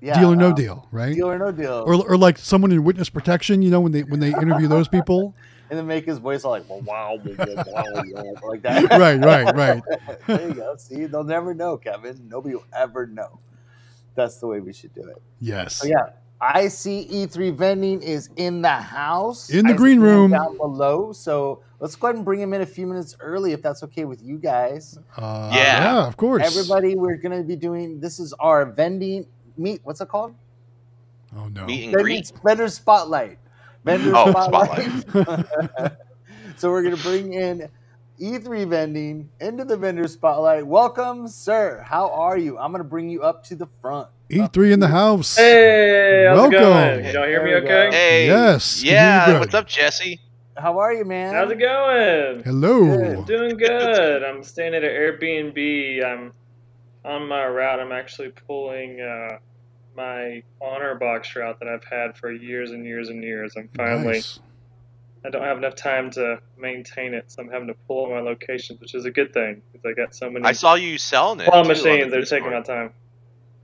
yeah, 0.00 0.20
deal 0.20 0.32
or 0.32 0.36
no 0.36 0.48
um, 0.48 0.54
deal, 0.54 0.88
right? 0.92 1.14
Deal 1.14 1.30
or 1.30 1.38
no 1.38 1.52
deal. 1.52 1.84
Or, 1.86 1.94
or 1.94 2.16
like 2.16 2.38
someone 2.38 2.70
in 2.72 2.84
witness 2.84 3.08
protection, 3.08 3.62
you 3.62 3.70
know, 3.70 3.80
when 3.80 3.92
they 3.92 4.02
when 4.02 4.20
they 4.20 4.28
interview 4.28 4.68
those 4.68 4.88
people, 4.88 5.34
and 5.70 5.78
then 5.78 5.86
make 5.86 6.04
his 6.04 6.18
voice 6.18 6.44
all 6.44 6.52
like 6.52 6.68
wow, 6.68 6.80
wow, 6.84 7.16
wow, 7.16 7.56
wow, 7.66 8.34
like 8.44 8.62
that. 8.62 8.90
right, 8.90 9.16
right, 9.24 9.54
right. 9.54 9.82
there 10.26 10.48
you 10.48 10.54
go. 10.54 10.76
See, 10.76 11.06
they'll 11.06 11.24
never 11.24 11.54
know, 11.54 11.76
Kevin. 11.76 12.28
Nobody 12.28 12.54
will 12.54 12.66
ever 12.72 13.06
know. 13.06 13.40
That's 14.14 14.38
the 14.38 14.46
way 14.46 14.60
we 14.60 14.72
should 14.72 14.94
do 14.94 15.02
it. 15.02 15.20
Yes. 15.40 15.76
So 15.76 15.88
yeah, 15.88 16.10
I 16.40 16.68
see 16.68 17.08
E3 17.10 17.54
vending 17.56 18.02
is 18.02 18.28
in 18.36 18.60
the 18.62 18.68
house 18.68 19.48
in 19.50 19.66
the 19.66 19.72
I 19.72 19.76
green 19.76 19.98
see 19.98 20.04
room 20.04 20.30
down 20.32 20.56
below. 20.58 21.12
So 21.12 21.62
let's 21.80 21.96
go 21.96 22.08
ahead 22.08 22.16
and 22.16 22.24
bring 22.24 22.40
him 22.40 22.52
in 22.52 22.60
a 22.60 22.66
few 22.66 22.86
minutes 22.86 23.16
early, 23.20 23.52
if 23.52 23.62
that's 23.62 23.82
okay 23.84 24.04
with 24.04 24.22
you 24.22 24.36
guys. 24.38 24.98
Uh, 25.16 25.50
Yeah. 25.54 25.82
yeah, 25.82 26.06
of 26.06 26.16
course. 26.16 26.42
Everybody, 26.44 26.94
we're 26.94 27.16
going 27.16 27.36
to 27.36 27.44
be 27.46 27.56
doing 27.56 28.00
this 28.00 28.18
is 28.20 28.32
our 28.34 28.66
vending 28.66 29.26
meet. 29.56 29.80
What's 29.84 30.00
it 30.00 30.08
called? 30.08 30.34
Oh 31.36 31.48
no. 31.48 31.66
Meet 31.66 31.84
and 31.84 31.92
Vendor, 31.92 32.02
greet. 32.02 32.32
vendor 32.44 32.68
spotlight. 32.68 33.38
Vendor 33.84 34.12
Oh, 34.14 34.30
spotlight. 34.30 34.88
so 36.56 36.70
we're 36.70 36.82
gonna 36.82 36.96
bring 36.96 37.32
in 37.34 37.68
E3 38.20 38.68
vending 38.68 39.28
into 39.40 39.64
the 39.64 39.76
vendor 39.76 40.08
spotlight. 40.08 40.66
Welcome, 40.66 41.28
sir. 41.28 41.82
How 41.86 42.08
are 42.10 42.38
you? 42.38 42.58
I'm 42.58 42.72
gonna 42.72 42.84
bring 42.84 43.10
you 43.10 43.22
up 43.22 43.44
to 43.44 43.54
the 43.56 43.66
front. 43.82 44.08
E3 44.30 44.72
in 44.72 44.80
the 44.80 44.88
house. 44.88 45.36
Hey, 45.36 46.24
how's 46.28 46.36
Welcome. 46.36 46.54
it 46.54 46.60
going? 46.60 47.04
Can 47.04 47.14
y'all 47.14 47.26
hear 47.26 47.44
me 47.44 47.50
There 47.50 47.62
we 47.62 47.68
go. 47.68 47.74
okay? 47.86 47.90
Hey. 47.96 48.26
Yes, 48.26 48.82
Yeah. 48.82 49.26
good? 49.26 49.40
What's 49.40 49.54
up, 49.54 49.68
Jesse? 49.68 50.20
How 50.56 50.78
are 50.78 50.92
you, 50.92 51.04
man? 51.04 51.34
How's 51.34 51.50
it 51.50 51.58
going? 51.58 52.42
Hello. 52.42 52.96
Good. 52.96 53.26
Doing 53.26 53.56
good. 53.56 54.24
I'm 54.24 54.42
staying 54.42 54.74
at 54.74 54.82
an 54.82 54.90
Airbnb. 54.90 56.04
I'm 56.04 56.32
on 57.04 57.28
my 57.28 57.46
route. 57.46 57.78
I'm 57.78 57.92
actually 57.92 58.30
pulling 58.48 59.00
uh, 59.00 59.38
my 59.96 60.42
honor 60.60 60.94
box 60.96 61.36
route 61.36 61.60
that 61.60 61.68
I've 61.68 61.84
had 61.84 62.16
for 62.16 62.32
years 62.32 62.72
and 62.72 62.84
years 62.84 63.10
and 63.10 63.22
years. 63.22 63.54
I'm 63.56 63.68
finally. 63.76 64.14
Nice. 64.14 64.40
I 65.24 65.30
don't 65.30 65.42
have 65.42 65.58
enough 65.58 65.74
time 65.76 66.10
to 66.12 66.38
maintain 66.58 67.12
it, 67.12 67.30
so 67.30 67.42
I'm 67.42 67.50
having 67.50 67.68
to 67.68 67.74
pull 67.86 68.04
all 68.06 68.10
my 68.10 68.20
locations, 68.20 68.80
which 68.80 68.94
is 68.94 69.04
a 69.04 69.10
good 69.10 69.32
thing 69.34 69.60
because 69.72 69.84
I 69.88 69.92
got 69.92 70.14
so 70.14 70.30
many 70.30 70.44
I 70.44 70.52
saw 70.52 70.74
you 70.74 70.98
selling 70.98 71.40
it. 71.40 71.46
claw 71.46 71.62
the 71.62 71.68
machines. 71.68 72.10
They're 72.12 72.22
taking 72.24 72.50
my 72.50 72.60
time. 72.62 72.92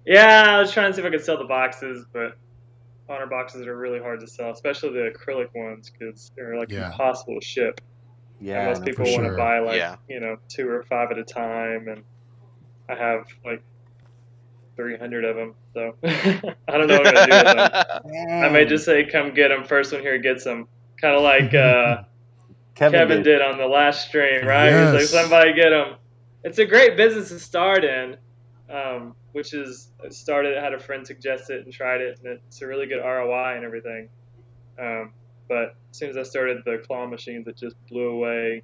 Yeah, 0.05 0.57
I 0.57 0.61
was 0.61 0.73
trying 0.73 0.91
to 0.91 0.95
see 0.95 1.01
if 1.01 1.07
I 1.07 1.11
could 1.11 1.25
sell 1.25 1.39
the 1.39 1.45
boxes, 1.45 2.05
but 2.13 2.33
honor 3.09 3.27
boxes 3.27 3.67
are 3.67 3.77
really 3.77 3.99
hard 4.01 4.21
to 4.21 4.27
sell, 4.27 4.51
especially 4.51 4.91
the 4.91 5.13
acrylic 5.13 5.49
ones 5.55 5.91
because 5.91 6.31
they're 6.37 6.59
like 6.59 6.71
Yeah. 6.71 6.87
impossible 6.87 7.39
to 7.41 7.45
ship. 7.47 7.81
And 8.41 8.49
Yeah, 8.49 8.67
most 8.67 8.85
people 8.85 9.05
for 9.05 9.13
want 9.13 9.25
sure. 9.27 9.31
to 9.31 9.37
buy 9.37 9.59
like 9.61 9.77
Yeah. 9.77 9.97
you 10.09 10.21
know 10.21 10.37
two 10.49 10.69
or 10.69 10.83
five 10.85 11.11
at 11.13 11.19
a 11.19 11.25
time, 11.25 11.89
and 11.89 12.03
I 12.89 12.95
have 12.97 13.25
like 13.45 13.63
300 14.77 15.25
of 15.25 15.37
them. 15.37 15.55
So 15.75 15.93
I 16.05 16.77
don't 16.79 16.87
know 16.89 16.99
what 16.99 17.07
I'm 17.07 17.15
gonna 17.15 17.27
do 17.27 17.33
with 18.03 18.05
them. 18.05 18.43
I 18.45 18.49
may 18.49 18.65
just 18.65 18.85
say, 18.85 19.05
"Come 19.05 19.35
get 19.35 19.49
them." 19.49 19.65
First 19.65 19.93
one 19.93 20.01
here 20.03 20.19
gets 20.19 20.45
them. 20.45 20.67
Kind 21.01 21.15
of 21.15 21.23
like 21.23 21.55
uh, 21.55 22.03
Kevin, 22.75 22.99
Kevin 23.01 23.17
did. 23.19 23.39
did 23.39 23.43
on 23.43 23.59
the 23.59 23.67
last 23.67 24.09
stream, 24.09 24.47
right? 24.47 24.71
Yes. 24.71 25.01
He's 25.03 25.13
like, 25.13 25.23
somebody 25.23 25.53
get 25.53 25.71
them. 25.71 25.97
It's 26.45 26.59
a 26.59 26.65
great 26.65 26.97
business 26.97 27.29
to 27.29 27.39
start 27.39 27.85
in, 27.85 28.17
um, 28.69 29.15
which 29.33 29.53
is 29.55 29.91
it 29.92 29.92
started. 30.11 30.59
I 30.59 30.63
had 30.63 30.75
a 30.75 30.79
friend 30.79 31.07
suggest 31.07 31.51
it 31.51 31.65
and 31.65 31.73
tried 31.73 32.01
it, 32.01 32.19
and 32.23 32.39
it's 32.47 32.63
a 32.63 32.67
really 32.67 32.87
good 32.87 33.01
ROI 33.01 33.57
and 33.57 33.65
everything. 33.65 34.09
Um, 34.79 35.13
but 35.49 35.77
as 35.91 35.99
soon 35.99 36.11
as 36.11 36.17
I 36.17 36.23
started 36.23 36.63
the 36.65 36.79
claw 36.85 37.07
machines, 37.07 37.47
it 37.47 37.57
just 37.57 37.77
blew 37.89 38.09
away. 38.09 38.63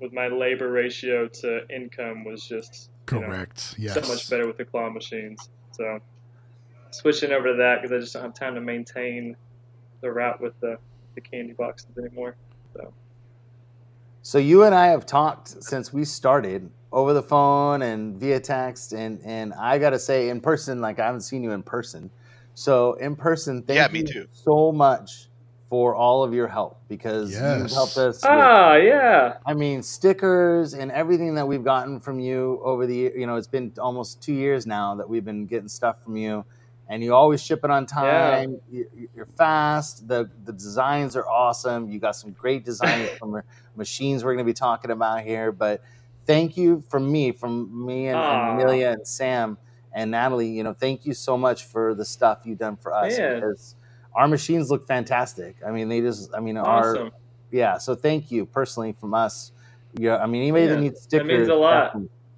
With 0.00 0.12
my 0.12 0.26
labor 0.26 0.70
ratio 0.70 1.28
to 1.28 1.60
income 1.68 2.24
was 2.24 2.44
just 2.44 2.90
you 3.10 3.20
know, 3.20 3.26
Correct. 3.28 3.76
Yes. 3.78 3.94
so 3.94 4.12
much 4.12 4.28
better 4.28 4.46
with 4.46 4.56
the 4.56 4.64
claw 4.64 4.90
machines. 4.90 5.48
So 5.72 6.00
switching 6.90 7.32
over 7.32 7.48
to 7.48 7.54
that 7.58 7.80
because 7.80 7.96
I 7.96 8.00
just 8.00 8.12
don't 8.12 8.22
have 8.22 8.34
time 8.34 8.54
to 8.56 8.60
maintain 8.60 9.36
the 10.00 10.10
route 10.10 10.40
with 10.40 10.58
the, 10.60 10.76
the 11.14 11.20
candy 11.20 11.52
boxes 11.52 11.96
anymore. 11.96 12.36
So. 12.74 12.92
So 14.22 14.38
you 14.38 14.64
and 14.64 14.74
I 14.74 14.88
have 14.88 15.06
talked 15.06 15.62
since 15.62 15.92
we 15.92 16.04
started 16.04 16.70
over 16.92 17.12
the 17.14 17.22
phone 17.22 17.82
and 17.82 18.16
via 18.18 18.38
text, 18.40 18.92
and 18.92 19.20
and 19.24 19.54
I 19.54 19.78
gotta 19.78 19.98
say 19.98 20.28
in 20.28 20.40
person, 20.40 20.80
like 20.80 20.98
I 20.98 21.06
haven't 21.06 21.22
seen 21.22 21.42
you 21.42 21.52
in 21.52 21.62
person. 21.62 22.10
So 22.54 22.94
in 22.94 23.16
person, 23.16 23.62
thank 23.62 23.76
Yeah, 23.76 23.88
you 23.98 24.04
too. 24.06 24.26
so 24.32 24.72
much 24.72 25.28
for 25.70 25.94
all 25.94 26.22
of 26.22 26.34
your 26.34 26.48
help 26.48 26.78
because 26.86 27.32
you've 27.32 27.70
helped 27.72 27.96
us. 27.96 28.16
with- 28.22 28.24
Ah, 28.30 28.74
yeah. 28.74 29.38
I 29.46 29.54
mean, 29.54 29.82
stickers 29.82 30.74
and 30.74 30.92
everything 30.92 31.34
that 31.36 31.48
we've 31.48 31.64
gotten 31.64 31.98
from 31.98 32.20
you 32.20 32.60
over 32.62 32.86
the 32.86 33.10
you 33.16 33.26
know, 33.26 33.36
it's 33.36 33.46
been 33.46 33.72
almost 33.78 34.22
two 34.22 34.34
years 34.34 34.66
now 34.66 34.94
that 34.96 35.08
we've 35.08 35.24
been 35.24 35.46
getting 35.46 35.68
stuff 35.68 36.02
from 36.04 36.18
you, 36.18 36.44
and 36.90 37.02
you 37.02 37.14
always 37.14 37.42
ship 37.42 37.60
it 37.64 37.70
on 37.70 37.86
time. 37.86 38.60
You, 38.70 38.86
you're 39.16 39.24
fast. 39.24 40.06
the 40.08 40.28
The 40.44 40.52
designs 40.52 41.16
are 41.16 41.26
awesome. 41.26 41.88
You 41.88 41.98
got 41.98 42.16
some 42.16 42.32
great 42.32 42.66
designs 42.66 43.08
from 43.18 43.40
machines 43.74 44.24
we're 44.24 44.34
going 44.34 44.44
to 44.44 44.50
be 44.50 44.52
talking 44.52 44.90
about 44.90 45.22
here. 45.22 45.52
But 45.52 45.80
thank 46.26 46.56
you 46.56 46.80
from 46.88 47.10
me, 47.10 47.32
from 47.32 47.86
me 47.86 48.08
and, 48.08 48.24
and 48.24 48.46
Amelia 48.46 48.88
and 48.90 49.06
Sam 49.06 49.58
and 49.92 50.10
Natalie. 50.10 50.48
You 50.48 50.62
know, 50.64 50.72
thank 50.74 51.04
you 51.04 51.14
so 51.14 51.36
much 51.36 51.64
for 51.66 51.94
the 51.94 52.04
stuff 52.04 52.40
you've 52.44 52.58
done 52.58 52.76
for 52.76 52.92
us 52.94 53.20
Man. 53.20 53.20
because 53.20 53.76
our 54.14 54.28
machines 54.28 54.70
look 54.70 54.86
fantastic. 54.86 55.56
I 55.66 55.70
mean, 55.70 55.88
they 55.88 56.00
just. 56.00 56.30
I 56.34 56.40
mean, 56.40 56.56
our 56.56 57.00
Awesome. 57.00 57.12
yeah 57.50 57.76
so 57.78 57.94
thank 57.94 58.30
you 58.30 58.46
personally 58.46 58.92
from 58.92 59.12
us 59.14 59.52
yeah 59.92 60.16
i 60.18 60.26
mean 60.26 60.40
anybody 60.42 60.66
that 60.66 60.76
Yeah, 60.76 60.78
needs 60.78 61.02
stickers 61.02 61.24
means 61.24 61.48
a 61.48 61.54
lot. 61.54 61.94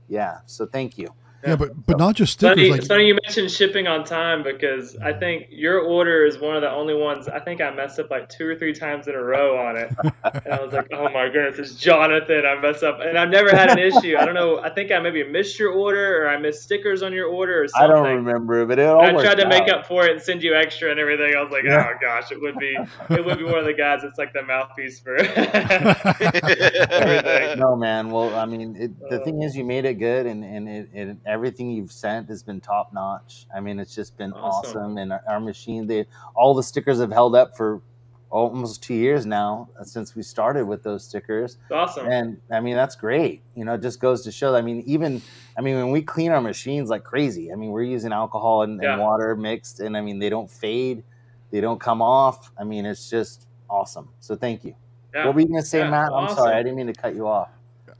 yeah 0.08 0.40
so 0.46 0.66
thank 0.66 0.98
you 0.98 1.08
Yeah, 1.46 1.56
but 1.56 1.86
but 1.86 1.98
not 1.98 2.14
just 2.14 2.34
stickers. 2.34 2.56
Funny, 2.56 2.70
like 2.70 2.78
it's 2.80 2.88
funny 2.88 3.06
you 3.06 3.18
mentioned 3.22 3.50
shipping 3.50 3.86
on 3.86 4.04
time 4.04 4.42
because 4.42 4.96
I 4.96 5.12
think 5.12 5.46
your 5.50 5.80
order 5.80 6.24
is 6.24 6.38
one 6.38 6.56
of 6.56 6.62
the 6.62 6.70
only 6.70 6.94
ones 6.94 7.28
I 7.28 7.40
think 7.40 7.60
I 7.60 7.70
messed 7.70 7.98
up 7.98 8.10
like 8.10 8.28
two 8.28 8.46
or 8.48 8.56
three 8.56 8.72
times 8.72 9.08
in 9.08 9.14
a 9.14 9.22
row 9.22 9.58
on 9.58 9.76
it. 9.76 9.90
And 10.44 10.54
I 10.54 10.62
was 10.62 10.72
like, 10.72 10.88
oh 10.92 11.08
my 11.10 11.28
goodness, 11.28 11.58
it's 11.58 11.74
Jonathan. 11.74 12.44
I 12.46 12.60
messed 12.60 12.82
up. 12.82 13.00
And 13.00 13.18
I've 13.18 13.28
never 13.28 13.50
had 13.50 13.70
an 13.70 13.78
issue. 13.78 14.16
I 14.18 14.24
don't 14.24 14.34
know. 14.34 14.60
I 14.60 14.70
think 14.70 14.90
I 14.90 14.98
maybe 15.00 15.22
missed 15.24 15.58
your 15.58 15.72
order 15.72 16.22
or 16.24 16.28
I 16.28 16.38
missed 16.38 16.62
stickers 16.62 17.02
on 17.02 17.12
your 17.12 17.26
order 17.28 17.62
or 17.64 17.68
something. 17.68 17.90
i 17.90 17.94
don't 17.94 18.16
remember 18.24 18.64
but 18.66 18.78
it 18.78 18.86
all 18.86 19.02
I 19.02 19.12
tried 19.12 19.36
to 19.36 19.48
make 19.48 19.68
up 19.70 19.86
for 19.86 20.06
it 20.06 20.12
and 20.12 20.22
send 20.22 20.42
you 20.42 20.54
extra 20.54 20.90
and 20.90 20.98
everything. 20.98 21.34
I 21.36 21.42
was 21.42 21.50
like, 21.52 21.64
Yeah. 21.64 21.90
oh 21.92 21.98
gosh, 22.00 22.32
it 22.32 22.40
would 22.40 22.56
be 22.58 22.76
it 23.10 23.24
would 23.24 23.38
be 23.38 23.44
one 23.44 23.58
of 23.58 23.64
the 23.66 23.74
guys 23.74 24.00
that's 24.02 24.18
like 24.18 24.32
the 24.32 24.42
mouthpiece 24.42 25.00
for 25.00 25.16
everything. 26.24 27.58
no 27.58 27.76
man 27.76 28.10
well 28.10 28.34
i 28.36 28.44
mean 28.44 28.76
it, 28.76 29.08
the 29.10 29.20
Uh, 29.20 29.24
thing 29.24 29.42
is 29.42 29.56
you 29.56 29.64
made 29.64 29.84
it 29.84 29.94
good 29.94 30.26
and, 30.26 30.44
and 30.44 30.68
it, 30.68 30.88
it, 30.92 31.16
everything 31.34 31.66
you've 31.76 31.92
sent 32.04 32.28
has 32.28 32.42
been 32.48 32.60
top 32.60 32.86
notch 32.98 33.46
i 33.56 33.58
mean 33.64 33.76
it's 33.82 33.94
just 34.00 34.12
been 34.16 34.32
awesome, 34.32 34.70
Awesome. 34.80 34.98
and 35.00 35.08
our, 35.14 35.22
our 35.32 35.40
machine 35.40 35.82
they 35.90 36.00
all 36.34 36.52
the 36.54 36.62
stickers 36.72 36.98
have 37.04 37.12
held 37.20 37.34
up 37.42 37.48
for 37.56 37.80
almost 38.30 38.82
two 38.82 38.94
years 39.06 39.22
now 39.26 39.68
uh, 39.78 39.84
since 39.84 40.16
we 40.16 40.22
started 40.22 40.64
with 40.66 40.82
those 40.82 41.04
stickers 41.04 41.58
awesome. 41.70 42.06
And 42.10 42.28
I 42.50 42.58
mean, 42.60 42.74
that's 42.74 42.96
great. 42.96 43.42
You 43.54 43.64
know, 43.64 43.74
it 43.74 43.82
just 43.88 44.00
goes 44.00 44.22
to 44.24 44.32
show. 44.32 44.56
I 44.56 44.62
mean, 44.68 44.82
even 44.94 45.22
I 45.56 45.60
mean, 45.60 45.76
when 45.76 45.90
we 45.92 46.02
clean 46.02 46.32
our 46.32 46.40
machines 46.40 46.90
like 46.90 47.04
crazy, 47.04 47.52
I 47.52 47.54
mean, 47.54 47.70
we're 47.70 47.84
using 47.96 48.12
alcohol 48.12 48.62
and, 48.62 48.82
and 48.82 49.00
water 49.00 49.36
mixed, 49.36 49.78
and 49.78 49.96
I 49.96 50.00
mean, 50.00 50.18
they 50.18 50.30
don't 50.30 50.50
fade, 50.50 51.04
they 51.52 51.60
don't 51.60 51.78
come 51.88 52.02
off. 52.02 52.50
I 52.58 52.64
mean, 52.64 52.86
it's 52.86 53.08
just 53.08 53.46
awesome. 53.70 54.08
So 54.18 54.34
thank 54.34 54.64
you. 54.64 54.74
Yeah. 55.14 55.26
What 55.26 55.36
were 55.36 55.42
you 55.42 55.46
gonna 55.48 55.62
say, 55.62 55.78
Yeah, 55.78 55.90
Matt? 55.90 56.08
I'm 56.08 56.24
awesome. 56.24 56.38
sorry, 56.38 56.54
I 56.56 56.62
didn't 56.64 56.76
mean 56.80 56.88
to 56.88 56.92
cut 57.04 57.14
you 57.14 57.28
off. 57.28 57.50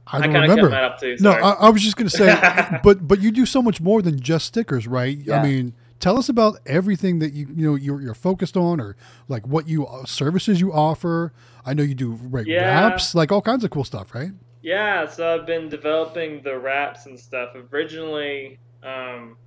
I 0.07 0.17
I 0.17 0.21
don't 0.21 0.33
kind 0.33 0.43
of 0.45 0.49
cut 0.49 0.55
remember. 0.57 0.69
that 0.69 0.83
up 0.83 0.99
too. 0.99 1.15
No, 1.19 1.31
I, 1.31 1.51
I 1.53 1.69
was 1.69 1.81
just 1.81 1.97
going 1.97 2.07
to 2.09 2.15
say, 2.15 2.79
but 2.83 3.07
but 3.07 3.21
you 3.21 3.31
do 3.31 3.45
so 3.45 3.61
much 3.61 3.81
more 3.81 4.01
than 4.01 4.19
just 4.19 4.45
stickers, 4.45 4.87
right? 4.87 5.17
Yeah. 5.17 5.39
I 5.39 5.43
mean, 5.43 5.73
tell 5.99 6.17
us 6.17 6.29
about 6.29 6.59
everything 6.65 7.19
that 7.19 7.33
you 7.33 7.47
you 7.55 7.65
know 7.65 7.75
you're, 7.75 8.01
you're 8.01 8.13
focused 8.13 8.55
on, 8.55 8.79
or 8.79 8.95
like 9.27 9.47
what 9.47 9.67
you 9.67 9.87
uh, 9.87 10.05
services 10.05 10.61
you 10.61 10.71
offer. 10.71 11.33
I 11.65 11.73
know 11.73 11.81
you 11.83 11.95
do 11.95 12.11
right 12.11 12.45
Yeah. 12.45 12.87
wraps, 12.89 13.15
like 13.15 13.31
all 13.31 13.41
kinds 13.41 13.63
of 13.63 13.71
cool 13.71 13.83
stuff, 13.83 14.13
right? 14.13 14.29
Yeah, 14.61 15.07
so 15.07 15.33
I've 15.35 15.45
been 15.45 15.69
developing 15.69 16.41
the 16.43 16.57
wraps 16.57 17.05
and 17.07 17.19
stuff. 17.19 17.55
Originally, 17.71 18.57
um, 18.83 19.37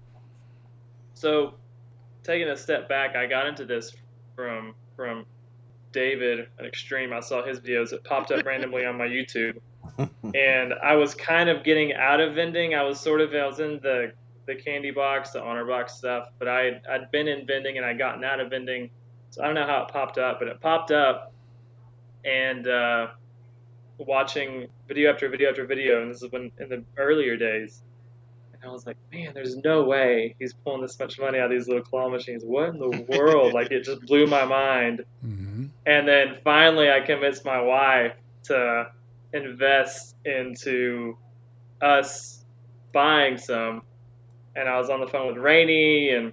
so 1.14 1.54
taking 2.24 2.48
a 2.48 2.56
step 2.56 2.88
back, 2.88 3.16
I 3.16 3.26
got 3.26 3.46
into 3.46 3.64
this 3.64 3.94
from 4.34 4.74
from 4.96 5.24
David 5.92 6.48
at 6.58 6.64
Xtreme. 6.72 7.12
I 7.12 7.20
saw 7.20 7.44
his 7.44 7.60
videos. 7.60 7.92
It 7.92 8.04
popped 8.04 8.30
up 8.32 8.44
randomly 8.44 8.84
on 8.84 8.96
my 8.98 9.06
YouTube, 9.06 9.58
and 10.34 10.74
I 10.82 10.96
was 10.96 11.14
kind 11.14 11.48
of 11.48 11.64
getting 11.64 11.92
out 11.94 12.20
of 12.20 12.34
vending. 12.34 12.74
I 12.74 12.82
was 12.82 13.00
sort 13.00 13.20
of 13.20 13.34
I 13.34 13.46
was 13.46 13.60
in 13.60 13.80
the 13.82 14.12
the 14.46 14.54
candy 14.54 14.90
box, 14.90 15.30
the 15.30 15.42
honor 15.42 15.64
box 15.64 15.94
stuff, 15.94 16.28
but 16.38 16.48
I 16.48 16.80
I'd 16.90 17.10
been 17.10 17.28
in 17.28 17.46
vending 17.46 17.76
and 17.76 17.86
I'd 17.86 17.98
gotten 17.98 18.24
out 18.24 18.40
of 18.40 18.50
vending. 18.50 18.90
So 19.30 19.42
I 19.42 19.46
don't 19.46 19.54
know 19.54 19.66
how 19.66 19.82
it 19.82 19.88
popped 19.88 20.18
up, 20.18 20.38
but 20.38 20.48
it 20.48 20.60
popped 20.60 20.90
up, 20.90 21.32
and 22.24 22.66
uh, 22.66 23.08
watching 23.98 24.68
video 24.86 25.12
after 25.12 25.28
video 25.28 25.50
after 25.50 25.66
video, 25.66 26.02
and 26.02 26.10
this 26.10 26.22
is 26.22 26.32
when 26.32 26.50
in 26.58 26.68
the 26.68 26.82
earlier 26.96 27.36
days. 27.36 27.82
And 28.54 28.68
I 28.68 28.72
was 28.72 28.86
like, 28.86 28.96
man, 29.12 29.32
there's 29.34 29.56
no 29.58 29.84
way 29.84 30.34
he's 30.38 30.52
pulling 30.52 30.82
this 30.82 30.98
much 30.98 31.18
money 31.20 31.38
out 31.38 31.44
of 31.46 31.50
these 31.50 31.68
little 31.68 31.82
claw 31.82 32.08
machines. 32.08 32.42
What 32.44 32.70
in 32.70 32.78
the 32.78 33.06
world? 33.08 33.52
like 33.52 33.70
it 33.70 33.84
just 33.84 34.00
blew 34.02 34.26
my 34.26 34.44
mind. 34.44 35.04
hmm 35.20 35.66
And 35.86 36.08
then 36.08 36.38
finally, 36.42 36.90
I 36.90 37.00
convinced 37.00 37.44
my 37.44 37.60
wife 37.60 38.14
to 38.44 38.90
invest 39.32 40.16
into 40.24 41.16
us 41.80 42.44
buying 42.92 43.38
some. 43.38 43.82
And 44.56 44.68
I 44.68 44.78
was 44.78 44.90
on 44.90 45.00
the 45.00 45.06
phone 45.06 45.28
with 45.28 45.36
Rainey, 45.36 46.10
and 46.10 46.32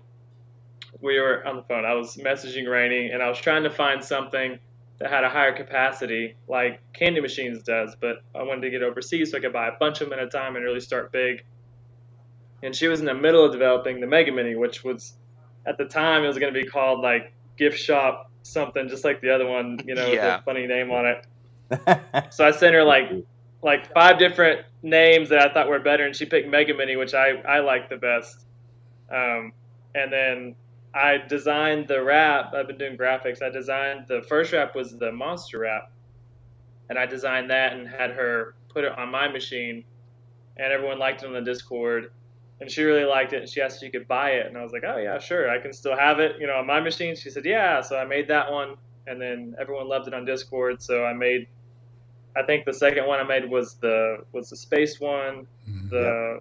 we 1.01 1.19
were 1.19 1.45
on 1.45 1.57
the 1.57 1.63
phone. 1.63 1.85
I 1.85 1.93
was 1.93 2.17
messaging 2.17 2.69
Rainey, 2.69 3.11
and 3.11 3.21
I 3.21 3.29
was 3.29 3.37
trying 3.37 3.63
to 3.63 3.69
find 3.69 4.03
something 4.03 4.57
that 4.97 5.11
had 5.11 5.23
a 5.23 5.29
higher 5.29 5.53
capacity, 5.55 6.35
like 6.47 6.79
Candy 6.93 7.21
Machines 7.21 7.61
does. 7.63 7.95
But 7.99 8.23
I 8.33 8.43
wanted 8.43 8.61
to 8.61 8.69
get 8.69 8.81
overseas 8.81 9.31
so 9.31 9.37
I 9.37 9.41
could 9.41 9.53
buy 9.53 9.67
a 9.67 9.77
bunch 9.77 10.01
of 10.01 10.09
them 10.09 10.17
at 10.17 10.25
a 10.25 10.29
time 10.29 10.55
and 10.55 10.63
really 10.63 10.79
start 10.79 11.11
big. 11.11 11.43
And 12.63 12.75
she 12.75 12.87
was 12.87 13.01
in 13.01 13.05
the 13.05 13.13
middle 13.13 13.43
of 13.43 13.51
developing 13.51 13.99
the 13.99 14.07
Mega 14.07 14.31
Mini, 14.31 14.55
which 14.55 14.83
was 14.83 15.13
at 15.67 15.77
the 15.77 15.85
time 15.85 16.23
it 16.23 16.27
was 16.27 16.37
going 16.39 16.53
to 16.53 16.59
be 16.59 16.65
called 16.65 17.01
like 17.01 17.33
Gift 17.57 17.77
Shop 17.77 18.31
something, 18.43 18.87
just 18.87 19.03
like 19.03 19.21
the 19.21 19.29
other 19.29 19.45
one, 19.45 19.79
you 19.85 19.95
know, 19.95 20.07
Yeah. 20.07 20.35
with 20.35 20.41
a 20.41 20.43
funny 20.45 20.65
name 20.65 20.91
on 20.91 21.05
it. 21.05 21.25
So 22.31 22.45
I 22.45 22.51
sent 22.51 22.73
her 22.75 22.83
like 22.83 23.11
like 23.61 23.91
five 23.93 24.19
different 24.19 24.61
names 24.83 25.29
that 25.29 25.39
I 25.39 25.53
thought 25.53 25.67
were 25.67 25.79
better, 25.79 26.05
and 26.05 26.15
she 26.15 26.25
picked 26.25 26.47
Mega 26.47 26.73
Mini, 26.73 26.95
which 26.95 27.13
I 27.13 27.31
I 27.47 27.59
like 27.59 27.89
the 27.89 27.97
best. 27.97 28.45
Um, 29.11 29.53
and 29.95 30.11
then 30.11 30.55
I 30.93 31.17
designed 31.17 31.87
the 31.87 32.03
wrap. 32.03 32.53
I've 32.53 32.67
been 32.67 32.77
doing 32.77 32.97
graphics. 32.97 33.41
I 33.41 33.49
designed 33.49 34.07
the 34.07 34.21
first 34.23 34.53
wrap 34.53 34.75
was 34.75 34.97
the 34.97 35.11
monster 35.11 35.59
wrap, 35.59 35.91
and 36.89 36.97
I 36.99 37.05
designed 37.05 37.49
that 37.49 37.73
and 37.73 37.87
had 37.87 38.11
her 38.11 38.55
put 38.69 38.83
it 38.83 38.91
on 38.97 39.09
my 39.09 39.27
machine, 39.27 39.83
and 40.57 40.71
everyone 40.71 40.99
liked 40.99 41.23
it 41.23 41.27
on 41.27 41.33
the 41.33 41.41
Discord. 41.41 42.11
And 42.61 42.71
she 42.71 42.83
really 42.83 43.03
liked 43.03 43.33
it, 43.33 43.41
and 43.41 43.49
she 43.49 43.61
asked 43.61 43.77
if 43.77 43.87
she 43.87 43.91
could 43.91 44.07
buy 44.07 44.31
it, 44.31 44.45
and 44.47 44.57
I 44.57 44.63
was 44.63 44.71
like, 44.71 44.83
"Oh 44.87 44.97
yeah, 44.97 45.19
sure, 45.19 45.49
I 45.49 45.59
can 45.59 45.73
still 45.73 45.97
have 45.97 46.19
it, 46.19 46.39
you 46.39 46.47
know, 46.47 46.55
on 46.55 46.65
my 46.65 46.79
machine." 46.79 47.15
She 47.15 47.29
said, 47.29 47.43
"Yeah," 47.45 47.81
so 47.81 47.97
I 47.97 48.05
made 48.05 48.29
that 48.29 48.49
one, 48.49 48.75
and 49.07 49.21
then 49.21 49.55
everyone 49.59 49.89
loved 49.89 50.07
it 50.07 50.13
on 50.13 50.23
Discord, 50.23 50.81
so 50.81 51.03
I 51.03 51.13
made 51.13 51.47
I 52.35 52.43
think 52.43 52.65
the 52.65 52.73
second 52.73 53.07
one 53.07 53.19
I 53.19 53.23
made 53.23 53.49
was 53.49 53.75
the 53.75 54.17
was 54.31 54.49
the 54.49 54.57
space 54.57 54.99
one. 54.99 55.47
Mhm. 55.69 55.89
The 55.89 56.39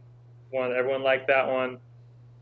one 0.50 0.72
everyone 0.72 1.02
liked 1.02 1.28
that 1.28 1.48
one, 1.48 1.78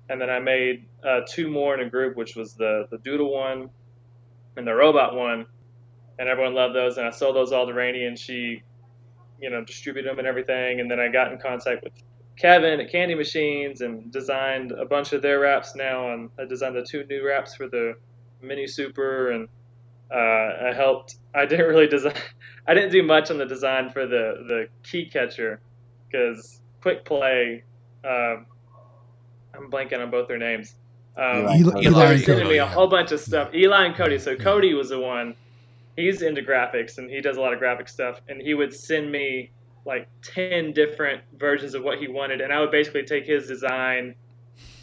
and 0.08 0.20
then 0.20 0.30
I 0.30 0.38
made 0.40 0.86
uh, 1.04 1.20
two 1.28 1.48
more 1.50 1.74
in 1.74 1.80
a 1.80 1.90
group, 1.90 2.16
which 2.16 2.36
was 2.36 2.54
the 2.54 2.86
the 2.90 2.98
doodle 2.98 3.32
one 3.32 3.70
and 4.56 4.66
the 4.66 4.74
robot 4.74 5.14
one, 5.16 5.46
and 6.18 6.28
everyone 6.28 6.54
loved 6.54 6.74
those. 6.74 6.98
And 6.98 7.06
I 7.06 7.10
sold 7.10 7.36
those 7.36 7.52
all 7.52 7.66
to 7.66 7.74
Rainey, 7.74 8.04
and 8.06 8.18
she, 8.18 8.62
you 9.40 9.50
know, 9.50 9.64
distributed 9.64 10.10
them 10.10 10.18
and 10.18 10.28
everything. 10.28 10.80
And 10.80 10.90
then 10.90 11.00
I 11.00 11.08
got 11.08 11.32
in 11.32 11.38
contact 11.38 11.82
with 11.84 11.92
Kevin 12.36 12.80
at 12.80 12.90
Candy 12.90 13.14
Machines 13.14 13.80
and 13.82 14.10
designed 14.12 14.72
a 14.72 14.84
bunch 14.84 15.12
of 15.12 15.22
their 15.22 15.40
wraps 15.40 15.74
now. 15.76 16.12
And 16.12 16.30
I 16.38 16.44
designed 16.44 16.76
the 16.76 16.84
two 16.84 17.04
new 17.04 17.26
wraps 17.26 17.54
for 17.54 17.68
the 17.68 17.94
Mini 18.42 18.66
Super 18.66 19.30
and 19.32 19.48
uh, 20.12 20.68
I 20.68 20.72
helped. 20.74 21.16
I 21.34 21.46
didn't 21.46 21.66
really 21.66 21.86
design. 21.86 22.14
I 22.66 22.74
didn't 22.74 22.92
do 22.92 23.02
much 23.02 23.30
on 23.30 23.38
the 23.38 23.46
design 23.46 23.90
for 23.90 24.06
the 24.06 24.44
the 24.46 24.68
key 24.82 25.06
catcher 25.06 25.60
because 26.10 26.60
Quick 26.80 27.04
Play. 27.04 27.64
Um, 28.04 28.46
I'm 29.54 29.70
blanking 29.70 30.00
on 30.00 30.10
both 30.10 30.28
their 30.28 30.38
names. 30.38 30.74
Um, 31.16 31.44
Eli. 31.44 31.58
Eli, 31.58 31.58
Eli 31.58 31.82
Eli 31.82 32.04
and 32.04 32.12
and 32.12 32.20
sending 32.20 32.44
Cody. 32.44 32.54
me 32.54 32.58
a 32.58 32.66
whole 32.66 32.88
bunch 32.88 33.12
of 33.12 33.20
stuff. 33.20 33.54
Eli 33.54 33.86
and 33.86 33.94
Cody. 33.94 34.18
So 34.18 34.34
Cody 34.36 34.74
was 34.74 34.88
the 34.88 34.98
one. 34.98 35.34
He's 35.96 36.22
into 36.22 36.40
graphics 36.40 36.96
and 36.96 37.10
he 37.10 37.20
does 37.20 37.36
a 37.36 37.40
lot 37.40 37.52
of 37.52 37.58
graphic 37.58 37.88
stuff. 37.88 38.20
And 38.28 38.40
he 38.40 38.54
would 38.54 38.74
send 38.74 39.12
me 39.12 39.50
like 39.84 40.08
ten 40.22 40.72
different 40.72 41.22
versions 41.38 41.74
of 41.74 41.82
what 41.82 41.98
he 41.98 42.08
wanted, 42.08 42.40
and 42.40 42.52
I 42.52 42.60
would 42.60 42.70
basically 42.70 43.02
take 43.02 43.26
his 43.26 43.48
design 43.48 44.14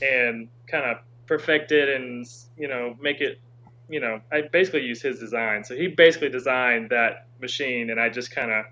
and 0.01 0.49
kind 0.67 0.85
of 0.85 0.97
perfect 1.25 1.71
it 1.71 1.89
and 1.89 2.25
you 2.57 2.67
know 2.67 2.95
make 2.99 3.21
it. 3.21 3.39
You 3.89 3.99
know, 3.99 4.21
I 4.31 4.41
basically 4.41 4.85
use 4.85 5.01
his 5.01 5.19
design. 5.19 5.63
So 5.63 5.75
he 5.75 5.87
basically 5.87 6.29
designed 6.29 6.89
that 6.91 7.27
machine, 7.41 7.89
and 7.89 7.99
I 7.99 8.09
just 8.09 8.31
kind 8.31 8.51
of, 8.51 8.65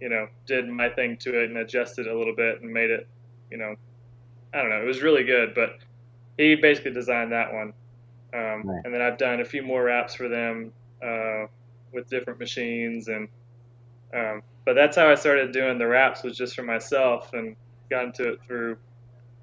you 0.00 0.08
know, 0.08 0.26
did 0.46 0.68
my 0.68 0.88
thing 0.88 1.16
to 1.18 1.42
it 1.42 1.50
and 1.50 1.58
adjusted 1.58 2.06
it 2.06 2.12
a 2.12 2.18
little 2.18 2.34
bit 2.34 2.62
and 2.62 2.72
made 2.72 2.90
it, 2.90 3.06
you 3.50 3.58
know, 3.58 3.76
I 4.52 4.58
don't 4.58 4.70
know. 4.70 4.80
It 4.80 4.86
was 4.86 5.02
really 5.02 5.24
good, 5.24 5.54
but 5.54 5.78
he 6.38 6.54
basically 6.54 6.92
designed 6.92 7.32
that 7.32 7.52
one. 7.52 7.72
Um, 8.32 8.62
Right. 8.64 8.80
And 8.84 8.92
then 8.92 9.00
I've 9.00 9.18
done 9.18 9.40
a 9.40 9.44
few 9.44 9.62
more 9.62 9.84
wraps 9.84 10.14
for 10.14 10.28
them 10.28 10.72
uh, 11.02 11.46
with 11.92 12.08
different 12.08 12.38
machines, 12.38 13.08
and 13.08 13.28
um, 14.12 14.42
but 14.64 14.74
that's 14.74 14.96
how 14.96 15.08
I 15.08 15.14
started 15.14 15.52
doing 15.52 15.78
the 15.78 15.86
wraps 15.86 16.22
was 16.22 16.36
just 16.36 16.54
for 16.54 16.62
myself, 16.62 17.32
and 17.32 17.56
got 17.90 18.04
into 18.04 18.32
it 18.32 18.40
through 18.46 18.76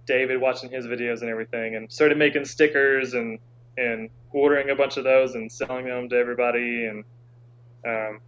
David 0.05 0.41
watching 0.41 0.69
his 0.69 0.87
videos 0.87 1.21
and 1.21 1.29
everything, 1.29 1.75
and 1.75 1.91
started 1.91 2.17
making 2.17 2.45
stickers 2.45 3.13
and 3.13 3.39
and 3.77 4.09
ordering 4.33 4.69
a 4.69 4.75
bunch 4.75 4.97
of 4.97 5.03
those 5.03 5.35
and 5.35 5.51
selling 5.51 5.85
them 5.87 6.09
to 6.09 6.17
everybody, 6.17 6.85
and 6.87 7.03
um, 7.87 8.19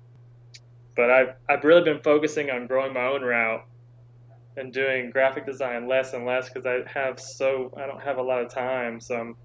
but 0.95 1.09
I've 1.11 1.35
I've 1.49 1.63
really 1.63 1.83
been 1.83 2.01
focusing 2.03 2.49
on 2.49 2.67
growing 2.67 2.93
my 2.93 3.05
own 3.07 3.21
route 3.21 3.61
and 4.57 4.73
doing 4.73 5.11
graphic 5.11 5.45
design 5.45 5.87
less 5.87 6.13
and 6.13 6.25
less 6.25 6.49
because 6.49 6.65
I 6.65 6.79
have 6.99 7.19
so 7.19 7.71
I 7.77 7.87
don't 7.87 8.03
have 8.03 8.17
a 8.17 8.23
lot 8.23 8.43
of 8.43 8.53
time. 8.53 8.99
So 9.01 9.15
I'm 9.15 9.35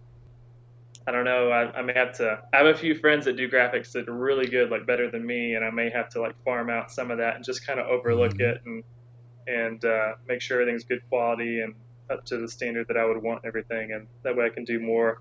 I 1.07 1.13
don't 1.13 1.25
know. 1.25 1.51
I, 1.51 1.73
I 1.79 1.83
may 1.83 1.95
have 1.95 2.13
to. 2.19 2.39
I 2.53 2.59
have 2.59 2.67
a 2.67 2.75
few 2.79 2.95
friends 2.95 3.25
that 3.25 3.37
do 3.37 3.49
graphics 3.51 3.93
that 3.93 4.09
are 4.09 4.17
really 4.17 4.47
good, 4.47 4.71
like 4.71 4.87
better 4.87 5.11
than 5.11 5.27
me, 5.27 5.55
and 5.55 5.65
I 5.65 5.71
may 5.71 5.91
have 5.91 6.09
to 6.11 6.21
like 6.21 6.35
farm 6.45 6.69
out 6.71 6.91
some 6.91 7.11
of 7.11 7.19
that 7.19 7.37
and 7.37 7.45
just 7.45 7.65
kind 7.67 7.81
of 7.81 7.87
overlook 7.87 8.35
Mhm. 8.35 8.41
it 8.41 8.59
and 8.65 8.85
and 9.47 9.85
uh, 9.85 10.13
make 10.27 10.43
sure 10.43 10.61
everything's 10.61 10.85
good 10.85 11.01
quality 11.11 11.61
and 11.61 11.75
up 12.11 12.21
to 12.27 12.39
the 12.39 12.49
standard 12.49 12.87
that 12.89 12.99
I 12.99 13.05
would 13.07 13.23
want 13.23 13.41
and 13.45 13.49
everything, 13.51 13.93
and 13.93 14.09
that 14.25 14.37
way 14.37 14.47
I 14.47 14.51
can 14.51 14.65
do 14.65 14.81
more 14.81 15.19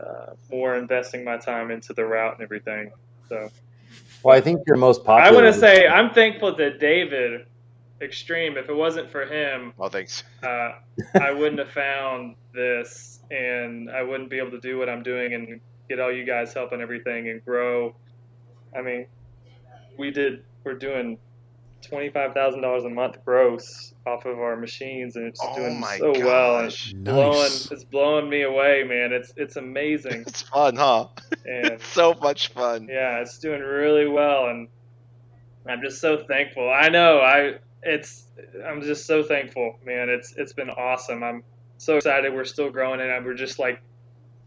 uh, 0.00 0.32
more 0.50 0.76
investing 0.76 1.24
my 1.24 1.36
time 1.36 1.70
into 1.70 1.92
the 1.92 2.04
route 2.04 2.34
and 2.34 2.42
everything. 2.42 2.90
So. 3.28 3.50
Well, 4.22 4.36
I 4.36 4.40
think 4.40 4.62
your 4.66 4.76
most 4.76 5.04
popular. 5.04 5.30
I 5.38 5.42
want 5.42 5.52
to 5.54 5.58
say 5.58 5.86
I'm 5.86 6.10
thankful 6.10 6.54
to 6.54 6.76
David 6.76 7.46
Xtreme. 8.00 8.56
If 8.56 8.68
it 8.68 8.74
wasn't 8.74 9.10
for 9.10 9.24
him, 9.24 9.72
Oh, 9.78 9.88
thanks. 9.88 10.24
uh, 10.42 10.72
I 11.20 11.30
wouldn't 11.30 11.58
have 11.58 11.70
found 11.70 12.34
this, 12.52 13.20
and 13.30 13.90
I 13.90 14.02
wouldn't 14.02 14.30
be 14.30 14.38
able 14.38 14.50
to 14.52 14.60
do 14.60 14.78
what 14.78 14.88
I'm 14.88 15.02
doing 15.02 15.34
and 15.34 15.60
get 15.88 16.00
all 16.00 16.12
you 16.12 16.24
guys 16.24 16.52
help 16.52 16.72
and 16.72 16.82
everything 16.82 17.28
and 17.28 17.44
grow. 17.44 17.94
I 18.76 18.82
mean, 18.82 19.06
we 19.98 20.10
did. 20.10 20.42
We're 20.64 20.74
doing 20.74 21.18
twenty 21.82 22.10
five 22.10 22.34
thousand 22.34 22.60
dollars 22.60 22.84
a 22.84 22.90
month 22.90 23.24
gross 23.24 23.94
off 24.08 24.24
of 24.26 24.38
our 24.38 24.56
machines, 24.56 25.16
and 25.16 25.26
it's 25.26 25.40
Oh 25.42 25.56
doing 25.56 25.78
my 25.80 25.98
so 25.98 26.12
well. 26.24 26.58
And 26.58 26.66
it's 26.68 26.92
gosh. 26.92 26.94
blowing. 26.94 27.52
It's 27.70 27.84
blowing 27.84 28.28
me 28.30 28.42
away, 28.42 28.84
man. 28.84 29.12
It's 29.12 29.32
it's 29.36 29.56
amazing, 29.56 30.24
It's 30.26 30.42
fun, 30.42 30.76
huh? 30.76 31.08
and 31.44 31.66
It's 31.72 31.86
so 32.00 32.14
much 32.14 32.52
fun. 32.52 32.88
yeah, 32.90 33.20
it's 33.20 33.38
doing 33.38 33.60
really 33.60 34.06
well, 34.08 34.46
and 34.48 34.68
I'm 35.66 35.82
just 35.82 36.00
so 36.00 36.24
thankful. 36.24 36.68
I 36.70 36.88
know 36.88 37.20
I 37.20 37.56
it's 37.82 38.26
I'm 38.66 38.80
just 38.82 39.06
so 39.06 39.22
thankful, 39.22 39.78
man. 39.84 40.08
It's 40.08 40.34
it's 40.36 40.52
been 40.52 40.70
awesome. 40.70 41.22
I'm 41.22 41.42
so 41.76 41.96
excited. 41.96 42.32
We're 42.34 42.44
still 42.44 42.70
growing, 42.70 43.00
and 43.00 43.24
we're 43.24 43.34
just 43.34 43.58
like 43.58 43.80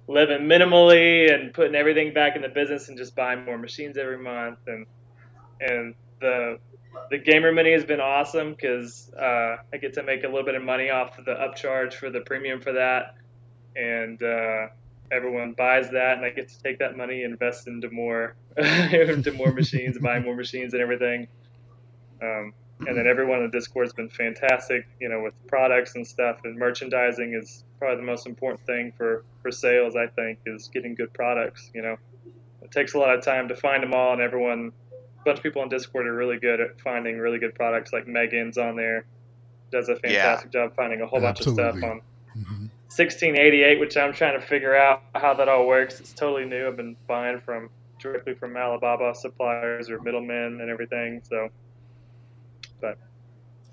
living 0.07 0.41
minimally 0.41 1.33
and 1.33 1.53
putting 1.53 1.75
everything 1.75 2.13
back 2.13 2.35
in 2.35 2.41
the 2.41 2.49
business 2.49 2.89
and 2.89 2.97
just 2.97 3.15
buying 3.15 3.45
more 3.45 3.57
machines 3.57 3.97
every 3.97 4.17
month, 4.17 4.59
and 4.67 4.85
and 5.61 5.93
the 6.19 6.59
the 7.09 7.17
gamer 7.17 7.51
mini 7.51 7.71
has 7.71 7.83
been 7.83 7.99
awesome 7.99 8.51
because 8.51 9.11
uh, 9.13 9.57
I 9.73 9.77
get 9.79 9.93
to 9.93 10.03
make 10.03 10.23
a 10.23 10.27
little 10.27 10.45
bit 10.45 10.55
of 10.55 10.63
money 10.63 10.89
off 10.89 11.17
of 11.17 11.25
the 11.25 11.33
upcharge 11.33 11.93
for 11.93 12.09
the 12.09 12.21
premium 12.21 12.61
for 12.61 12.73
that, 12.73 13.15
and 13.75 14.21
uh, 14.21 14.67
everyone 15.11 15.53
buys 15.53 15.89
that, 15.91 16.17
and 16.17 16.25
I 16.25 16.29
get 16.29 16.49
to 16.49 16.63
take 16.63 16.79
that 16.79 16.97
money 16.97 17.23
and 17.23 17.33
invest 17.33 17.67
into 17.67 17.89
more 17.89 18.35
into 18.57 19.31
more 19.33 19.51
machines, 19.51 19.97
buy 19.99 20.19
more 20.19 20.35
machines 20.35 20.73
and 20.73 20.81
everything. 20.81 21.27
Um, 22.21 22.53
and 22.87 22.97
then 22.97 23.07
everyone 23.07 23.39
in 23.39 23.45
the 23.45 23.51
Discord 23.51 23.85
has 23.85 23.93
been 23.93 24.09
fantastic. 24.09 24.87
You 24.99 25.09
know, 25.09 25.21
with 25.21 25.33
products 25.47 25.95
and 25.95 26.05
stuff, 26.05 26.39
and 26.43 26.57
merchandising 26.57 27.33
is 27.33 27.63
probably 27.77 27.97
the 27.97 28.07
most 28.07 28.25
important 28.25 28.65
thing 28.65 28.91
for 28.97 29.23
for 29.41 29.51
sales. 29.51 29.95
I 29.95 30.07
think 30.07 30.39
is 30.45 30.69
getting 30.73 30.95
good 30.95 31.13
products. 31.13 31.69
You 31.73 31.83
know, 31.83 31.97
it 32.61 32.71
takes 32.71 32.93
a 32.93 32.97
lot 32.97 33.15
of 33.15 33.23
time 33.23 33.47
to 33.49 33.55
find 33.55 33.83
them 33.83 33.93
all, 33.93 34.13
and 34.13 34.21
everyone, 34.21 34.71
bunch 35.25 35.37
of 35.37 35.43
people 35.43 35.61
on 35.61 35.69
Discord 35.69 36.07
are 36.07 36.13
really 36.15 36.37
good 36.39 36.59
at 36.59 36.79
finding 36.81 37.17
really 37.19 37.39
good 37.39 37.53
products. 37.55 37.93
Like 37.93 38.07
Megan's 38.07 38.57
on 38.57 38.75
there, 38.75 39.05
does 39.71 39.89
a 39.89 39.95
fantastic 39.97 40.51
job 40.51 40.75
finding 40.75 41.01
a 41.01 41.07
whole 41.07 41.21
bunch 41.21 41.39
of 41.41 41.53
stuff 41.53 41.75
Absolutely. 41.75 41.89
on 41.89 42.01
Mhm. 42.37 42.69
1688, 42.89 43.79
which 43.79 43.95
I'm 43.97 44.13
trying 44.13 44.39
to 44.39 44.45
figure 44.45 44.75
out 44.75 45.03
how 45.15 45.33
that 45.35 45.47
all 45.47 45.65
works. 45.67 45.99
It's 45.99 46.13
totally 46.13 46.45
new. 46.45 46.67
I've 46.67 46.75
been 46.77 46.95
buying 47.07 47.39
from 47.39 47.69
directly 47.99 48.33
from 48.33 48.57
Alibaba 48.57 49.13
suppliers 49.15 49.89
or 49.89 49.99
middlemen 50.01 50.59
and 50.59 50.69
everything. 50.69 51.21
So, 51.23 51.49
but 52.81 52.97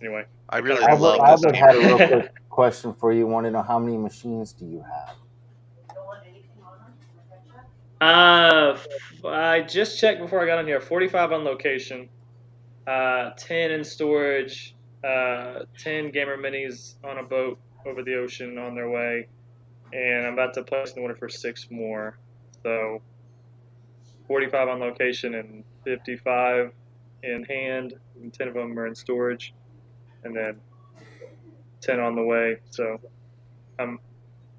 anyway, 0.00 0.24
I 0.50 0.58
really 0.58 0.82
Albert- 0.84 1.00
love 1.00 1.20
Albert, 1.20 1.52
this 1.52 1.62
Albert 1.62 1.74
had 1.74 1.74
a 1.74 1.78
real 1.96 2.20
quick 2.20 2.32
question 2.50 2.92
for 2.94 3.12
you. 3.12 3.26
Want 3.26 3.46
to 3.46 3.50
know 3.50 3.62
how 3.62 3.78
many 3.78 3.96
machines 3.96 4.52
do 4.52 4.66
you 4.66 4.82
have? 4.82 5.16
Uh, 8.00 8.78
I 9.24 9.60
just 9.62 9.98
checked 9.98 10.20
before 10.20 10.42
I 10.42 10.46
got 10.46 10.58
on 10.58 10.66
here. 10.66 10.80
45 10.80 11.32
on 11.32 11.44
location, 11.44 12.08
uh, 12.86 13.30
10 13.36 13.70
in 13.72 13.84
storage, 13.84 14.74
uh, 15.04 15.60
10 15.78 16.10
gamer 16.10 16.36
minis 16.36 16.94
on 17.04 17.18
a 17.18 17.22
boat 17.22 17.58
over 17.86 18.02
the 18.02 18.14
ocean 18.14 18.58
on 18.58 18.74
their 18.74 18.90
way, 18.90 19.26
and 19.92 20.26
I'm 20.26 20.34
about 20.34 20.54
to 20.54 20.62
place 20.62 20.92
an 20.92 21.02
order 21.02 21.14
for 21.14 21.28
six 21.28 21.68
more. 21.70 22.18
So 22.62 23.00
45 24.26 24.68
on 24.68 24.80
location 24.80 25.34
and 25.34 25.64
55 25.84 26.72
in 27.22 27.44
hand, 27.44 27.94
and 28.20 28.32
10 28.32 28.48
of 28.48 28.54
them 28.54 28.78
are 28.78 28.86
in 28.86 28.94
storage, 28.94 29.54
and 30.24 30.36
then 30.36 30.60
10 31.80 31.98
on 32.00 32.14
the 32.14 32.22
way. 32.22 32.58
So 32.70 33.00
um, 33.78 33.98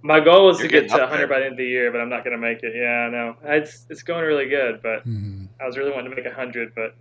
my 0.02 0.20
goal 0.20 0.46
was 0.48 0.60
You're 0.60 0.70
to 0.70 0.82
get 0.82 0.90
to 0.90 0.98
100 0.98 1.18
there. 1.18 1.28
by 1.28 1.40
the 1.40 1.46
end 1.46 1.54
of 1.54 1.58
the 1.58 1.66
year, 1.66 1.92
but 1.92 2.00
I'm 2.02 2.10
not 2.10 2.24
going 2.24 2.36
to 2.36 2.42
make 2.42 2.64
it. 2.64 2.74
Yeah, 2.76 3.08
I 3.08 3.10
know. 3.10 3.36
It's 3.44 3.86
it's 3.90 4.04
going 4.04 4.24
really 4.26 4.48
good, 4.48 4.82
but 4.82 5.06
Mhm. 5.08 5.48
I 5.62 5.66
was 5.66 5.78
really 5.78 5.92
wanting 5.92 6.10
to 6.12 6.16
make 6.16 6.26
100, 6.26 6.74
but 6.76 6.96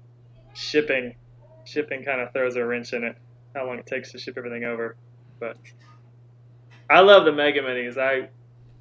shipping 0.55 1.15
shipping 1.65 2.03
kind 2.03 2.21
of 2.21 2.33
throws 2.33 2.57
a 2.57 2.65
wrench 2.65 2.93
in 2.95 3.05
it. 3.05 3.15
How 3.55 3.67
long 3.67 3.79
it 3.79 3.87
takes 3.87 4.13
to 4.13 4.19
ship 4.19 4.35
everything 4.39 4.65
over, 4.65 4.97
but 5.39 5.57
I 6.91 7.01
love 7.01 7.25
the 7.25 7.33
Mega 7.33 7.61
Minis. 7.63 7.99
I 7.99 8.29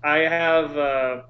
I 0.03 0.19
have 0.19 0.77
uh, 0.77 1.21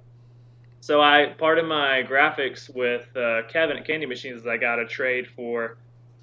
so 0.80 1.02
I 1.02 1.34
part 1.38 1.58
of 1.60 1.66
my 1.66 2.04
graphics 2.08 2.74
with 2.74 3.08
uh, 3.18 3.42
Kevin 3.50 3.78
at 3.78 3.86
Candy 3.86 4.06
Machines 4.06 4.42
is 4.42 4.48
I 4.48 4.58
got 4.58 4.80
a 4.80 4.86
trade 4.86 5.28
for 5.36 5.78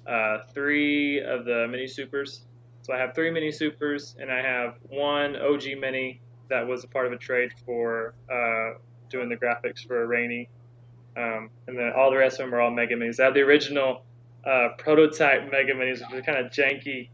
uh, 0.07 0.39
three 0.53 1.19
of 1.21 1.45
the 1.45 1.67
mini 1.69 1.87
supers. 1.87 2.45
So 2.83 2.93
I 2.93 2.97
have 2.97 3.13
three 3.15 3.31
mini 3.31 3.51
supers, 3.51 4.15
and 4.19 4.31
I 4.31 4.41
have 4.41 4.75
one 4.89 5.35
OG 5.35 5.75
mini 5.79 6.21
that 6.49 6.67
was 6.67 6.83
a 6.83 6.87
part 6.87 7.05
of 7.05 7.13
a 7.13 7.17
trade 7.17 7.51
for 7.65 8.13
uh, 8.31 8.77
doing 9.09 9.29
the 9.29 9.35
graphics 9.35 9.85
for 9.85 10.03
a 10.03 10.05
Rainy, 10.07 10.49
um, 11.17 11.49
and 11.67 11.77
then 11.77 11.91
all 11.95 12.11
the 12.11 12.17
rest 12.17 12.39
of 12.39 12.45
them 12.45 12.55
are 12.55 12.61
all 12.61 12.71
Mega 12.71 12.95
Minis. 12.95 13.19
I 13.19 13.25
have 13.25 13.33
the 13.33 13.41
original 13.41 14.03
uh, 14.45 14.69
prototype 14.77 15.51
Mega 15.51 15.73
Minis, 15.73 15.99
which 15.99 16.19
are 16.19 16.21
kind 16.21 16.45
of 16.45 16.51
janky. 16.51 17.09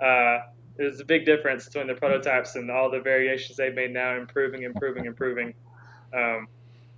Uh, 0.00 0.46
there's 0.76 1.00
a 1.00 1.04
big 1.04 1.24
difference 1.24 1.66
between 1.66 1.86
the 1.86 1.94
prototypes 1.94 2.56
and 2.56 2.70
all 2.70 2.90
the 2.90 3.00
variations 3.00 3.56
they've 3.56 3.74
made 3.74 3.92
now, 3.92 4.16
improving, 4.16 4.62
improving, 4.64 5.04
improving. 5.04 5.54
Um, 6.12 6.48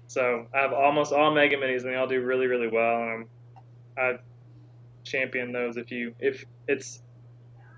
so 0.07 0.47
I 0.55 0.61
have 0.61 0.73
almost 0.73 1.13
all 1.13 1.35
Mega 1.35 1.57
Minis, 1.57 1.83
and 1.83 1.91
they 1.91 1.97
all 1.97 2.07
do 2.07 2.23
really, 2.23 2.47
really 2.47 2.69
well. 2.69 3.03
And 3.03 3.11
I'm, 3.11 3.29
I 3.99 4.19
champion 5.05 5.53
those. 5.53 5.77
If 5.77 5.91
you, 5.91 6.15
if 6.21 6.45
it's 6.69 7.03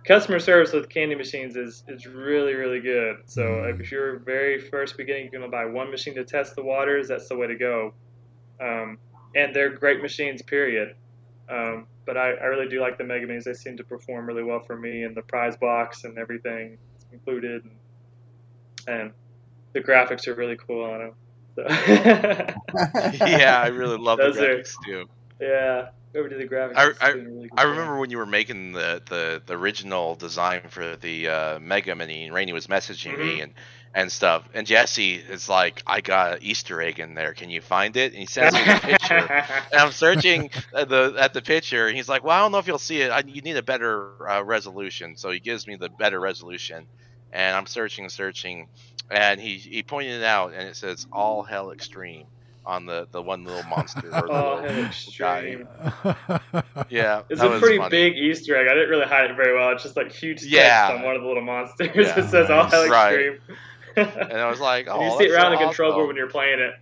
customer 0.04 0.38
service 0.38 0.72
with 0.72 0.88
candy 0.88 1.14
machines 1.14 1.56
is 1.56 1.84
is 1.88 2.06
really, 2.06 2.54
really 2.54 2.80
good. 2.80 3.16
So 3.26 3.42
Mm. 3.42 3.80
if 3.80 3.90
you're 3.92 4.18
very 4.20 4.58
first 4.60 4.96
beginning, 4.96 5.28
you're 5.30 5.40
gonna 5.40 5.50
buy 5.50 5.64
one 5.66 5.90
machine 5.90 6.14
to 6.14 6.24
test 6.24 6.56
the 6.56 6.62
waters. 6.62 7.08
That's 7.08 7.28
the 7.28 7.36
way 7.36 7.46
to 7.46 7.54
go. 7.56 7.92
Um, 8.60 8.98
and 9.34 9.54
they're 9.54 9.70
great 9.70 10.00
machines, 10.02 10.40
period. 10.42 10.94
Um, 11.48 11.86
but 12.06 12.16
I, 12.16 12.32
I 12.32 12.44
really 12.46 12.68
do 12.68 12.80
like 12.80 12.96
the 12.98 13.04
Mega 13.04 13.26
Minis. 13.26 13.44
They 13.44 13.52
seem 13.54 13.76
to 13.76 13.84
perform 13.84 14.26
really 14.26 14.42
well 14.42 14.60
for 14.60 14.76
me, 14.76 15.02
and 15.04 15.14
the 15.16 15.22
prize 15.22 15.56
box 15.56 16.04
and 16.04 16.18
everything 16.18 16.78
is 16.98 17.06
included, 17.12 17.64
and, 17.64 18.98
and 19.00 19.12
the 19.74 19.80
graphics 19.80 20.26
are 20.26 20.34
really 20.34 20.56
cool 20.56 20.84
on 20.84 20.98
them. 21.00 21.12
So 21.56 21.64
yeah, 23.26 23.60
I 23.62 23.68
really 23.68 23.98
love 23.98 24.18
the 24.18 24.24
Those 24.24 24.38
are- 24.38 24.56
graphics 24.58 24.74
too. 24.84 25.04
yeah, 25.40 25.88
whoever 26.12 26.28
did 26.28 26.40
the 26.40 26.46
graphics, 26.46 26.76
I- 26.76 26.92
I- 27.00 27.14
really 27.14 27.50
I 27.56 27.62
remember 27.64 27.98
when 27.98 28.10
you 28.10 28.18
were 28.18 28.26
making 28.26 28.72
the, 28.72 29.02
the, 29.08 29.42
the 29.46 29.54
original 29.56 30.14
design 30.16 30.62
for 30.64 30.88
the 30.88 31.20
uh, 31.20 31.52
Mega 31.52 31.86
Mini, 31.88 32.18
and 32.18 32.28
Rainey 32.28 32.46
was 32.46 32.60
messaging 32.60 33.16
me 33.16 33.36
Mhm. 33.36 33.40
and, 33.40 33.52
and 33.92 34.10
stuff. 34.10 34.48
And 34.52 34.66
Jesse 34.66 35.14
is 35.14 35.48
like, 35.48 35.82
"I 35.86 36.00
got 36.00 36.34
an 36.34 36.38
Easter 36.42 36.80
egg 36.80 36.98
in 37.00 37.14
there. 37.14 37.34
Can 37.34 37.50
you 37.50 37.60
find 37.60 37.96
it?" 37.96 38.12
And 38.12 38.20
he 38.20 38.26
sends 38.26 38.56
me 38.56 38.64
the 38.64 38.76
picture. 38.76 39.30
And 39.72 39.80
I'm 39.80 39.92
searching 39.92 40.50
at 40.74 40.88
the 40.88 41.14
at 41.18 41.32
the 41.34 41.42
picture, 41.42 41.88
and 41.88 41.96
he's 41.96 42.08
like, 42.08 42.22
"Well, 42.24 42.36
I 42.36 42.40
don't 42.40 42.52
know 42.52 42.58
if 42.58 42.66
you'll 42.68 42.78
see 42.78 43.00
it. 43.02 43.10
I, 43.10 43.22
you 43.26 43.42
need 43.42 43.56
a 43.56 43.62
better 43.62 44.04
uh, 44.04 44.20
resolution." 44.20 44.94
So 44.94 45.08
he 45.10 45.18
gives 45.18 45.44
me 45.44 45.56
the 45.56 45.68
better 45.68 46.00
resolution, 46.00 46.72
and 47.18 47.44
I'm 47.44 47.54
searching, 47.56 47.98
and 47.98 48.06
searching, 48.06 48.66
and 49.10 49.40
he 49.40 49.56
he 49.56 49.82
pointed 49.82 50.20
it 50.20 50.24
out, 50.24 50.52
and 50.52 50.68
it 50.68 50.76
says 50.76 51.06
"All 51.12 51.42
Hell 51.42 51.70
Extreme" 51.72 52.28
on 52.68 52.84
the 52.86 53.08
the 53.10 53.20
one 53.20 53.42
little 53.44 53.62
monster 53.68 54.06
or 54.06 54.10
the 54.10 54.24
Oh, 54.30 54.60
little 54.62 54.84
hell, 54.84 54.90
guy. 55.18 55.56
Yeah, 56.90 57.22
It's 57.30 57.40
that 57.40 57.46
a 57.46 57.50
was 57.50 57.60
pretty 57.60 57.78
funny. 57.78 57.90
big 57.90 58.16
Easter 58.16 58.56
egg. 58.56 58.68
I 58.68 58.74
didn't 58.74 58.90
really 58.90 59.06
hide 59.06 59.30
it 59.30 59.36
very 59.36 59.54
well. 59.56 59.70
It's 59.72 59.82
just 59.82 59.96
like 59.96 60.12
huge 60.12 60.38
text 60.40 60.50
Yeah. 60.52 60.92
on 60.94 61.02
one 61.02 61.16
of 61.16 61.22
the 61.22 61.28
little 61.28 61.42
monsters. 61.42 61.88
Yeah, 61.94 62.18
it 62.20 62.28
says 62.28 62.50
all 62.50 62.64
nice. 62.64 62.72
hell 62.72 62.88
Right. 62.88 63.18
extreme. 63.18 63.56
And 63.96 64.32
I 64.38 64.48
was 64.48 64.60
like, 64.60 64.86
"Oh, 64.88 65.00
and 65.00 65.10
you 65.10 65.18
see 65.18 65.24
it 65.24 65.32
around 65.34 65.52
so 65.56 65.58
the 65.58 65.64
control 65.64 65.92
board 65.94 66.06
when 66.08 66.16
you're 66.16 66.28
playing 66.30 66.60
it. 66.60 66.74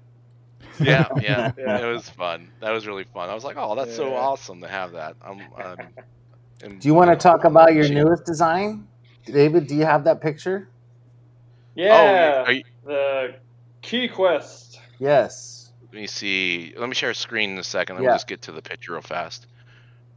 yeah, 0.80 1.07
yeah, 1.22 1.53
Yeah. 1.57 1.78
it 1.78 1.91
was 1.91 2.11
fun. 2.11 2.51
That 2.61 2.72
was 2.72 2.87
really 2.87 3.05
fun. 3.05 3.30
I 3.30 3.34
was 3.34 3.45
like, 3.45 3.57
"Oh, 3.57 3.74
that's 3.74 3.95
so 3.97 4.14
awesome 4.14 4.61
to 4.61 4.68
have 4.68 4.93
that." 4.93 5.14
I'm, 5.24 5.41
um, 5.64 5.76
and, 6.62 6.80
Do 6.80 6.89
you 6.89 6.93
want 6.95 7.09
to 7.09 7.12
know, 7.14 7.18
talk 7.18 7.45
about 7.45 7.72
your 7.72 7.84
machine. 7.84 7.95
newest 7.99 8.26
design, 8.26 8.87
David? 9.24 9.66
Do 9.68 9.74
you 9.76 9.84
have 9.87 10.05
that 10.05 10.20
picture? 10.20 10.68
Yeah, 11.74 12.45
Oh, 12.47 12.51
you, 12.51 12.62
the 12.84 13.34
Key 13.82 14.09
Quest. 14.09 14.80
Yes. 14.99 15.55
Let 15.97 16.03
me 16.03 16.07
see. 16.09 16.74
Let 16.76 16.90
me 16.90 16.94
share 16.94 17.09
a 17.09 17.14
screen 17.14 17.53
in 17.53 17.59
a 17.59 17.64
second. 17.64 17.97
Let 17.97 18.03
Yeah. 18.03 18.11
me 18.11 18.14
just 18.16 18.26
get 18.26 18.42
to 18.42 18.53
the 18.53 18.61
picture 18.61 18.92
real 18.92 19.01
fast. 19.01 19.47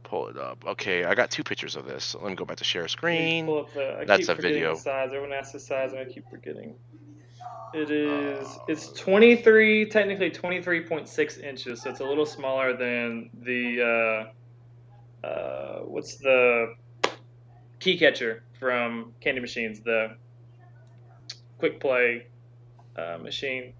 Pull 0.02 0.28
it 0.28 0.36
up. 0.36 0.62
Okay, 0.66 1.04
I 1.04 1.14
got 1.14 1.30
two 1.30 1.42
pictures 1.42 1.74
of 1.74 1.86
this. 1.86 2.04
So 2.04 2.20
let 2.20 2.28
me 2.28 2.34
go 2.36 2.44
back 2.44 2.58
to 2.58 2.64
share 2.64 2.82
Let 2.82 2.84
me 2.84 2.88
screen. 2.90 3.46
Pull 3.46 3.60
up 3.60 3.72
the, 3.72 3.96
I 4.00 4.04
That's 4.04 4.20
keep 4.20 4.28
a 4.28 4.36
forgetting 4.36 4.56
video. 4.56 4.74
The 4.74 4.80
size. 4.80 5.06
Everyone 5.14 5.32
asks 5.32 5.52
the 5.52 5.60
size, 5.60 5.92
and 5.92 6.00
I 6.00 6.04
keep 6.04 6.28
forgetting. 6.28 6.74
It 7.72 7.90
is. 7.90 8.58
It's 8.68 8.92
23, 8.92 9.86
technically 9.86 10.30
23.6 10.30 11.40
inches, 11.40 11.80
so 11.80 11.88
it's 11.90 12.00
a 12.00 12.04
little 12.04 12.26
smaller 12.26 12.76
than 12.76 13.30
the. 13.32 14.28
Uh, 15.24 15.26
uh, 15.26 15.78
what's 15.84 16.16
the 16.16 16.74
key 17.78 17.96
catcher 17.96 18.44
from 18.58 19.14
Candy 19.20 19.40
Machines? 19.40 19.80
The 19.80 20.16
quick 21.56 21.80
play 21.80 22.26
uh, 22.96 23.16
machine. 23.22 23.72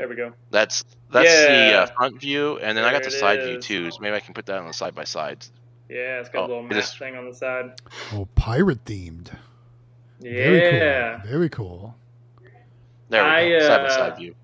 There 0.00 0.08
we 0.08 0.16
go. 0.16 0.32
That's 0.50 0.82
that's 1.12 1.28
the 1.30 1.74
uh, 1.74 1.86
front 1.94 2.18
view, 2.18 2.58
and 2.58 2.74
then 2.76 2.84
I 2.86 2.90
got 2.92 3.02
the 3.02 3.08
it 3.08 3.12
side 3.12 3.42
view 3.42 3.60
too. 3.60 3.90
So 3.90 3.98
maybe 4.00 4.16
I 4.16 4.20
can 4.20 4.32
put 4.32 4.46
that 4.46 4.56
on 4.58 4.66
the 4.66 4.72
side 4.72 4.94
by 4.94 5.04
sides. 5.04 5.52
Yeah, 5.90 6.20
it's 6.20 6.30
got 6.30 6.44
Oh, 6.44 6.46
a 6.46 6.48
little 6.48 6.64
it 6.64 6.68
map 6.70 6.78
is- 6.78 6.94
thing 6.94 7.16
on 7.16 7.28
the 7.28 7.34
side. 7.34 7.78
oh, 8.14 8.26
pirate 8.34 8.82
themed. 8.86 9.30
Yeah. 10.20 10.32
Very 10.40 10.70
cool. 11.20 11.28
Very 11.30 11.48
cool. 11.50 11.94
There 13.10 13.22
we 13.24 13.28
I, 13.30 13.48
go. 13.50 13.60
Side 13.60 13.78
by 13.82 13.84
uh, 13.86 13.88
side 13.90 14.16
view. 14.16 14.34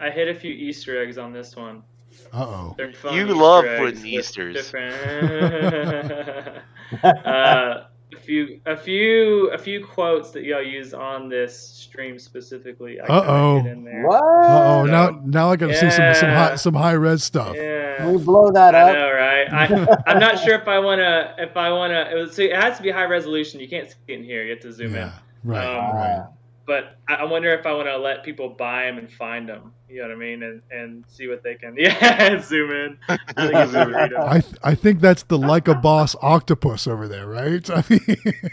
I 0.00 0.10
hit 0.10 0.26
a 0.28 0.34
few 0.34 0.52
Easter 0.52 1.00
eggs 1.00 1.18
on 1.18 1.32
this 1.32 1.54
one. 1.54 1.82
Uh 2.32 2.44
oh. 2.44 2.76
You 3.12 3.22
Easter 3.24 3.34
love 3.34 3.64
eggs 3.64 3.78
putting 3.78 3.94
with 3.96 4.06
Easters. 4.06 4.74
Uh, 4.74 6.60
a 7.04 7.86
few, 8.20 8.60
a 8.66 8.76
few, 8.76 9.50
a 9.50 9.58
few 9.58 9.84
quotes 9.84 10.30
that 10.30 10.44
y'all 10.44 10.62
use 10.62 10.94
on 10.94 11.28
this 11.28 11.58
stream 11.58 12.18
specifically. 12.18 13.00
Uh-oh. 13.00 13.62
hit 13.62 13.72
in 13.72 13.84
there. 13.84 14.06
what? 14.06 14.22
Uh 14.22 14.46
oh. 14.48 14.86
So- 14.86 14.90
Now 14.92 15.20
now 15.24 15.50
I 15.50 15.56
got 15.56 15.68
to 15.68 15.74
see 15.74 15.90
some 15.90 16.14
some 16.14 16.30
high 16.30 16.56
some 16.56 16.74
high 16.74 16.92
res 16.92 17.24
stuff. 17.24 17.54
Yeah. 17.56 18.08
we 18.08 18.18
blow 18.22 18.50
that 18.52 18.74
I 18.74 18.80
up? 18.90 18.94
know, 18.94 19.12
right? 19.12 19.52
I, 19.52 19.96
I'm 20.12 20.18
not 20.18 20.38
sure 20.38 20.54
if 20.54 20.68
I 20.68 20.78
wanna, 20.78 21.34
if 21.38 21.56
I 21.56 21.70
wanna. 21.70 22.08
It, 22.10 22.14
was, 22.14 22.34
so 22.34 22.42
it 22.42 22.54
has 22.54 22.76
to 22.76 22.82
be 22.82 22.90
high 22.90 23.04
resolution. 23.04 23.60
You 23.60 23.68
can't 23.68 23.88
see 23.88 23.96
it 24.08 24.14
in 24.14 24.24
here. 24.24 24.44
You 24.44 24.50
have 24.50 24.60
to 24.60 24.72
zoom 24.72 24.88
in. 24.88 24.94
Yeah. 24.94 25.12
Right. 25.44 25.66
Um, 25.66 25.96
right. 25.96 26.26
But 26.66 26.98
I, 27.08 27.14
I 27.14 27.24
wonder 27.24 27.52
if 27.52 27.66
I 27.66 27.72
want 27.72 27.88
to 27.88 27.96
let 27.96 28.22
people 28.22 28.48
buy 28.50 28.84
them 28.84 28.98
and 28.98 29.10
find 29.10 29.48
them. 29.48 29.72
You 29.88 30.02
know 30.02 30.08
what 30.08 30.14
I 30.14 30.18
mean? 30.18 30.42
And 30.44 30.62
and 30.70 31.04
see 31.08 31.26
what 31.26 31.42
they 31.42 31.54
can. 31.56 31.74
Yeah, 31.78 32.40
zoom 32.40 32.70
in. 32.70 32.98
I 33.08 33.16
think 33.16 33.54
it's 33.54 33.72
really 33.72 33.92
read 33.92 34.12
'em. 34.12 34.20
I 34.22 34.40
th- 34.40 34.54
I 34.62 34.74
think 34.76 35.00
that's 35.00 35.24
the 35.24 35.36
like 35.38 35.66
a 35.66 35.74
boss 35.74 36.14
octopus 36.22 36.86
over 36.86 37.08
there, 37.08 37.26
right? 37.26 37.68
I 37.74 37.82
mean, 37.88 38.00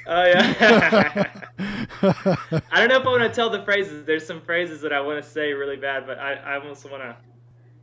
Oh 0.08 0.24
yeah. 0.26 1.26
I 1.62 2.80
don't 2.80 2.90
know 2.90 3.00
if 3.00 3.06
I 3.06 3.10
want 3.10 3.24
to 3.24 3.30
tell 3.34 3.50
the 3.50 3.64
phrases. 3.64 4.06
There's 4.06 4.26
some 4.26 4.42
phrases 4.42 4.82
that 4.82 4.94
I 4.94 5.02
want 5.02 5.24
to 5.24 5.30
say 5.30 5.54
really 5.54 5.78
bad, 5.78 6.08
but 6.08 6.18
I, 6.20 6.34
I 6.34 6.56
almost 6.60 6.90
want 6.90 7.04
to. 7.04 7.16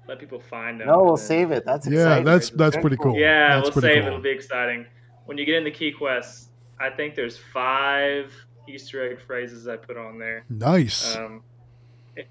let 0.08 0.18
people 0.18 0.40
find 0.40 0.80
them. 0.80 0.88
No, 0.88 0.98
we'll 0.98 1.08
and 1.10 1.18
then- 1.18 1.26
save 1.26 1.50
it. 1.52 1.64
That's 1.64 1.88
Yeah, 1.88 2.20
that's 2.20 2.50
that's 2.50 2.76
pretty 2.76 2.96
cool. 2.96 3.16
Yeah, 3.16 3.56
that's 3.56 3.64
we'll 3.66 3.72
pretty 3.72 3.88
save 3.88 3.96
it. 3.98 4.00
cool. 4.00 4.08
It'll 4.08 4.20
be 4.22 4.30
exciting. 4.30 4.86
When 5.26 5.38
you 5.38 5.44
get 5.46 5.56
in 5.56 5.64
the 5.64 5.70
Key 5.70 5.92
Quest, 5.92 6.48
I 6.80 6.90
think 6.90 7.14
there's 7.14 7.38
five 7.38 8.32
Easter 8.68 9.10
egg 9.10 9.20
phrases 9.20 9.66
I 9.68 9.76
put 9.76 9.96
on 9.96 10.18
there. 10.18 10.44
Nice. 10.48 11.16
Um, 11.16 11.42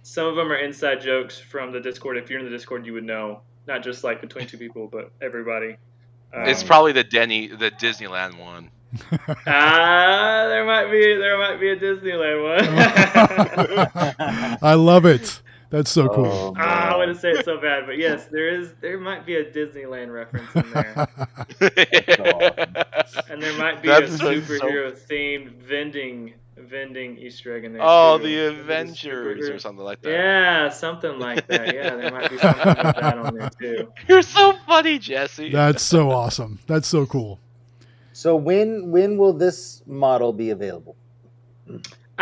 some 0.01 0.27
of 0.27 0.35
them 0.35 0.51
are 0.51 0.57
inside 0.57 1.01
jokes 1.01 1.39
from 1.39 1.71
the 1.71 1.79
Discord. 1.79 2.17
If 2.17 2.29
you're 2.29 2.39
in 2.39 2.45
the 2.45 2.51
Discord, 2.51 2.85
you 2.85 2.93
would 2.93 3.03
know. 3.03 3.41
Not 3.67 3.83
just 3.83 4.03
like 4.03 4.21
between 4.21 4.47
two 4.47 4.57
people, 4.57 4.87
but 4.91 5.11
everybody. 5.21 5.77
Um, 6.33 6.47
It's 6.47 6.63
probably 6.63 6.91
the 6.91 7.03
Denny, 7.03 7.47
the 7.47 7.71
Disneyland 7.71 8.37
one. 8.37 8.69
ah, 9.47 10.45
there 10.49 10.65
might 10.65 10.91
be 10.91 11.15
there 11.15 11.37
might 11.37 11.59
be 11.59 11.69
a 11.69 11.75
Disneyland 11.75 12.43
one. 12.43 12.67
I 14.61 14.75
love 14.75 15.05
it. 15.05 15.41
That's 15.71 15.89
so 15.89 16.07
cool. 16.09 16.25
Oh, 16.25 16.53
I 17.03 17.05
man. 17.05 17.15
wouldn't 17.15 17.21
say 17.21 17.31
it 17.31 17.45
so 17.45 17.59
bad, 17.59 17.85
but 17.85 17.97
yes, 17.97 18.25
there 18.27 18.47
is. 18.49 18.73
There 18.81 18.99
might 18.99 19.25
be 19.25 19.35
a 19.35 19.45
Disneyland 19.45 20.11
reference 20.13 20.53
in 20.55 20.71
there. 20.71 21.07
And 23.29 23.41
there 23.41 23.57
might 23.57 23.81
be 23.81 23.87
That's 23.89 24.13
a 24.13 24.17
so- 24.17 24.33
superhero 24.33 24.91
themed 25.09 25.51
vending 25.57 26.33
vending 26.57 27.17
Easter 27.17 27.55
egg 27.55 27.65
in 27.65 27.73
there. 27.73 27.81
oh, 27.83 28.17
too. 28.17 28.23
the 28.23 28.35
There's 28.35 28.59
Avengers 28.59 29.37
superhero- 29.49 29.55
or 29.55 29.59
something 29.59 29.83
like 29.83 30.01
that. 30.01 30.11
Yeah, 30.11 30.69
something 30.69 31.19
like 31.19 31.45
that. 31.47 31.73
Yeah, 31.75 31.95
there 31.95 32.11
might 32.11 32.29
be 32.29 32.37
something 32.37 32.65
like 32.67 32.77
that 32.95 33.17
on 33.17 33.35
there 33.35 33.49
too. 33.59 33.91
You're 34.07 34.21
so 34.21 34.53
funny, 34.65 34.97
Jesse. 34.99 35.49
That's 35.51 35.83
so 35.83 36.11
awesome. 36.11 36.59
That's 36.67 36.87
so 36.87 37.05
cool. 37.05 37.39
So 38.13 38.35
when 38.35 38.91
when 38.91 39.17
will 39.17 39.33
this 39.33 39.81
model 39.85 40.31
be 40.33 40.51
available? 40.51 40.95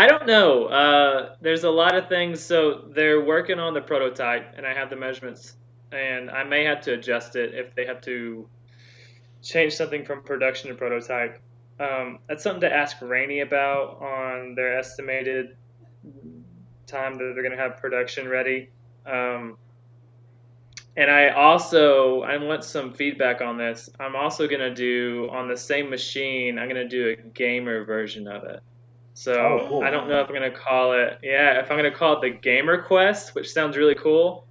I 0.02 0.08
don't 0.08 0.26
know. 0.26 0.66
Uh, 0.66 1.36
there's 1.42 1.64
a 1.64 1.70
lot 1.70 1.94
of 1.94 2.10
things. 2.10 2.42
So 2.42 2.86
they're 2.90 3.24
working 3.24 3.60
on 3.60 3.76
the 3.76 3.82
prototype, 3.82 4.56
and 4.58 4.66
I 4.66 4.74
have 4.74 4.90
the 4.90 4.96
measurements, 4.96 5.56
and 5.92 6.32
I 6.32 6.44
may 6.44 6.64
have 6.64 6.82
to 6.86 6.94
adjust 6.94 7.36
it 7.36 7.54
if 7.54 7.76
they 7.76 7.86
have 7.86 8.02
to 8.02 8.50
change 9.44 9.74
something 9.74 10.04
from 10.04 10.24
production 10.24 10.72
to 10.72 10.76
prototype. 10.76 11.40
Um, 11.80 12.18
that's 12.28 12.42
something 12.42 12.62
to 12.62 12.74
ask 12.74 13.00
Rainy 13.00 13.42
about 13.42 14.02
on 14.02 14.56
their 14.56 14.76
estimated 14.76 15.56
time 16.88 17.20
that 17.20 17.34
they're 17.36 17.44
going 17.44 17.56
to 17.56 17.62
have 17.62 17.78
production 17.78 18.28
ready. 18.28 18.72
Um, 19.06 19.56
and 20.98 21.12
I 21.12 21.30
also 21.30 22.22
I 22.24 22.38
want 22.38 22.64
some 22.64 22.92
feedback 22.92 23.42
on 23.42 23.60
this. 23.60 23.88
I'm 24.00 24.16
also 24.16 24.48
going 24.48 24.62
to 24.62 24.74
do 24.74 25.30
on 25.32 25.48
the 25.48 25.58
same 25.58 25.92
machine. 25.92 26.58
I'm 26.58 26.68
going 26.68 26.90
to 26.90 26.90
do 26.90 27.10
a 27.10 27.30
gamer 27.34 27.86
version 27.86 28.28
of 28.28 28.46
it. 28.46 28.64
So 29.14 29.34
Oh, 29.40 29.66
cool. 29.70 29.84
I 29.84 29.92
don't 29.92 30.08
know 30.10 30.22
if 30.22 30.30
I'm 30.30 30.36
going 30.36 30.52
to 30.52 30.58
call 30.58 30.94
it. 30.94 31.20
Yeah, 31.22 31.60
if 31.60 31.70
I'm 31.70 31.78
going 31.78 31.92
to 31.92 31.98
call 31.98 32.14
it 32.14 32.22
the 32.22 32.40
Gamer 32.40 32.82
Quest, 32.84 33.36
which 33.36 33.52
sounds 33.52 33.78
really 33.78 33.96
cool, 33.96 34.48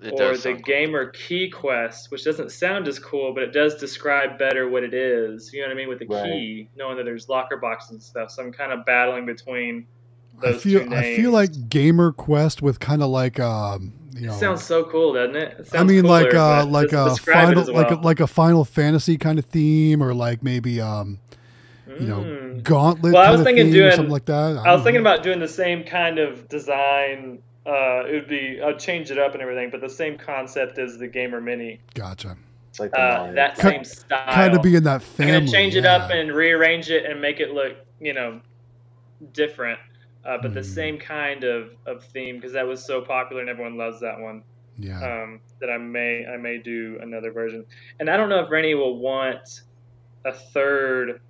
It 0.00 0.12
or 0.12 0.32
the 0.36 0.40
sound 0.40 0.62
cool. 0.64 0.74
Gamer 0.74 1.10
Key 1.10 1.50
Quest, 1.50 2.10
which 2.10 2.24
doesn't 2.24 2.52
sound 2.52 2.86
as 2.88 2.98
cool, 2.98 3.34
but 3.34 3.42
it 3.42 3.52
does 3.52 3.76
describe 3.76 4.38
better 4.38 4.68
what 4.68 4.84
it 4.84 4.94
is. 4.94 5.50
You 5.52 5.62
know 5.62 5.68
what 5.68 5.72
I 5.74 5.76
mean 5.76 5.88
with 5.88 5.98
the 5.98 6.06
Right. 6.08 6.22
key, 6.22 6.70
knowing 6.76 6.96
that 6.98 7.04
there's 7.04 7.28
locker 7.28 7.56
boxes 7.56 7.90
and 7.92 8.02
stuff. 8.02 8.30
So 8.30 8.42
I'm 8.42 8.52
kind 8.52 8.72
of 8.72 8.84
battling 8.84 9.26
between 9.26 9.86
I 10.42 10.52
those 10.52 10.52
feel 10.52 10.82
two 10.82 10.88
I 10.90 11.02
feel 11.02 11.30
like 11.30 11.68
Gamer 11.68 12.12
Quest 12.12 12.60
with 12.60 12.80
kind 12.80 13.02
of 13.02 13.08
like 13.10 13.38
um 13.40 13.94
you 14.14 14.26
It 14.26 14.32
know 14.32 14.34
sounds 14.34 14.62
so 14.62 14.84
cool, 14.84 15.14
doesn't 15.14 15.36
it? 15.36 15.60
it 15.60 15.66
I 15.74 15.82
sounds 15.82 15.84
mean 15.84 16.06
like 16.06 16.32
cooler, 16.32 16.34
uh 16.34 16.64
like 16.64 16.92
a 16.92 17.16
final 17.16 17.62
as 17.62 17.68
like 17.70 17.90
a, 17.90 17.94
like 17.96 18.20
a 18.20 18.26
Final 18.26 18.64
Fantasy 18.64 19.16
kind 19.18 19.38
of 19.38 19.44
theme 19.46 20.02
or 20.02 20.14
like 20.14 20.42
maybe 20.42 20.80
um 20.80 21.20
you 21.86 22.06
know 22.06 22.20
Mm. 22.20 22.62
Gauntlet 22.62 23.12
Well, 23.12 23.22
I 23.26 23.30
was 23.30 23.40
of 23.40 23.46
thinking 23.46 23.70
doing- 23.70 23.92
something 23.92 24.10
like 24.12 24.24
that. 24.26 24.56
I 24.64 24.72
was 24.74 24.82
thinking 24.84 25.02
know. 25.02 25.10
about 25.10 25.22
doing 25.22 25.38
the 25.40 25.48
same 25.48 25.84
kind 25.84 26.18
of 26.18 26.48
design. 26.48 27.40
Uh, 27.66 28.04
it 28.06 28.12
would 28.12 28.28
be 28.28 28.60
I'd 28.62 28.78
change 28.78 29.10
it 29.10 29.18
up 29.18 29.32
and 29.34 29.42
everything, 29.42 29.70
but 29.70 29.80
the 29.80 29.88
same 29.88 30.16
concept 30.18 30.78
as 30.78 30.98
the 30.98 31.06
Gamer 31.08 31.40
Mini. 31.40 31.80
gotcha. 31.94 32.36
It's 32.70 32.80
like 32.80 32.90
Uh, 32.98 33.32
that 33.32 33.56
Kart. 33.56 33.62
Ki- 33.62 33.68
same 33.70 33.84
style. 33.84 34.32
Kind 34.34 34.54
of 34.54 34.62
be 34.62 34.74
in 34.76 34.84
that 34.84 34.94
I'm 34.94 35.00
family. 35.00 35.32
gonna 35.32 35.46
change 35.52 35.76
it 35.76 35.84
up 35.86 36.10
and 36.10 36.32
rearrange 36.32 36.90
it 36.90 37.04
and 37.06 37.20
make 37.20 37.38
it 37.40 37.52
look, 37.52 37.76
you 38.00 38.12
know, 38.12 38.40
different, 39.32 39.78
uh, 40.24 40.38
but 40.42 40.54
the 40.54 40.60
Hmm. 40.60 40.66
same 40.66 40.98
kind 40.98 41.44
of, 41.44 41.70
of 41.86 42.02
theme 42.04 42.36
because 42.36 42.52
that 42.54 42.66
was 42.66 42.84
so 42.84 43.00
popular 43.00 43.40
and 43.42 43.48
everyone 43.50 43.76
loves 43.76 44.00
that 44.00 44.18
one. 44.20 44.42
yeah. 44.76 44.98
Um, 45.22 45.38
that 45.60 45.70
I 45.70 45.78
may 45.78 46.26
I 46.26 46.36
may 46.36 46.58
do 46.58 46.98
another 47.00 47.30
version, 47.30 47.64
and 48.00 48.10
I 48.10 48.16
don't 48.16 48.28
know 48.28 48.40
if 48.40 48.50
Rennie 48.50 48.74
will 48.74 48.98
want 48.98 49.62
a 50.24 50.32
third 50.32 51.20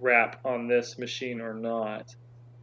wrap 0.00 0.40
on 0.44 0.68
this 0.68 0.98
machine 0.98 1.40
or 1.40 1.54
not. 1.54 2.14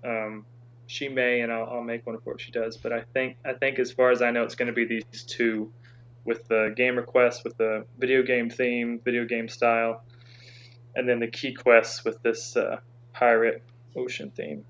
Um, 0.04 0.46
she 0.88 1.10
may, 1.10 1.42
and 1.42 1.52
I'll, 1.52 1.66
I'll 1.66 1.84
make 1.84 2.06
one 2.06 2.18
for 2.20 2.36
if 2.36 2.42
she 2.42 2.52
does. 2.52 2.78
But 2.78 2.94
I 2.94 3.02
think 3.14 3.38
I 3.46 3.54
think 3.54 3.80
as 3.80 3.92
far 3.92 4.12
as 4.12 4.22
I 4.22 4.32
know, 4.32 4.44
it's 4.44 4.56
going 4.56 4.68
to 4.68 4.74
be 4.74 4.86
these 4.86 5.24
two, 5.24 5.72
with 6.26 6.48
the 6.48 6.74
Gamer 6.76 7.04
Quest 7.04 7.44
with 7.44 7.58
the 7.58 7.86
video 7.98 8.24
game 8.24 8.50
theme, 8.50 9.00
video 9.04 9.26
game 9.26 9.48
style, 9.48 10.04
and 10.96 11.08
then 11.08 11.20
the 11.20 11.28
key 11.28 11.54
quests 11.54 12.04
with 12.04 12.22
this 12.24 12.58
uh, 12.58 12.80
pirate 13.14 13.64
ocean 13.96 14.32
theme. 14.36 14.66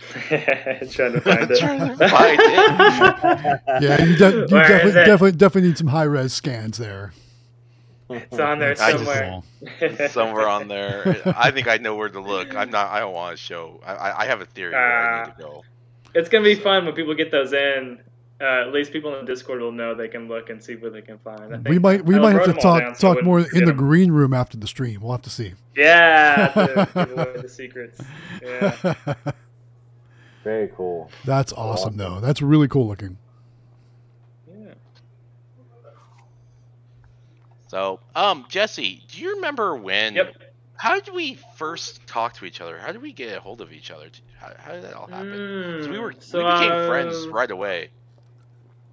Trying 0.00 1.12
to 1.12 1.20
find 1.20 1.50
it. 1.50 1.58
To 1.58 1.96
find 2.08 2.40
it. 2.40 3.60
yeah, 3.82 4.04
you, 4.04 4.16
de- 4.16 4.36
you 4.36 4.46
definitely, 4.48 4.92
definitely 4.92 5.32
definitely 5.32 5.68
need 5.68 5.78
some 5.78 5.86
high 5.86 6.04
res 6.04 6.32
scans 6.32 6.78
there. 6.78 7.12
It's 8.10 8.38
on 8.38 8.58
there 8.58 8.74
somewhere. 8.76 9.42
cool. 9.80 10.08
Somewhere 10.08 10.48
on 10.48 10.68
there. 10.68 11.22
I 11.36 11.50
think 11.50 11.68
I 11.68 11.78
know 11.78 11.94
where 11.96 12.08
to 12.10 12.20
look. 12.20 12.54
I'm 12.54 12.70
not. 12.70 12.90
I 12.90 13.00
don't 13.00 13.14
want 13.14 13.36
to 13.36 13.42
show. 13.42 13.80
I, 13.84 13.94
I 13.94 14.20
I 14.22 14.26
have 14.26 14.40
a 14.42 14.46
theory 14.46 14.72
where 14.72 15.14
I 15.14 15.24
need 15.26 15.36
to 15.36 15.42
go. 15.42 15.62
it's 16.14 16.28
gonna 16.28 16.44
be 16.44 16.54
fun 16.54 16.84
when 16.84 16.94
people 16.94 17.14
get 17.14 17.30
those 17.30 17.52
in. 17.52 18.00
Uh, 18.40 18.66
at 18.66 18.72
least 18.72 18.92
people 18.92 19.14
in 19.14 19.24
the 19.24 19.32
Discord 19.32 19.60
will 19.60 19.70
know 19.72 19.94
they 19.94 20.08
can 20.08 20.26
look 20.28 20.50
and 20.50 20.62
see 20.62 20.74
what 20.74 20.92
they 20.92 21.00
can 21.00 21.18
find. 21.18 21.40
I 21.40 21.48
think 21.56 21.68
We 21.68 21.78
might 21.78 22.04
we 22.04 22.16
I 22.16 22.18
might 22.18 22.32
have 22.34 22.44
to 22.46 22.52
talk 22.52 22.82
down 22.82 22.94
so 22.96 23.00
talk 23.08 23.14
wouldn't 23.16 23.26
more 23.26 23.38
in 23.40 23.46
the 23.60 23.60
the 23.66 23.70
'em. 23.70 23.76
green 23.76 24.10
room 24.12 24.34
after 24.34 24.56
the 24.56 24.66
stream. 24.66 25.00
We'll 25.00 25.12
have 25.12 25.22
to 25.22 25.30
see. 25.30 25.54
Yeah, 25.76 26.48
to 26.54 26.88
give 26.94 27.10
away 27.12 27.40
the 27.40 27.48
secrets. 27.48 28.00
Yeah. 28.42 28.94
Very 30.42 30.68
cool. 30.76 31.10
That's 31.24 31.52
awesome 31.54 31.96
though. 31.96 32.20
That's 32.20 32.42
really 32.42 32.68
cool 32.68 32.86
looking. 32.88 33.16
yeah. 34.46 34.74
So, 37.74 37.98
um, 38.14 38.46
Jesse, 38.48 39.02
do 39.08 39.20
you 39.20 39.34
remember 39.34 39.74
when? 39.74 40.14
Yep. 40.14 40.36
How 40.76 41.00
did 41.00 41.12
we 41.12 41.34
first 41.56 42.06
talk 42.06 42.34
to 42.34 42.44
each 42.44 42.60
other? 42.60 42.78
How 42.78 42.92
did 42.92 43.02
we 43.02 43.12
get 43.12 43.36
a 43.36 43.40
hold 43.40 43.60
of 43.60 43.72
each 43.72 43.90
other? 43.90 44.06
How, 44.38 44.52
how 44.56 44.72
did 44.74 44.84
that 44.84 44.94
all 44.94 45.08
happen? 45.08 45.80
'Cause 45.80 45.88
we 45.88 45.98
were 45.98 46.12
Mm, 46.12 46.22
so, 46.22 46.38
we 46.38 46.44
became 46.52 46.86
friends 46.86 47.26
uh, 47.26 47.30
right 47.30 47.50
away. 47.50 47.90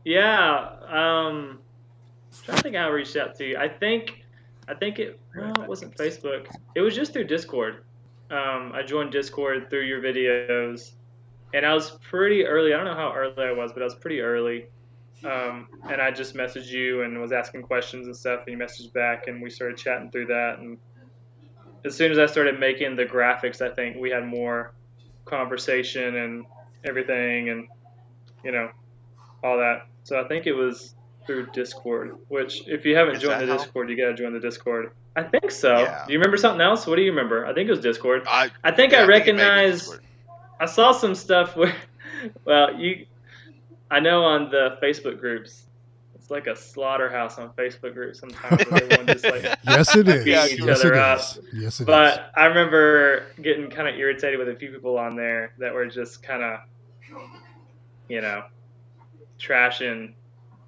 Yeah. 0.03 0.77
Um, 0.87 1.59
I'm 1.59 2.43
trying 2.43 2.57
to 2.57 2.63
think 2.63 2.75
how 2.75 2.87
I 2.87 2.89
reached 2.89 3.15
out 3.17 3.35
to 3.35 3.49
you. 3.49 3.55
I 3.55 3.69
think, 3.69 4.25
I 4.67 4.73
think 4.73 4.97
it. 4.97 5.19
Well, 5.35 5.61
it 5.61 5.69
wasn't 5.69 5.95
Facebook. 5.95 6.47
It 6.73 6.81
was 6.81 6.95
just 6.95 7.13
through 7.13 7.25
Discord. 7.25 7.83
Um, 8.31 8.71
I 8.73 8.81
joined 8.81 9.11
Discord 9.11 9.69
through 9.69 9.83
your 9.83 10.01
videos, 10.01 10.93
and 11.53 11.67
I 11.67 11.75
was 11.75 11.91
pretty 12.09 12.47
early. 12.47 12.73
I 12.73 12.77
don't 12.77 12.85
know 12.85 12.95
how 12.95 13.13
early 13.13 13.43
I 13.43 13.51
was, 13.51 13.73
but 13.73 13.83
I 13.83 13.85
was 13.85 13.93
pretty 13.93 14.21
early. 14.21 14.70
Um, 15.23 15.67
and 15.89 16.01
I 16.01 16.11
just 16.11 16.35
messaged 16.35 16.69
you 16.69 17.03
and 17.03 17.19
was 17.19 17.31
asking 17.31 17.63
questions 17.63 18.07
and 18.07 18.15
stuff, 18.15 18.41
and 18.47 18.57
you 18.57 18.63
messaged 18.63 18.93
back, 18.93 19.27
and 19.27 19.41
we 19.41 19.49
started 19.49 19.77
chatting 19.77 20.09
through 20.11 20.27
that. 20.27 20.57
And 20.59 20.77
as 21.85 21.95
soon 21.95 22.11
as 22.11 22.17
I 22.17 22.25
started 22.25 22.59
making 22.59 22.95
the 22.95 23.05
graphics, 23.05 23.61
I 23.61 23.73
think 23.73 23.97
we 23.97 24.09
had 24.09 24.25
more 24.25 24.73
conversation 25.25 26.15
and 26.15 26.45
everything, 26.83 27.49
and 27.49 27.67
you 28.43 28.51
know, 28.51 28.69
all 29.43 29.57
that. 29.57 29.87
So 30.03 30.19
I 30.19 30.27
think 30.27 30.47
it 30.47 30.53
was 30.53 30.95
through 31.27 31.47
Discord. 31.51 32.17
Which, 32.27 32.67
if 32.67 32.85
you 32.85 32.95
haven't 32.95 33.15
Is 33.17 33.21
joined 33.21 33.41
the 33.41 33.47
how- 33.47 33.57
Discord, 33.57 33.89
you 33.89 33.97
gotta 33.97 34.15
join 34.15 34.33
the 34.33 34.39
Discord. 34.39 34.91
I 35.15 35.23
think 35.23 35.51
so. 35.51 35.77
Yeah. 35.77 36.05
Do 36.07 36.13
you 36.13 36.19
remember 36.19 36.37
something 36.37 36.61
else? 36.61 36.87
What 36.87 36.95
do 36.95 37.01
you 37.01 37.11
remember? 37.11 37.45
I 37.45 37.53
think 37.53 37.67
it 37.67 37.71
was 37.71 37.81
Discord. 37.81 38.23
I 38.27 38.49
I 38.63 38.71
think 38.71 38.93
yeah, 38.93 39.03
I 39.03 39.07
think 39.07 39.27
you 39.27 39.33
made 39.33 39.41
recognize. 39.43 39.99
I 40.59 40.65
saw 40.65 40.91
some 40.93 41.15
stuff 41.15 41.55
where, 41.57 41.75
well, 42.45 42.79
you, 42.79 43.05
I 43.91 43.99
know 43.99 44.23
on 44.23 44.49
the 44.49 44.77
Facebook 44.81 45.19
groups, 45.19 45.65
it's 46.15 46.31
like 46.31 46.47
a 46.47 46.55
slaughterhouse 46.55 47.37
on 47.37 47.49
Facebook 47.49 47.93
groups 47.93 48.19
sometimes. 48.19 48.63
where 48.71 48.83
everyone 48.83 49.05
just 49.07 49.25
like, 49.25 49.43
Yes, 49.63 49.95
it 49.95 50.07
is. 50.07 50.25
Yes, 50.25 50.51
it 50.85 50.95
up. 50.95 51.19
is. 51.19 51.39
Yes, 51.53 51.79
it 51.79 51.83
is. 51.83 51.85
but 51.85 52.31
I 52.35 52.45
remember 52.45 53.25
getting 53.41 53.69
kind 53.69 53.87
of 53.87 53.95
irritated 53.95 54.39
with 54.39 54.49
a 54.49 54.55
few 54.55 54.71
people 54.71 54.97
on 54.97 55.15
there 55.15 55.53
that 55.59 55.73
were 55.73 55.85
just 55.87 56.23
kind 56.23 56.41
of, 56.41 56.59
you 58.07 58.21
know, 58.21 58.43
trashing 59.39 60.13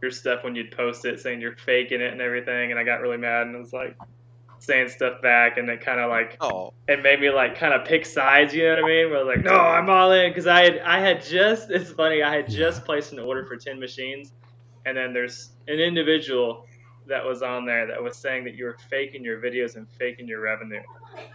your 0.02 0.12
stuff 0.12 0.44
when 0.44 0.54
you'd 0.56 0.72
post 0.72 1.06
it, 1.06 1.20
saying 1.22 1.40
you're 1.40 1.56
faking 1.56 2.02
it 2.02 2.12
and 2.12 2.22
everything. 2.22 2.72
And 2.72 2.80
I 2.80 2.84
got 2.84 3.00
really 3.02 3.18
mad 3.18 3.48
and 3.48 3.56
I 3.56 3.60
was 3.60 3.72
like 3.74 3.96
saying 4.64 4.88
stuff 4.90 5.22
back, 5.22 5.58
and 5.58 5.70
it 5.70 5.82
kind 5.82 6.00
of 6.00 6.10
like 6.10 6.38
Oh, 6.42 6.74
it 6.88 7.04
made 7.04 7.20
me 7.20 7.30
like 7.30 7.58
kind 7.58 7.74
of 7.74 7.86
pick 7.86 8.06
sides. 8.06 8.54
You 8.54 8.64
know 8.64 8.82
what 8.82 8.86
I 8.86 8.88
mean? 8.88 9.10
Where 9.10 9.20
I 9.20 9.24
was 9.24 9.36
like, 9.36 9.46
no, 9.46 9.56
I'm 9.56 9.90
all 9.90 10.12
in 10.12 10.30
because 10.32 10.48
I 10.48 10.64
had 10.64 10.80
I 10.80 11.00
had 11.00 11.24
just 11.24 11.70
it's 11.70 11.92
funny 11.92 12.24
I 12.24 12.34
had 12.34 12.50
just 12.50 12.86
placed 12.86 13.12
an 13.12 13.20
order 13.20 13.46
for 13.46 13.58
ten 13.58 13.80
machines, 13.80 14.32
and 14.86 14.96
then 14.96 15.14
there's 15.14 15.52
an 15.68 15.80
individual 15.80 16.66
that 17.06 17.24
was 17.24 17.42
on 17.42 17.66
there 17.66 17.86
that 17.86 18.02
was 18.02 18.16
saying 18.16 18.46
that 18.46 18.56
you 18.56 18.64
were 18.64 18.78
faking 18.90 19.26
your 19.26 19.42
videos 19.42 19.76
and 19.76 19.86
faking 20.00 20.26
your 20.26 20.40
revenue, 20.40 20.82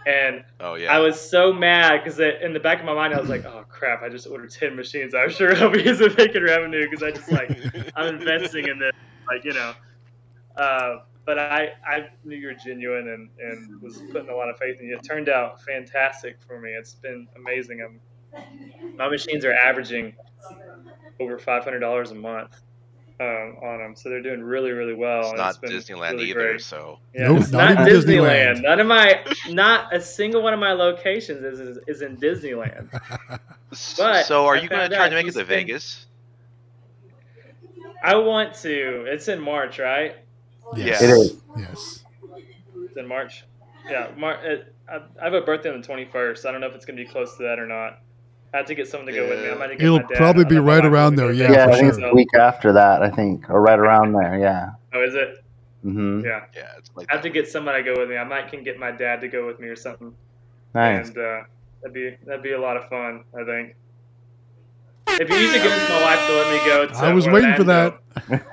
and 0.07 0.43
oh 0.59 0.73
yeah. 0.73 0.91
I 0.91 0.97
was 0.99 1.19
so 1.19 1.53
mad 1.53 2.03
because 2.03 2.19
in 2.19 2.53
the 2.53 2.59
back 2.59 2.79
of 2.79 2.85
my 2.85 2.93
mind 2.95 3.13
I 3.13 3.19
was 3.19 3.29
like, 3.29 3.45
oh 3.45 3.63
crap, 3.69 4.01
I 4.01 4.09
just 4.09 4.25
ordered 4.25 4.49
ten 4.49 4.75
machines. 4.75 5.13
I'm 5.13 5.29
sure 5.29 5.55
I'll 5.55 5.69
be 5.69 5.83
using 5.83 6.09
faking 6.09 6.43
revenue 6.43 6.89
because 6.89 7.03
I 7.03 7.11
just 7.11 7.31
like 7.31 7.51
I'm 7.95 8.15
investing 8.15 8.67
in 8.67 8.79
this. 8.79 8.93
like 9.27 9.43
you 9.45 9.53
know. 9.53 9.73
Uh, 10.57 11.03
but 11.25 11.37
I, 11.37 11.69
I 11.85 12.07
knew 12.23 12.35
you 12.35 12.47
were 12.47 12.53
genuine 12.53 13.09
and, 13.09 13.29
and 13.39 13.81
was 13.81 14.01
putting 14.11 14.29
a 14.29 14.35
lot 14.35 14.49
of 14.49 14.57
faith 14.57 14.79
in 14.79 14.87
you. 14.87 14.95
It 14.95 15.03
turned 15.03 15.29
out 15.29 15.61
fantastic 15.61 16.37
for 16.45 16.59
me. 16.59 16.71
It's 16.71 16.95
been 16.95 17.27
amazing. 17.35 17.81
I'm, 17.81 17.99
my 18.97 19.09
machines 19.09 19.45
are 19.45 19.53
averaging 19.53 20.13
over 21.19 21.37
five 21.37 21.63
hundred 21.63 21.79
dollars 21.79 22.11
a 22.11 22.15
month 22.15 22.61
um, 23.19 23.57
on 23.61 23.79
them, 23.79 23.95
so 23.95 24.09
they're 24.09 24.21
doing 24.21 24.41
really, 24.41 24.71
really 24.71 24.93
well. 24.93 25.31
It's 25.31 25.37
not 25.37 25.61
been 25.61 25.71
Disneyland 25.71 26.11
really 26.11 26.29
either, 26.29 26.39
great. 26.51 26.61
so 26.61 26.99
Yeah, 27.13 27.27
Nope, 27.27 27.41
it's 27.41 27.51
not 27.51 27.75
not, 27.75 27.87
Disneyland. 27.87 28.55
Disneyland. 28.57 28.61
None 28.63 28.79
of 28.79 28.87
my, 28.87 29.25
not 29.49 29.93
a 29.93 30.01
single 30.01 30.41
one 30.41 30.53
of 30.53 30.59
my 30.59 30.71
locations 30.71 31.43
is 31.43 31.59
is, 31.59 31.79
is 31.87 32.01
in 32.01 32.17
Disneyland. 32.17 32.89
But 33.97 34.25
so 34.25 34.45
are 34.45 34.55
I 34.55 34.61
you 34.61 34.69
going 34.69 34.89
to 34.89 34.95
try 34.95 35.09
to 35.09 35.15
make 35.15 35.27
it 35.27 35.33
to 35.33 35.43
Vegas? 35.43 36.07
I 38.03 38.15
want 38.15 38.53
to. 38.61 39.05
It's 39.07 39.27
in 39.27 39.39
March, 39.39 39.77
right? 39.79 40.15
Yes. 40.75 41.01
It 41.01 41.09
is. 41.09 41.35
Yes. 41.57 42.03
It's 42.75 42.97
in 42.97 43.07
March. 43.07 43.43
Yeah, 43.89 44.09
Mar- 44.17 44.43
it, 44.43 44.73
I, 44.87 45.01
I 45.19 45.23
have 45.25 45.33
a 45.33 45.41
birthday 45.41 45.71
on 45.73 45.81
the 45.81 45.87
21st. 45.87 46.45
I 46.45 46.51
don't 46.51 46.61
know 46.61 46.67
if 46.67 46.75
it's 46.75 46.85
going 46.85 46.97
to 46.97 47.03
be 47.03 47.09
close 47.09 47.35
to 47.37 47.43
that 47.43 47.59
or 47.59 47.65
not. 47.67 47.99
I 48.53 48.57
have 48.57 48.65
to 48.67 48.75
get 48.75 48.87
someone 48.87 49.07
to 49.07 49.13
go 49.13 49.27
with 49.29 49.39
me. 49.43 49.49
I 49.51 49.53
might 49.55 49.69
get 49.71 49.81
It'll 49.81 49.97
my 49.97 50.03
dad. 50.07 50.17
probably 50.17 50.45
be 50.45 50.57
right 50.57 50.83
around 50.85 51.15
there, 51.15 51.31
Yeah, 51.31 51.51
Yeah, 51.51 51.65
for 51.65 51.71
I 51.71 51.73
think 51.75 51.79
sure. 51.79 51.87
it's 51.89 51.97
the 52.09 52.15
week 52.15 52.33
after 52.35 52.71
that. 52.73 53.01
I 53.03 53.09
think, 53.09 53.49
or 53.49 53.61
right 53.61 53.77
around 53.79 54.13
there. 54.13 54.39
Yeah. 54.39 54.71
Oh, 54.93 55.03
is 55.03 55.13
it? 55.15 55.43
hmm 55.83 56.21
Yeah. 56.25 56.45
Yeah, 56.55 56.63
it's 56.77 56.89
like 56.95 57.07
I 57.11 57.13
have 57.15 57.23
to 57.23 57.29
get 57.29 57.47
somebody 57.47 57.83
to 57.83 57.93
go 57.93 57.99
with 58.01 58.09
me. 58.09 58.17
I 58.17 58.23
might 58.23 58.49
can 58.49 58.63
get 58.63 58.79
my 58.79 58.91
dad 58.91 59.21
to 59.21 59.27
go 59.27 59.45
with 59.45 59.59
me 59.59 59.67
or 59.67 59.75
something. 59.75 60.13
Nice. 60.73 61.07
And 61.09 61.17
uh, 61.17 61.41
that'd 61.81 61.93
be 61.93 62.15
that'd 62.25 62.43
be 62.43 62.51
a 62.53 62.59
lot 62.59 62.75
of 62.77 62.89
fun. 62.89 63.23
I 63.39 63.43
think. 63.43 63.75
If 65.07 65.29
you 65.29 65.35
need 65.39 65.53
to 65.53 65.59
convince 65.59 65.89
my 65.89 66.01
wife 66.01 66.27
to 66.27 66.33
let 66.33 66.51
me 66.51 66.69
go, 66.69 66.85
to 66.87 66.93
I 67.05 67.13
was 67.13 67.27
waiting 67.27 67.55
for 67.55 67.63
that. 67.65 67.99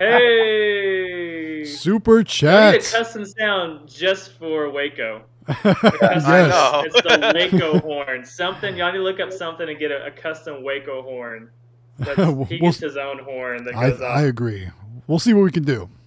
Hey. 0.00 1.39
Super 1.66 2.16
I 2.16 2.18
need 2.18 2.20
a 2.20 2.24
chat. 2.24 2.82
custom 2.84 3.24
sound 3.26 3.88
just 3.88 4.32
for 4.32 4.70
Waco. 4.70 5.22
yes. 5.48 6.26
know. 6.26 6.82
It's 6.86 7.02
the 7.02 7.32
Waco 7.34 7.78
horn. 7.80 8.24
Something 8.24 8.76
y'all 8.76 8.92
need 8.92 8.98
to 8.98 9.04
look 9.04 9.20
up 9.20 9.32
something 9.32 9.68
and 9.68 9.78
get 9.78 9.90
a, 9.90 10.06
a 10.06 10.10
custom 10.10 10.62
Waco 10.62 11.02
horn. 11.02 11.50
That's, 11.98 12.18
he 12.48 12.58
We'll- 12.60 12.70
gets 12.72 12.78
his 12.78 12.96
own 12.96 13.18
horn 13.20 13.64
that 13.64 13.74
I, 13.74 13.90
goes 13.90 14.00
I 14.00 14.22
off. 14.22 14.28
agree. 14.28 14.68
We'll 15.06 15.18
see 15.18 15.34
what 15.34 15.42
we 15.42 15.50
can 15.50 15.64
do. 15.64 15.88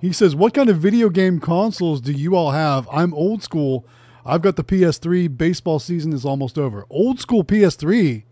He 0.00 0.12
says, 0.12 0.36
What 0.36 0.52
kind 0.52 0.68
of 0.68 0.76
video 0.78 1.08
game 1.08 1.40
consoles 1.40 2.02
do 2.02 2.12
you 2.12 2.36
all 2.36 2.50
have? 2.50 2.86
I'm 2.92 3.14
old 3.14 3.42
school. 3.42 3.86
I've 4.26 4.42
got 4.42 4.56
the 4.56 4.64
PS3. 4.64 5.34
Baseball 5.36 5.78
season 5.78 6.12
is 6.12 6.24
almost 6.24 6.58
over. 6.58 6.84
Old 6.90 7.18
school 7.18 7.42
PS3? 7.44 8.24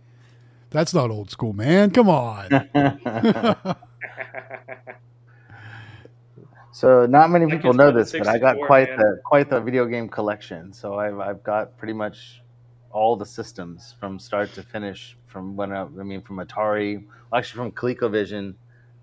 That's 0.70 0.92
not 0.92 1.11
old 1.11 1.30
school, 1.30 1.53
man. 1.55 1.90
Come 1.90 2.09
on. 2.11 2.49
So 6.74 7.06
not 7.06 7.30
many 7.30 7.46
people 7.46 7.72
know 7.72 7.92
this, 7.92 8.10
but 8.10 8.26
I 8.26 8.36
got 8.36 8.56
quite 8.66 8.88
man. 8.88 8.98
the 8.98 9.20
quite 9.24 9.48
the 9.48 9.60
video 9.60 9.86
game 9.86 10.08
collection. 10.08 10.72
So 10.72 10.98
I've 10.98 11.20
I've 11.20 11.44
got 11.44 11.78
pretty 11.78 11.92
much 11.92 12.42
all 12.90 13.14
the 13.14 13.24
systems 13.24 13.94
from 14.00 14.18
start 14.18 14.52
to 14.54 14.62
finish. 14.64 15.16
From 15.26 15.54
when 15.54 15.72
I, 15.72 15.82
I 15.82 16.02
mean, 16.02 16.20
from 16.20 16.38
Atari, 16.38 17.04
actually 17.32 17.58
from 17.58 17.70
ColecoVision 17.70 18.54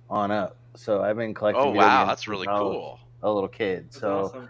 on 0.10 0.32
up. 0.32 0.58
So 0.76 1.02
I've 1.02 1.16
been 1.16 1.34
collecting. 1.34 1.64
Oh 1.64 1.72
video 1.72 1.82
wow, 1.82 2.00
games 2.00 2.10
that's 2.10 2.22
since 2.24 2.30
really 2.30 2.48
I 2.50 2.60
was 2.60 2.76
cool. 2.76 3.00
A 3.24 3.32
little 3.32 3.48
kid. 3.48 3.86
That's 3.86 4.02
so 4.02 4.20
awesome. 4.26 4.50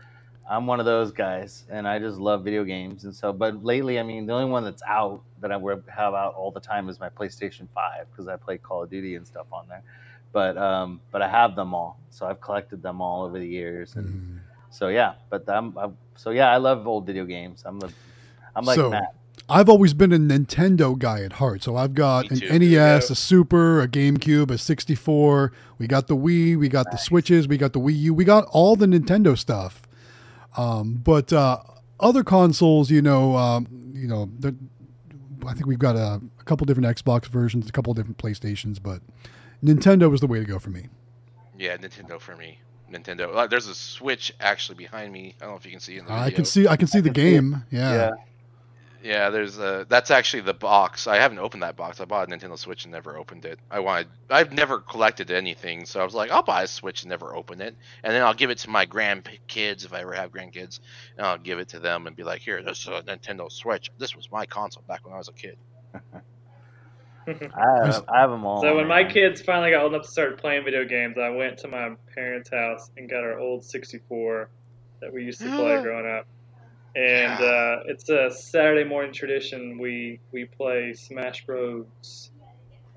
I'm 0.49 0.65
one 0.65 0.79
of 0.79 0.87
those 0.87 1.11
guys, 1.11 1.65
and 1.69 1.87
I 1.87 1.99
just 1.99 2.17
love 2.17 2.43
video 2.43 2.63
games. 2.63 3.03
And 3.03 3.13
so, 3.15 3.31
but 3.31 3.63
lately, 3.63 3.99
I 3.99 4.03
mean, 4.03 4.25
the 4.25 4.33
only 4.33 4.51
one 4.51 4.63
that's 4.63 4.81
out 4.87 5.21
that 5.41 5.51
I 5.51 5.57
would 5.57 5.83
have 5.95 6.15
out 6.15 6.33
all 6.33 6.49
the 6.49 6.59
time 6.59 6.89
is 6.89 6.99
my 6.99 7.09
PlayStation 7.09 7.67
Five 7.75 8.07
because 8.11 8.27
I 8.27 8.35
play 8.35 8.57
Call 8.57 8.81
of 8.81 8.89
Duty 8.89 9.13
and 9.13 9.27
stuff 9.27 9.45
on 9.51 9.67
there. 9.67 9.83
But 10.31 10.57
um, 10.57 11.01
but 11.11 11.21
I 11.21 11.27
have 11.27 11.55
them 11.55 11.73
all, 11.73 11.99
so 12.09 12.25
I've 12.25 12.39
collected 12.41 12.81
them 12.81 13.01
all 13.01 13.23
over 13.25 13.37
the 13.37 13.47
years, 13.47 13.95
and 13.95 14.07
Mm. 14.07 14.39
so 14.69 14.87
yeah. 14.87 15.13
But 15.29 15.47
I'm, 15.49 15.77
I'm 15.77 15.97
so 16.15 16.29
yeah, 16.31 16.49
I 16.51 16.57
love 16.57 16.87
old 16.87 17.05
video 17.05 17.25
games. 17.25 17.63
I'm 17.65 17.81
a, 17.81 17.89
I'm 18.55 18.63
like 18.65 18.75
So, 18.75 18.89
Matt. 18.91 19.13
I've 19.49 19.67
always 19.67 19.93
been 19.93 20.13
a 20.13 20.17
Nintendo 20.17 20.97
guy 20.97 21.23
at 21.23 21.33
heart. 21.33 21.63
So 21.63 21.75
I've 21.75 21.93
got 21.93 22.31
Me 22.31 22.47
an. 22.47 22.59
NES, 22.59 23.09
a 23.09 23.15
Super, 23.15 23.81
a 23.81 23.87
GameCube, 23.87 24.49
a 24.51 24.57
64. 24.57 25.51
We 25.77 25.87
got 25.87 26.07
the 26.07 26.15
Wii, 26.15 26.57
we 26.57 26.69
got 26.69 26.89
the 26.91 26.97
Switches, 26.97 27.47
we 27.49 27.57
got 27.57 27.73
the 27.73 27.79
Wii 27.79 27.97
U, 27.97 28.13
we 28.13 28.23
got 28.23 28.45
all 28.51 28.75
the 28.77 28.85
Nintendo 28.85 29.37
stuff. 29.37 29.81
Um, 30.55 30.93
but 31.03 31.33
uh, 31.33 31.59
other 31.99 32.23
consoles, 32.23 32.89
you 32.89 33.01
know, 33.01 33.35
um, 33.35 33.67
you 33.93 34.07
know, 34.07 34.29
I 35.45 35.53
think 35.53 35.65
we've 35.65 35.79
got 35.79 35.95
a, 35.97 36.21
a 36.39 36.43
couple 36.45 36.65
different 36.65 36.87
Xbox 36.97 37.25
versions, 37.25 37.67
a 37.67 37.71
couple 37.73 37.93
different 37.93 38.17
PlayStations, 38.17 38.81
but 38.81 39.01
Nintendo 39.63 40.09
was 40.09 40.21
the 40.21 40.27
way 40.27 40.39
to 40.39 40.45
go 40.45 40.59
for 40.59 40.69
me. 40.69 40.87
Yeah, 41.57 41.77
Nintendo 41.77 42.19
for 42.19 42.35
me. 42.35 42.59
Nintendo. 42.91 43.33
Uh, 43.33 43.47
There's 43.47 43.67
a 43.67 43.75
Switch 43.75 44.33
actually 44.39 44.75
behind 44.75 45.13
me. 45.13 45.35
I 45.39 45.45
don't 45.45 45.53
know 45.53 45.57
if 45.57 45.65
you 45.65 45.71
can 45.71 45.79
see 45.79 45.97
in 45.97 46.05
the 46.05 46.11
I 46.11 46.31
can 46.31 46.45
see, 46.45 46.67
I 46.67 46.75
can 46.75 46.87
see 46.87 46.99
the 46.99 47.09
can 47.09 47.15
see 47.15 47.21
it. 47.21 47.31
game. 47.33 47.65
Yeah. 47.71 47.93
Yeah. 47.93 48.11
Yeah, 49.03 49.29
there's 49.31 49.57
a. 49.57 49.85
That's 49.89 50.11
actually 50.11 50.41
the 50.43 50.53
box. 50.53 51.07
I 51.07 51.15
haven't 51.17 51.39
opened 51.39 51.63
that 51.63 51.75
box. 51.75 51.99
I 51.99 52.05
bought 52.05 52.31
a 52.31 52.35
Nintendo 52.35 52.55
Switch 52.57 52.85
and 52.85 52.91
never 52.91 53.17
opened 53.17 53.45
it. 53.45 53.57
I 53.71 53.79
wanted. 53.79 54.09
I've 54.29 54.53
never 54.53 54.79
collected 54.79 55.31
anything, 55.31 55.85
so 55.85 55.99
I 55.99 56.03
was 56.03 56.13
like, 56.13 56.29
I'll 56.29 56.43
buy 56.43 56.63
a 56.63 56.67
Switch 56.67 57.01
and 57.01 57.09
never 57.09 57.35
open 57.35 57.61
it, 57.61 57.75
and 58.03 58.13
then 58.13 58.21
I'll 58.21 58.35
give 58.35 58.51
it 58.51 58.59
to 58.59 58.69
my 58.69 58.85
grandkids 58.85 59.85
if 59.85 59.93
I 59.93 60.01
ever 60.01 60.13
have 60.13 60.31
grandkids, 60.31 60.81
and 61.17 61.25
I'll 61.25 61.39
give 61.39 61.57
it 61.57 61.69
to 61.69 61.79
them 61.79 62.05
and 62.05 62.15
be 62.15 62.23
like, 62.23 62.41
here, 62.41 62.61
this 62.61 62.81
is 62.81 62.87
a 62.89 63.01
Nintendo 63.01 63.51
Switch. 63.51 63.89
This 63.97 64.15
was 64.15 64.31
my 64.31 64.45
console 64.45 64.83
back 64.87 65.03
when 65.03 65.15
I 65.15 65.17
was 65.17 65.29
a 65.29 65.33
kid. 65.33 65.57
I 67.27 67.85
have, 67.85 68.05
I 68.09 68.19
have 68.21 68.31
them 68.31 68.45
all. 68.45 68.61
So 68.61 68.75
when 68.75 68.87
my 68.87 69.03
kids 69.03 69.41
finally 69.41 69.71
got 69.71 69.83
old 69.83 69.93
enough 69.93 70.05
to 70.05 70.11
start 70.11 70.39
playing 70.39 70.63
video 70.63 70.85
games, 70.85 71.17
I 71.17 71.29
went 71.29 71.57
to 71.59 71.67
my 71.67 71.95
parents' 72.15 72.49
house 72.49 72.89
and 72.97 73.09
got 73.09 73.23
our 73.23 73.39
old 73.39 73.63
64 73.63 74.49
that 75.01 75.13
we 75.13 75.23
used 75.23 75.39
to 75.41 75.55
play 75.55 75.81
growing 75.81 76.05
up. 76.05 76.25
And 76.95 77.41
uh, 77.41 77.83
it's 77.85 78.09
a 78.09 78.29
Saturday 78.31 78.87
morning 78.87 79.13
tradition. 79.13 79.77
We 79.79 80.19
we 80.31 80.45
play 80.45 80.93
Smash 80.93 81.45
Bros. 81.45 82.31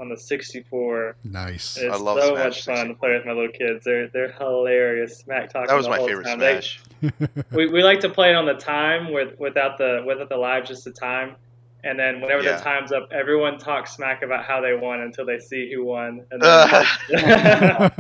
on 0.01 0.09
the 0.09 0.17
64. 0.17 1.15
Nice. 1.23 1.77
It's 1.77 1.95
I 1.95 1.99
love 1.99 2.19
so 2.21 2.35
Smash 2.35 2.45
much 2.45 2.65
fun 2.65 2.89
to 2.89 2.95
play 2.95 3.13
with 3.13 3.25
my 3.25 3.33
little 3.33 3.53
kids. 3.53 3.85
They're 3.85 4.09
they're 4.09 4.33
hilarious. 4.33 5.19
Smack 5.19 5.53
talking. 5.53 5.69
That 5.69 5.77
was 5.77 5.89
my 5.89 5.99
favorite 5.99 6.25
time. 6.25 6.39
They- 6.41 6.61
Smash. 6.61 6.81
we, 7.53 7.69
we 7.69 7.83
like 7.85 8.01
to 8.01 8.09
play 8.09 8.31
it 8.31 8.35
on 8.35 8.47
the 8.47 8.55
time 8.55 9.13
with 9.13 9.39
without 9.39 9.79
the 9.79 10.03
without 10.05 10.29
the 10.29 10.37
live 10.37 10.65
just 10.65 10.85
the 10.85 10.91
time 10.91 11.37
and 11.85 11.99
then 11.99 12.21
whenever 12.21 12.43
Yeah. 12.43 12.57
the 12.57 12.63
time's 12.63 12.93
up 12.93 13.09
everyone 13.13 13.59
talks 13.59 13.93
smack 13.95 14.23
about 14.23 14.45
how 14.45 14.61
they 14.61 14.75
won 14.75 15.01
until 15.01 15.25
they 15.27 15.39
see 15.39 15.71
who 15.73 15.85
won 15.85 16.25
and 16.31 16.43
Uh, 16.43 16.85
then 17.09 17.19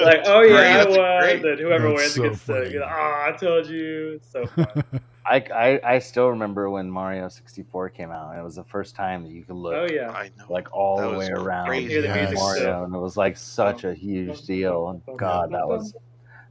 like 0.00 0.22
oh 0.26 0.42
yeah 0.42 0.84
Great, 0.84 0.96
i 0.96 0.98
won 0.98 1.20
great. 1.20 1.42
then 1.42 1.58
whoever 1.58 1.88
That's 1.88 2.00
wins 2.00 2.14
so 2.14 2.22
gets 2.22 2.40
funny. 2.42 2.64
to 2.66 2.72
you 2.72 2.78
know, 2.80 2.86
oh 2.88 3.24
i 3.26 3.32
told 3.38 3.66
you 3.66 4.12
it's 4.16 4.30
so 4.30 4.46
fun 4.46 4.66
I, 5.28 5.36
I 5.52 5.80
I 5.94 5.98
still 5.98 6.28
remember 6.28 6.70
when 6.70 6.88
Mario 6.88 7.28
64 7.28 7.88
came 7.90 8.12
out. 8.12 8.38
It 8.38 8.44
was 8.44 8.54
the 8.54 8.62
first 8.62 8.94
time 8.94 9.24
that 9.24 9.32
you 9.32 9.42
could 9.42 9.56
look 9.56 9.74
oh 9.74 9.92
yeah 9.92 10.08
I 10.12 10.30
know. 10.38 10.44
like 10.48 10.72
all 10.72 10.98
That 10.98 11.10
the 11.10 11.18
way 11.18 11.26
around 11.30 11.66
crazy. 11.66 11.88
Hear 11.88 12.02
the 12.02 12.14
music 12.14 12.38
Mario, 12.38 12.62
still. 12.62 12.84
and 12.84 12.94
it 12.94 12.98
was 12.98 13.16
like 13.16 13.36
such 13.36 13.82
a 13.82 13.92
huge 13.92 14.42
deal. 14.46 14.88
And 14.90 15.18
God, 15.18 15.50
that 15.50 15.66
was 15.66 15.96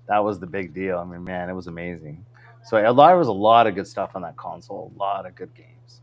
that 0.09 0.21
was 0.21 0.39
the 0.41 0.45
big 0.47 0.73
deal. 0.73 0.97
I 0.97 1.05
mean, 1.05 1.23
man, 1.23 1.49
it 1.49 1.53
was 1.53 1.67
amazing. 1.67 2.25
So 2.65 2.75
a 2.75 2.91
lot 2.91 3.07
there 3.07 3.17
was 3.17 3.29
a 3.29 3.31
lot 3.31 3.65
of 3.65 3.75
good 3.75 3.87
stuff 3.87 4.11
on 4.13 4.23
that 4.23 4.35
console. 4.35 4.91
A 4.93 4.99
lot 4.99 5.25
of 5.25 5.35
good 5.35 5.53
games. 5.55 6.01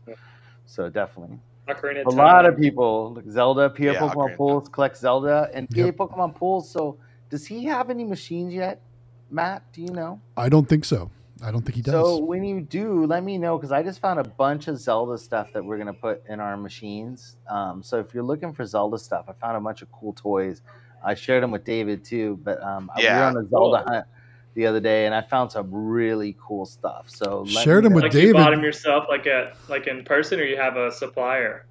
Yeah. 0.65 0.69
So 0.71 0.89
definitely, 0.89 1.39
Ocarina 1.67 2.05
a 2.05 2.07
of 2.09 2.15
lot 2.15 2.45
of 2.45 2.57
people 2.57 3.13
like 3.15 3.25
Zelda, 3.29 3.69
PA 3.69 3.83
Yeah, 3.83 3.93
Pokemon 3.95 4.15
Ocarina 4.15 4.31
of 4.31 4.37
Pools 4.37 4.69
collect 4.69 4.97
Zelda 4.97 5.49
and 5.53 5.69
PA 5.69 5.85
Yep. 5.85 5.95
Pokemon 5.97 6.35
Pools. 6.35 6.69
So 6.69 6.97
does 7.29 7.45
he 7.45 7.65
have 7.65 7.89
any 7.89 8.03
machines 8.03 8.53
yet, 8.53 8.81
Matt? 9.29 9.63
Do 9.73 9.81
you 9.81 9.89
know? 9.89 10.19
I 10.37 10.49
don't 10.49 10.67
think 10.67 10.85
so. 10.85 11.09
I 11.41 11.51
don't 11.51 11.61
think 11.63 11.75
he 11.75 11.81
does. 11.81 11.93
So 11.93 12.19
when 12.23 12.45
you 12.45 12.61
do, 12.61 13.05
let 13.05 13.23
me 13.23 13.37
know 13.37 13.57
because 13.57 13.71
I 13.73 13.83
just 13.83 13.99
found 13.99 14.19
a 14.19 14.23
bunch 14.23 14.69
of 14.69 14.77
Zelda 14.79 15.17
stuff 15.17 15.51
that 15.53 15.63
we're 15.63 15.77
gonna 15.77 15.93
put 15.93 16.23
in 16.29 16.39
our 16.39 16.55
machines. 16.55 17.35
Um, 17.49 17.83
so 17.83 17.99
if 17.99 18.13
you're 18.13 18.23
looking 18.23 18.53
for 18.53 18.65
Zelda 18.65 18.97
stuff, 18.97 19.25
I 19.27 19.33
found 19.33 19.57
a 19.57 19.59
bunch 19.59 19.81
of 19.81 19.91
cool 19.91 20.13
toys. 20.13 20.61
I 21.03 21.15
shared 21.15 21.43
them 21.43 21.51
with 21.51 21.65
David 21.65 22.05
too, 22.05 22.39
but 22.43 22.63
um, 22.63 22.89
we 22.97 23.03
were 23.03 23.09
on 23.09 23.35
a 23.35 23.45
Zelda 23.49 23.83
Cool. 23.83 23.93
hunt 23.93 24.05
the 24.55 24.65
other 24.67 24.79
day, 24.79 25.05
and 25.05 25.15
I 25.15 25.21
found 25.21 25.51
some 25.51 25.69
really 25.73 26.35
cool 26.39 26.65
stuff. 26.65 27.09
So 27.09 27.41
let 27.41 27.63
Shared 27.63 27.85
them 27.85 27.93
with 27.93 28.03
like 28.03 28.13
you 28.13 28.21
David- 28.21 28.33
bought 28.35 28.51
them 28.51 28.63
yourself 28.63 29.05
like 29.09 29.25
at 29.27 29.55
like 29.69 29.87
in 29.87 30.03
person 30.03 30.39
or 30.39 30.43
you 30.43 30.57
have 30.57 30.77
a 30.77 30.91
supplier 30.91 31.65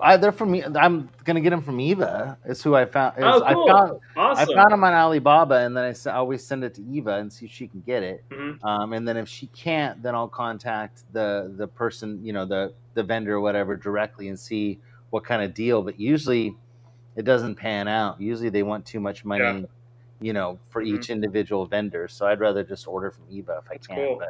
I, 0.00 0.16
they're 0.16 0.32
from. 0.32 0.50
me- 0.50 0.64
I'm 0.64 1.08
gonna 1.22 1.40
get 1.40 1.50
them 1.50 1.62
from 1.62 1.78
Eva. 1.78 2.36
Is 2.46 2.60
who 2.62 2.74
I 2.74 2.84
found. 2.84 3.16
is- 3.16 3.22
oh 3.24 3.44
I 3.44 3.52
cool 3.54 3.68
found 3.68 4.00
awesome 4.16 4.48
I 4.50 4.54
found 4.54 4.72
them 4.72 4.82
on 4.82 4.92
Alibaba, 4.92 5.58
and 5.58 5.76
then 5.76 5.94
I 6.06 6.10
always 6.10 6.44
send 6.44 6.64
it 6.64 6.74
to 6.74 6.82
Eva 6.82 7.14
and 7.18 7.32
see 7.32 7.46
if 7.46 7.52
she 7.52 7.68
can 7.68 7.80
get 7.86 8.02
it. 8.02 8.24
Mhm. 8.28 8.58
Um, 8.64 8.92
and 8.92 9.06
then 9.06 9.16
if 9.16 9.28
she 9.28 9.46
can't, 9.48 10.02
then 10.02 10.16
I'll 10.16 10.26
contact 10.26 11.04
the 11.12 11.52
the 11.56 11.68
person, 11.68 12.24
you 12.24 12.32
know, 12.32 12.44
the 12.44 12.72
the 12.94 13.04
vendor 13.04 13.36
or 13.36 13.40
whatever 13.40 13.76
directly 13.76 14.26
and 14.26 14.36
see 14.38 14.80
what 15.10 15.22
kind 15.22 15.42
of 15.42 15.54
deal. 15.54 15.80
But 15.80 16.00
usually, 16.00 16.56
it 17.14 17.24
doesn't 17.24 17.54
pan 17.54 17.86
out. 17.86 18.20
Usually, 18.20 18.48
they 18.48 18.64
want 18.64 18.84
too 18.84 18.98
much 18.98 19.24
money, 19.24 19.44
Yeah. 19.44 19.66
You 20.20 20.32
know, 20.32 20.58
for 20.68 20.82
Mhm. 20.82 20.86
each 20.86 21.10
individual 21.10 21.66
vendor. 21.66 22.08
So 22.08 22.26
I'd 22.26 22.40
rather 22.40 22.62
just 22.64 22.86
order 22.88 23.10
from 23.10 23.24
Eva 23.30 23.60
if 23.64 23.70
I 23.70 23.76
can. 23.78 23.96
cool. 23.96 24.16
But 24.18 24.28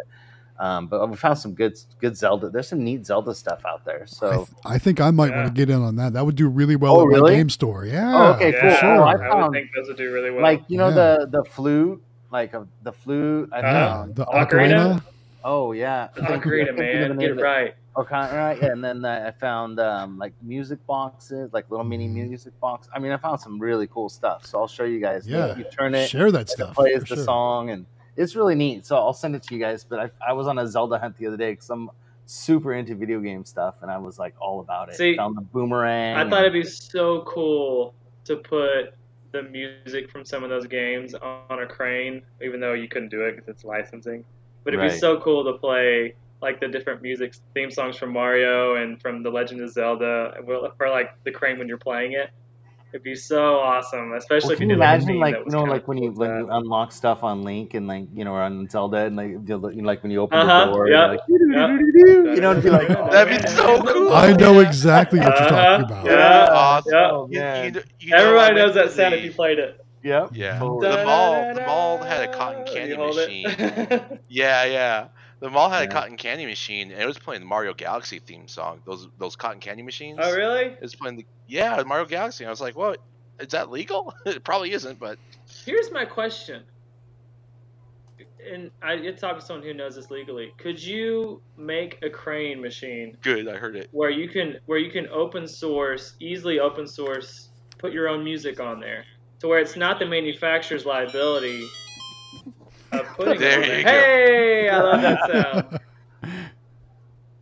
Um, 0.56 0.86
but 0.86 1.10
we 1.10 1.16
found 1.16 1.36
some 1.38 1.52
good 1.52 1.76
good 2.00 2.16
Zelda. 2.16 2.48
There's 2.48 2.68
some 2.68 2.84
neat 2.84 3.04
Zelda 3.06 3.34
stuff 3.34 3.64
out 3.66 3.84
there. 3.84 4.02
I, 4.02 4.06
So 4.06 4.30
th- 4.36 4.48
I 4.64 4.78
think 4.78 5.00
I 5.00 5.10
might 5.10 5.30
Yeah. 5.30 5.36
want 5.42 5.48
to 5.48 5.52
get 5.52 5.68
in 5.68 5.82
on 5.82 5.96
that. 5.96 6.12
That 6.12 6.24
would 6.26 6.36
do 6.36 6.48
really 6.48 6.76
well 6.76 6.96
Oh, 7.00 7.12
at 7.12 7.20
my 7.22 7.28
game 7.30 7.50
store. 7.50 7.84
Yeah. 7.84 8.12
Oh, 8.14 8.32
okay, 8.34 8.52
yeah, 8.52 8.60
cool. 8.60 8.70
Sure. 8.70 9.02
I 9.02 9.14
I 9.14 9.42
would 9.42 9.52
think 9.52 9.70
those 9.74 9.88
would 9.88 9.96
do 9.96 10.12
really 10.14 10.30
well. 10.30 10.42
like 10.42 10.62
you 10.68 10.78
know 10.78 10.90
Yeah. 10.90 11.16
the 11.18 11.26
the 11.38 11.44
flute, 11.44 12.00
like 12.30 12.54
uh, 12.54 12.62
the 12.84 12.92
flute. 12.92 13.48
I 13.52 13.60
Yeah. 13.62 14.06
The 14.14 14.26
Ocarina? 14.26 14.46
ocarina. 14.46 15.02
Oh 15.42 15.72
yeah, 15.72 16.04
I 16.04 16.06
think- 16.14 16.30
I 16.30 16.38
Ocarina, 16.38 16.38
can't 16.66 16.78
think 16.78 16.94
of 17.02 17.08
the 17.08 17.14
man, 17.14 17.18
get 17.18 17.30
it 17.32 17.42
right. 17.42 17.74
Ocarina, 17.96 18.32
right? 18.32 18.58
Yeah, 18.60 18.72
and 18.72 18.82
then 18.84 19.04
I 19.04 19.30
found 19.30 19.78
um, 19.78 20.18
like 20.18 20.32
music 20.42 20.84
boxes, 20.86 21.52
like 21.52 21.70
little 21.70 21.84
mini 21.84 22.08
Mhm. 22.08 22.28
music 22.28 22.58
box. 22.60 22.88
I 22.94 22.98
mean, 22.98 23.12
I 23.12 23.16
found 23.16 23.40
some 23.40 23.58
really 23.58 23.86
cool 23.86 24.08
stuff. 24.08 24.44
So 24.46 24.58
I'll 24.58 24.66
show 24.68 24.84
you 24.84 25.00
guys. 25.00 25.26
Yeah. 25.28 25.56
you 25.56 25.64
turn 25.64 25.94
it, 25.94 26.08
Share 26.10 26.30
that 26.32 26.38
and 26.38 26.48
it 26.48 26.52
stuff. 26.52 26.74
plays 26.74 27.00
the 27.00 27.06
sure. 27.14 27.24
song, 27.24 27.70
and 27.70 27.86
it's 28.16 28.34
really 28.34 28.54
neat. 28.56 28.84
So 28.84 28.96
I'll 28.96 29.12
send 29.12 29.36
it 29.36 29.42
to 29.44 29.54
you 29.54 29.60
guys. 29.60 29.84
But 29.84 30.00
I, 30.00 30.10
I 30.30 30.32
was 30.32 30.46
on 30.46 30.58
a 30.58 30.66
Zelda 30.66 30.98
hunt 30.98 31.16
the 31.18 31.26
other 31.28 31.36
day 31.36 31.52
because 31.52 31.70
I'm 31.70 31.90
super 32.26 32.72
into 32.74 32.94
video 32.96 33.20
game 33.20 33.44
stuff, 33.44 33.76
and 33.82 33.90
I 33.90 33.98
was 33.98 34.18
like 34.18 34.34
all 34.40 34.60
about 34.60 34.88
it. 34.88 34.96
See, 34.96 35.16
found 35.16 35.36
the 35.36 35.42
boomerang. 35.42 36.16
I 36.16 36.28
thought 36.28 36.40
it'd 36.40 36.52
be 36.52 36.64
so 36.64 37.22
cool 37.22 37.94
to 38.24 38.36
put 38.36 38.94
the 39.32 39.42
music 39.44 40.10
from 40.10 40.24
some 40.24 40.42
of 40.42 40.50
those 40.50 40.66
games 40.66 41.14
on 41.14 41.62
a 41.62 41.66
crane, 41.66 42.22
even 42.42 42.60
though 42.60 42.72
you 42.72 42.88
couldn't 42.88 43.08
do 43.10 43.22
it 43.24 43.32
because 43.36 43.48
it's 43.48 43.64
licensing. 43.64 44.24
But 44.64 44.74
it'd 44.74 44.90
be 44.90 44.96
so 44.96 45.20
cool 45.20 45.44
to 45.44 45.58
play 45.58 46.14
like 46.44 46.60
the 46.60 46.68
different 46.68 47.02
music 47.02 47.34
theme 47.54 47.70
songs 47.70 47.96
from 47.96 48.12
Mario 48.12 48.76
and 48.76 49.00
from 49.02 49.22
The 49.24 49.30
Legend 49.30 49.60
of 49.62 49.70
Zelda 49.72 50.34
well, 50.46 50.72
for 50.78 50.88
like 50.90 51.10
the 51.24 51.32
crane 51.32 51.58
when 51.58 51.66
you're 51.68 51.78
playing 51.90 52.12
it. 52.12 52.30
It'd 52.92 53.02
be 53.02 53.16
so 53.16 53.56
awesome, 53.58 54.12
especially 54.12 54.50
Well, 54.50 54.52
if 54.54 54.60
you 54.60 54.66
you 54.68 54.74
did 54.74 54.78
like 54.78 54.88
a 54.88 55.02
imagine, 55.02 55.18
like 55.18 55.36
you 55.46 55.50
know, 55.50 55.64
like 55.64 55.88
when 55.88 55.98
you 55.98 56.10
with 56.10 56.18
when 56.18 56.30
you 56.38 56.48
unlock 56.48 56.92
stuff 56.92 57.24
on 57.24 57.42
Link 57.42 57.74
and 57.74 57.88
like 57.88 58.04
you 58.14 58.24
know 58.24 58.30
or 58.34 58.40
on 58.42 58.68
Zelda 58.68 58.98
and 58.98 59.16
like 59.16 59.30
you 59.30 59.40
know, 59.48 59.56
like 59.90 60.00
when 60.04 60.12
you 60.12 60.20
open 60.20 60.38
Uh-huh, 60.38 60.66
the 60.66 60.72
door, 60.72 60.88
yeah, 60.88 61.00
you're 61.00 61.08
like, 61.08 61.20
you 62.36 62.40
know, 62.40 62.52
it'd 62.52 62.62
be 62.62 62.70
like, 62.70 62.88
oh, 62.90 63.10
That'd 63.10 63.42
be 63.42 63.48
so 63.50 63.82
cool. 63.82 64.12
I 64.12 64.32
know 64.34 64.60
exactly 64.60 65.18
what 65.18 65.26
you're 65.40 65.48
Uh-huh, 65.48 65.78
talking 65.78 65.86
about. 65.90 66.06
yeah. 66.06 66.46
Awesome. 66.52 66.92
Yeah. 66.92 67.10
Oh, 67.10 67.28
You- 67.28 67.40
man. 67.40 67.74
you- 67.74 67.82
you 67.98 68.10
know, 68.10 68.16
Everybody 68.16 68.54
went 68.54 68.66
knows 68.66 68.74
that 68.76 68.92
sound 68.92 69.12
the- 69.14 69.18
if 69.18 69.24
you 69.24 69.32
played 69.32 69.58
it. 69.58 69.80
Yep. 70.04 70.28
Yeah. 70.32 70.58
Totally. 70.60 70.88
The 70.96 71.04
mall- 71.04 71.54
the 71.54 71.60
mall 71.62 71.98
had 71.98 72.28
a 72.28 72.32
cotton 72.32 72.64
candy 72.64 72.96
machine. 72.96 73.46
Yeah, 74.28 74.64
yeah. 74.66 75.06
The 75.44 75.50
mall 75.50 75.68
had 75.68 75.82
Yeah. 75.82 75.90
a 75.90 75.92
cotton 76.00 76.16
candy 76.16 76.46
machine, 76.46 76.90
and 76.90 77.02
it 77.02 77.04
was 77.04 77.18
playing 77.18 77.42
the 77.42 77.46
Mario 77.46 77.74
Galaxy 77.74 78.18
theme 78.18 78.48
song. 78.48 78.80
Those 78.86 79.08
those 79.18 79.36
cotton 79.36 79.60
candy 79.60 79.82
machines. 79.82 80.18
oh, 80.22 80.34
really? 80.34 80.74
It's 80.80 80.94
playing 80.94 81.18
the 81.18 81.26
yeah 81.46 81.76
the 81.76 81.84
Mario 81.84 82.06
Galaxy. 82.06 82.46
I 82.46 82.48
was 82.48 82.62
like, 82.62 82.74
what? 82.74 82.98
Is 83.38 83.48
that 83.48 83.70
legal? 83.70 84.14
it 84.24 84.42
probably 84.42 84.72
isn't, 84.72 84.98
but 84.98 85.18
Here's 85.66 85.92
my 85.92 86.06
question. 86.06 86.62
And 88.50 88.70
I 88.80 88.96
did 88.96 89.18
talk 89.18 89.38
to 89.38 89.44
someone 89.44 89.66
who 89.66 89.74
knows 89.74 89.96
this 89.96 90.10
legally. 90.10 90.54
Could 90.56 90.82
you 90.82 91.42
make 91.58 91.98
a 92.02 92.08
crane 92.08 92.62
machine 92.62 93.18
good. 93.20 93.46
I 93.46 93.56
heard 93.56 93.76
it. 93.76 93.88
where 93.92 94.08
you 94.08 94.30
can 94.30 94.58
where 94.64 94.78
you 94.78 94.90
can 94.90 95.06
open 95.08 95.46
source 95.46 96.14
easily 96.20 96.58
open 96.58 96.86
source 96.86 97.50
put 97.76 97.92
your 97.92 98.08
own 98.08 98.24
music 98.24 98.60
on 98.60 98.80
there 98.80 99.04
to 99.40 99.48
where 99.48 99.58
it's 99.58 99.76
not 99.76 99.98
the 99.98 100.06
manufacturer's 100.06 100.86
liability 100.86 101.68
of 103.00 103.06
putting 103.16 103.40
There 103.40 103.78
you 103.78 103.84
go. 103.84 103.90
Hey, 103.90 104.68
I 104.68 104.80
love 104.80 105.02
that 105.02 105.30
sound. 105.30 105.80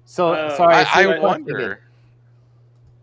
So 0.04 0.32
Uh, 0.32 0.56
sorry, 0.56 0.74
I, 0.74 1.04
I 1.04 1.18
wonder. 1.18 1.80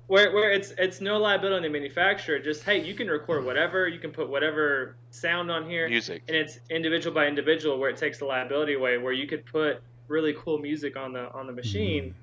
Where, 0.07 0.31
where 0.31 0.51
it's 0.51 0.73
it's 0.77 1.01
no 1.01 1.17
liability 1.17 1.57
on 1.57 1.61
the 1.63 1.69
manufacturer. 1.69 2.39
Just 2.39 2.63
hey, 2.63 2.83
you 2.83 2.95
can 2.95 3.07
record 3.07 3.45
whatever, 3.45 3.87
you 3.87 3.99
can 3.99 4.11
put 4.11 4.27
whatever 4.29 4.95
sound 5.11 5.51
on 5.51 5.69
here, 5.69 5.87
Music. 5.87 6.23
and 6.27 6.35
it's 6.35 6.59
individual 6.69 7.13
by 7.13 7.27
individual 7.27 7.77
where 7.79 7.89
it 7.89 7.97
takes 7.97 8.17
the 8.19 8.25
liability 8.25 8.73
away 8.73 8.97
where 8.97 9.13
you 9.13 9.27
could 9.27 9.45
put 9.45 9.81
really 10.07 10.33
cool 10.33 10.57
music 10.57 10.97
on 10.97 11.13
the 11.13 11.31
on 11.33 11.45
the 11.45 11.53
machine 11.53 12.13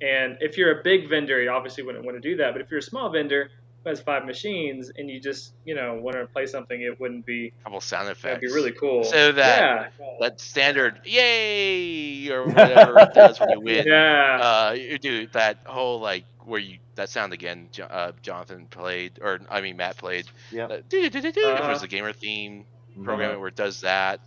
and 0.00 0.36
if 0.40 0.56
you're 0.58 0.80
a 0.80 0.82
big 0.82 1.08
vendor 1.08 1.42
you 1.42 1.50
obviously 1.50 1.82
wouldn't 1.82 2.04
want 2.04 2.16
to 2.16 2.20
do 2.20 2.36
that 2.36 2.52
but 2.52 2.60
if 2.60 2.70
you're 2.70 2.78
a 2.78 2.82
small 2.82 3.10
vendor 3.10 3.42
who 3.44 3.55
has 3.86 4.00
five 4.00 4.24
machines 4.24 4.90
and 4.96 5.08
you 5.08 5.20
just 5.20 5.54
you 5.64 5.74
know 5.74 5.94
want 5.94 6.16
to 6.16 6.26
play 6.26 6.46
something 6.46 6.80
it 6.80 6.98
wouldn't 7.00 7.24
be 7.24 7.52
couple 7.64 7.80
sound 7.80 8.08
effects. 8.08 8.22
that'd 8.22 8.40
be 8.40 8.48
really 8.52 8.72
cool 8.72 9.04
So 9.04 9.32
that 9.32 9.58
yeah 9.60 10.06
that 10.20 10.40
standard 10.40 11.00
yay 11.04 12.28
or 12.30 12.46
whatever 12.46 12.98
it 13.00 13.14
does 13.14 13.38
when 13.40 13.50
you 13.50 13.60
win. 13.60 13.84
yeah 13.86 14.40
Uh, 14.42 14.72
you 14.72 14.98
do 14.98 15.26
that 15.28 15.58
whole 15.66 16.00
like 16.00 16.24
where 16.44 16.60
you 16.60 16.78
that 16.94 17.08
sound 17.10 17.32
again. 17.34 17.68
Uh, 17.78 18.12
Jonathan 18.22 18.66
played, 18.70 19.18
or 19.20 19.40
I 19.50 19.60
mean 19.60 19.76
Matt 19.76 19.98
played. 19.98 20.26
Yep. 20.50 20.70
Uh, 20.70 20.76
do-do-do-do-do. 20.88 21.44
Uh-huh. 21.46 21.66
There's 21.66 21.82
a 21.82 21.88
gamer 21.88 22.12
theme 22.14 22.64
program 23.04 23.36
Mhm. 23.36 23.40
where 23.40 23.48
it 23.48 23.56
does 23.56 23.82
that. 23.82 24.20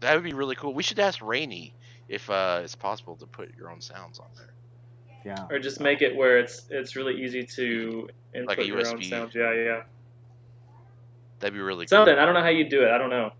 That 0.00 0.14
would 0.14 0.22
be 0.22 0.32
really 0.32 0.54
cool. 0.54 0.72
We 0.74 0.84
should 0.84 1.00
ask 1.00 1.20
Rainy 1.20 1.74
if 2.08 2.30
uh, 2.30 2.60
it's 2.62 2.76
possible 2.76 3.16
to 3.16 3.26
put 3.26 3.56
your 3.56 3.70
own 3.70 3.80
sounds 3.80 4.20
on 4.20 4.26
there. 4.36 4.53
Yeah. 5.24 5.46
or 5.50 5.58
just 5.58 5.80
make 5.80 6.02
it 6.02 6.14
where 6.14 6.38
it's 6.38 6.66
it's 6.70 6.96
really 6.96 7.14
easy 7.22 7.44
to 7.44 8.08
input 8.34 8.48
Like 8.48 8.58
a 8.58 8.66
your 8.66 8.78
own 8.86 8.98
USB. 8.98 9.08
sounds 9.08 9.34
yeah 9.34 9.52
yeah 9.54 9.82
That'd 11.40 11.54
be 11.54 11.60
really 11.60 11.86
something 11.86 12.14
cool. 12.14 12.22
i 12.22 12.26
don't 12.26 12.34
know 12.34 12.42
how 12.42 12.48
you 12.50 12.68
do 12.68 12.82
it 12.84 12.90
i 12.90 12.98
don't 12.98 13.10
know 13.10 13.32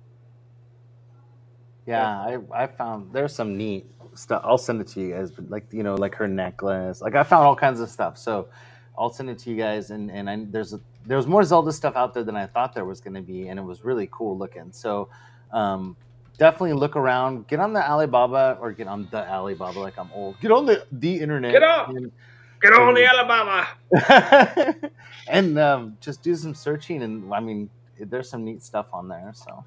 Yeah, 1.87 2.07
I, 2.09 2.39
I 2.53 2.67
found 2.67 3.13
there's 3.13 3.35
some 3.35 3.57
neat 3.59 3.85
stuff. 4.15 4.41
I'll 4.45 4.57
send 4.59 4.81
it 4.81 4.89
to 4.89 5.01
you 5.01 5.13
guys, 5.15 5.31
but 5.31 5.51
like 5.51 5.67
you 5.71 5.83
know, 5.83 5.95
like 5.97 6.15
her 6.15 6.27
necklace. 6.27 7.03
Like 7.03 7.15
I 7.15 7.23
found 7.25 7.45
all 7.47 7.57
kinds 7.57 7.81
of 7.81 7.91
stuff. 7.91 8.17
So 8.17 8.49
I'll 8.97 9.13
send 9.13 9.29
it 9.29 9.39
to 9.41 9.51
you 9.51 9.57
guys. 9.57 9.91
And 9.91 10.11
and 10.11 10.31
I, 10.31 10.47
there's 10.51 10.73
a, 10.73 10.81
there 11.05 11.19
was 11.19 11.27
more 11.27 11.45
Zelda 11.45 11.73
stuff 11.73 11.95
out 11.95 12.15
there 12.15 12.25
than 12.25 12.37
I 12.37 12.47
thought 12.47 12.75
there 12.75 12.87
was 12.87 13.01
going 13.03 13.15
to 13.15 13.21
be, 13.23 13.49
and 13.49 13.59
it 13.59 13.63
was 13.63 13.85
really 13.85 14.09
cool 14.11 14.39
looking. 14.39 14.73
So 14.73 15.11
um, 15.53 15.95
definitely 16.39 16.75
look 16.75 16.97
around. 16.97 17.47
Get 17.49 17.61
on 17.61 17.73
the 17.73 17.89
Alibaba 17.89 18.59
or 18.61 18.73
get 18.73 18.87
on 18.87 19.09
the 19.11 19.29
Alibaba. 19.29 19.79
Like 19.79 19.99
I'm 19.99 20.11
old. 20.15 20.41
Get 20.41 20.51
on 20.51 20.67
the 20.67 20.87
the 20.93 21.21
internet. 21.21 21.53
Get 21.53 21.63
on! 21.63 21.97
and- 21.97 22.13
get 22.61 22.73
on 22.73 22.95
the 22.95 23.07
Alibaba. 23.07 24.91
and 25.29 25.59
um, 25.59 25.97
just 26.01 26.23
do 26.23 26.35
some 26.35 26.55
searching. 26.55 27.03
And 27.03 27.33
I 27.33 27.41
mean, 27.41 27.69
there's 28.01 28.29
some 28.29 28.45
neat 28.45 28.63
stuff 28.63 28.87
on 28.93 29.09
there. 29.09 29.33
So 29.35 29.65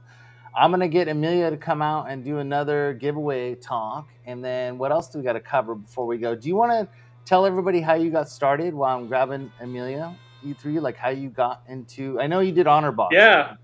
I'm 0.56 0.72
gonna 0.72 0.88
get 0.88 1.08
Emelia 1.08 1.50
to 1.52 1.58
come 1.58 1.82
out 1.82 2.10
and 2.10 2.24
do 2.24 2.40
another 2.40 2.94
giveaway 2.94 3.56
talk. 3.56 4.08
And 4.26 4.44
then 4.44 4.78
what 4.78 4.92
else 4.92 5.10
do 5.10 5.20
we 5.20 5.24
got 5.24 5.34
to 5.34 5.40
cover 5.40 5.76
before 5.76 6.06
we 6.06 6.18
go? 6.18 6.36
Do 6.36 6.48
you 6.48 6.56
want 6.56 6.72
to 6.72 6.88
tell 7.26 7.46
everybody 7.46 7.82
how 7.82 7.94
you 7.94 8.10
got 8.10 8.30
started 8.30 8.74
while 8.74 8.98
I'm 8.98 9.08
grabbing 9.08 9.52
Emelia? 9.62 10.16
You 10.44 10.54
three, 10.54 10.80
like 10.80 10.98
how 10.98 11.10
you 11.10 11.30
got 11.30 11.64
into? 11.68 12.20
I 12.20 12.28
know 12.28 12.40
you 12.40 12.52
did 12.52 12.68
honor 12.68 12.92
box. 12.92 13.14
Yeah. 13.14 13.56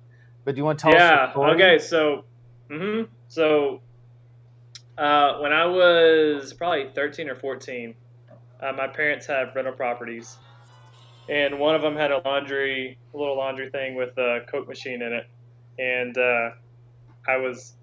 But 0.45 0.55
do 0.55 0.59
you 0.59 0.65
want 0.65 0.79
to 0.79 0.83
tell 0.83 0.95
us? 0.95 0.99
yeah. 1.35 1.41
Okay. 1.53 1.79
So, 1.79 2.25
hmm 2.73 3.03
so 3.27 3.81
uh, 4.97 5.39
when 5.39 5.51
I 5.51 5.65
was 5.65 6.53
probably 6.53 6.89
13 6.93 7.29
or 7.29 7.35
14, 7.35 7.95
uh, 8.61 8.71
my 8.73 8.87
parents 8.87 9.25
had 9.25 9.55
rental 9.55 9.73
properties, 9.73 10.37
and 11.27 11.59
one 11.59 11.75
of 11.75 11.81
them 11.81 11.95
had 11.95 12.11
a 12.11 12.21
laundry, 12.23 12.97
a 13.13 13.17
little 13.17 13.37
laundry 13.37 13.69
thing 13.69 13.95
with 13.95 14.17
a 14.17 14.41
Coke 14.49 14.67
machine 14.67 15.01
in 15.01 15.13
it, 15.13 15.27
and 15.79 16.17
uh, 16.17 16.49
I 17.27 17.37
was 17.37 17.73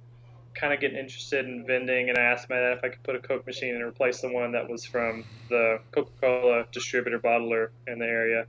kind 0.54 0.72
of 0.72 0.80
getting 0.80 0.98
interested 0.98 1.44
in 1.46 1.64
vending, 1.66 2.08
and 2.08 2.18
I 2.18 2.22
asked 2.22 2.48
my 2.48 2.56
dad 2.56 2.78
if 2.78 2.84
I 2.84 2.88
could 2.88 3.02
put 3.02 3.16
a 3.16 3.20
Coke 3.20 3.46
machine 3.46 3.74
and 3.74 3.84
replace 3.84 4.20
the 4.20 4.32
one 4.32 4.52
that 4.52 4.68
was 4.68 4.84
from 4.84 5.24
the 5.48 5.78
Coca-Cola 5.92 6.64
distributor 6.72 7.18
bottler 7.18 7.68
in 7.86 7.98
the 7.98 8.06
area. 8.06 8.46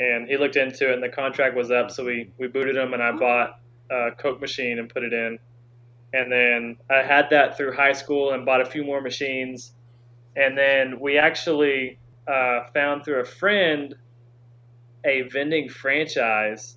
And 0.00 0.28
he 0.28 0.36
looked 0.36 0.56
into 0.56 0.90
it, 0.90 0.94
and 0.94 1.02
the 1.02 1.08
contract 1.08 1.56
was 1.56 1.70
up, 1.70 1.90
so 1.90 2.04
we, 2.04 2.30
we 2.38 2.48
booted 2.48 2.76
him, 2.76 2.92
and 2.92 3.02
I 3.02 3.12
bought 3.12 3.60
a 3.90 4.10
Coke 4.18 4.40
machine 4.40 4.78
and 4.78 4.88
put 4.88 5.04
it 5.04 5.12
in. 5.12 5.38
And 6.14 6.30
then 6.30 6.76
I 6.88 7.02
had 7.02 7.30
that 7.30 7.56
through 7.56 7.72
high 7.72 7.92
school 7.92 8.32
and 8.32 8.46
bought 8.46 8.60
a 8.60 8.64
few 8.64 8.84
more 8.84 9.00
machines. 9.00 9.72
And 10.36 10.56
then 10.56 11.00
we 11.00 11.18
actually 11.18 11.98
uh, 12.28 12.60
found 12.72 13.04
through 13.04 13.20
a 13.20 13.24
friend 13.24 13.96
a 15.04 15.22
vending 15.22 15.68
franchise 15.68 16.76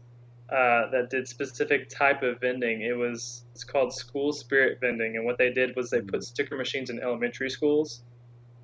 uh, 0.50 0.90
that 0.92 1.10
did 1.10 1.28
specific 1.28 1.88
type 1.90 2.24
of 2.24 2.40
vending. 2.40 2.82
It 2.82 2.98
was 2.98 3.44
it's 3.54 3.64
called 3.64 3.94
School 3.94 4.34
Spirit 4.34 4.80
Vending, 4.82 5.16
and 5.16 5.26
what 5.26 5.38
they 5.38 5.52
did 5.52 5.76
was 5.76 5.90
they 5.90 6.02
put 6.02 6.24
sticker 6.24 6.58
machines 6.58 6.90
in 6.90 7.00
elementary 7.00 7.50
schools. 7.50 8.02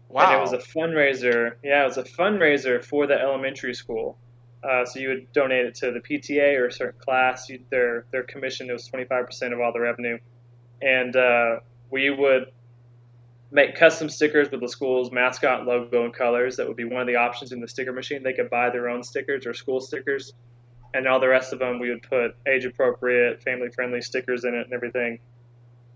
Wow. 0.09 0.31
And 0.31 0.37
it 0.37 0.41
was 0.41 0.53
a 0.53 0.57
fundraiser. 0.57 1.55
Yeah, 1.63 1.83
it 1.83 1.87
was 1.87 1.97
a 1.97 2.03
fundraiser 2.03 2.83
for 2.83 3.07
the 3.07 3.19
elementary 3.19 3.73
school. 3.73 4.17
Uh, 4.63 4.85
so 4.85 4.99
you 4.99 5.09
would 5.09 5.31
donate 5.33 5.65
it 5.65 5.75
to 5.75 5.91
the 5.91 5.99
PTA 5.99 6.57
or 6.57 6.67
a 6.67 6.71
certain 6.71 6.99
class. 6.99 7.49
You, 7.49 7.59
their 7.69 8.05
their 8.11 8.23
commission 8.23 8.71
was 8.71 8.87
twenty 8.87 9.05
five 9.05 9.25
percent 9.25 9.53
of 9.53 9.59
all 9.59 9.73
the 9.73 9.79
revenue, 9.79 10.17
and 10.83 11.15
uh, 11.15 11.59
we 11.89 12.09
would 12.09 12.51
make 13.51 13.75
custom 13.75 14.09
stickers 14.09 14.49
with 14.51 14.59
the 14.61 14.67
school's 14.67 15.11
mascot 15.11 15.65
logo 15.65 16.03
and 16.03 16.13
colors. 16.13 16.57
That 16.57 16.67
would 16.67 16.75
be 16.75 16.85
one 16.85 17.01
of 17.01 17.07
the 17.07 17.15
options 17.15 17.51
in 17.51 17.61
the 17.61 17.67
sticker 17.67 17.93
machine. 17.93 18.23
They 18.23 18.33
could 18.33 18.49
buy 18.49 18.69
their 18.69 18.89
own 18.89 19.03
stickers 19.03 19.45
or 19.45 19.53
school 19.53 19.79
stickers, 19.79 20.33
and 20.93 21.07
all 21.07 21.19
the 21.19 21.27
rest 21.27 21.53
of 21.53 21.59
them 21.59 21.79
we 21.79 21.89
would 21.89 22.03
put 22.03 22.35
age 22.47 22.65
appropriate, 22.65 23.41
family 23.43 23.69
friendly 23.69 24.01
stickers 24.01 24.43
in 24.43 24.53
it 24.55 24.65
and 24.65 24.73
everything. 24.73 25.19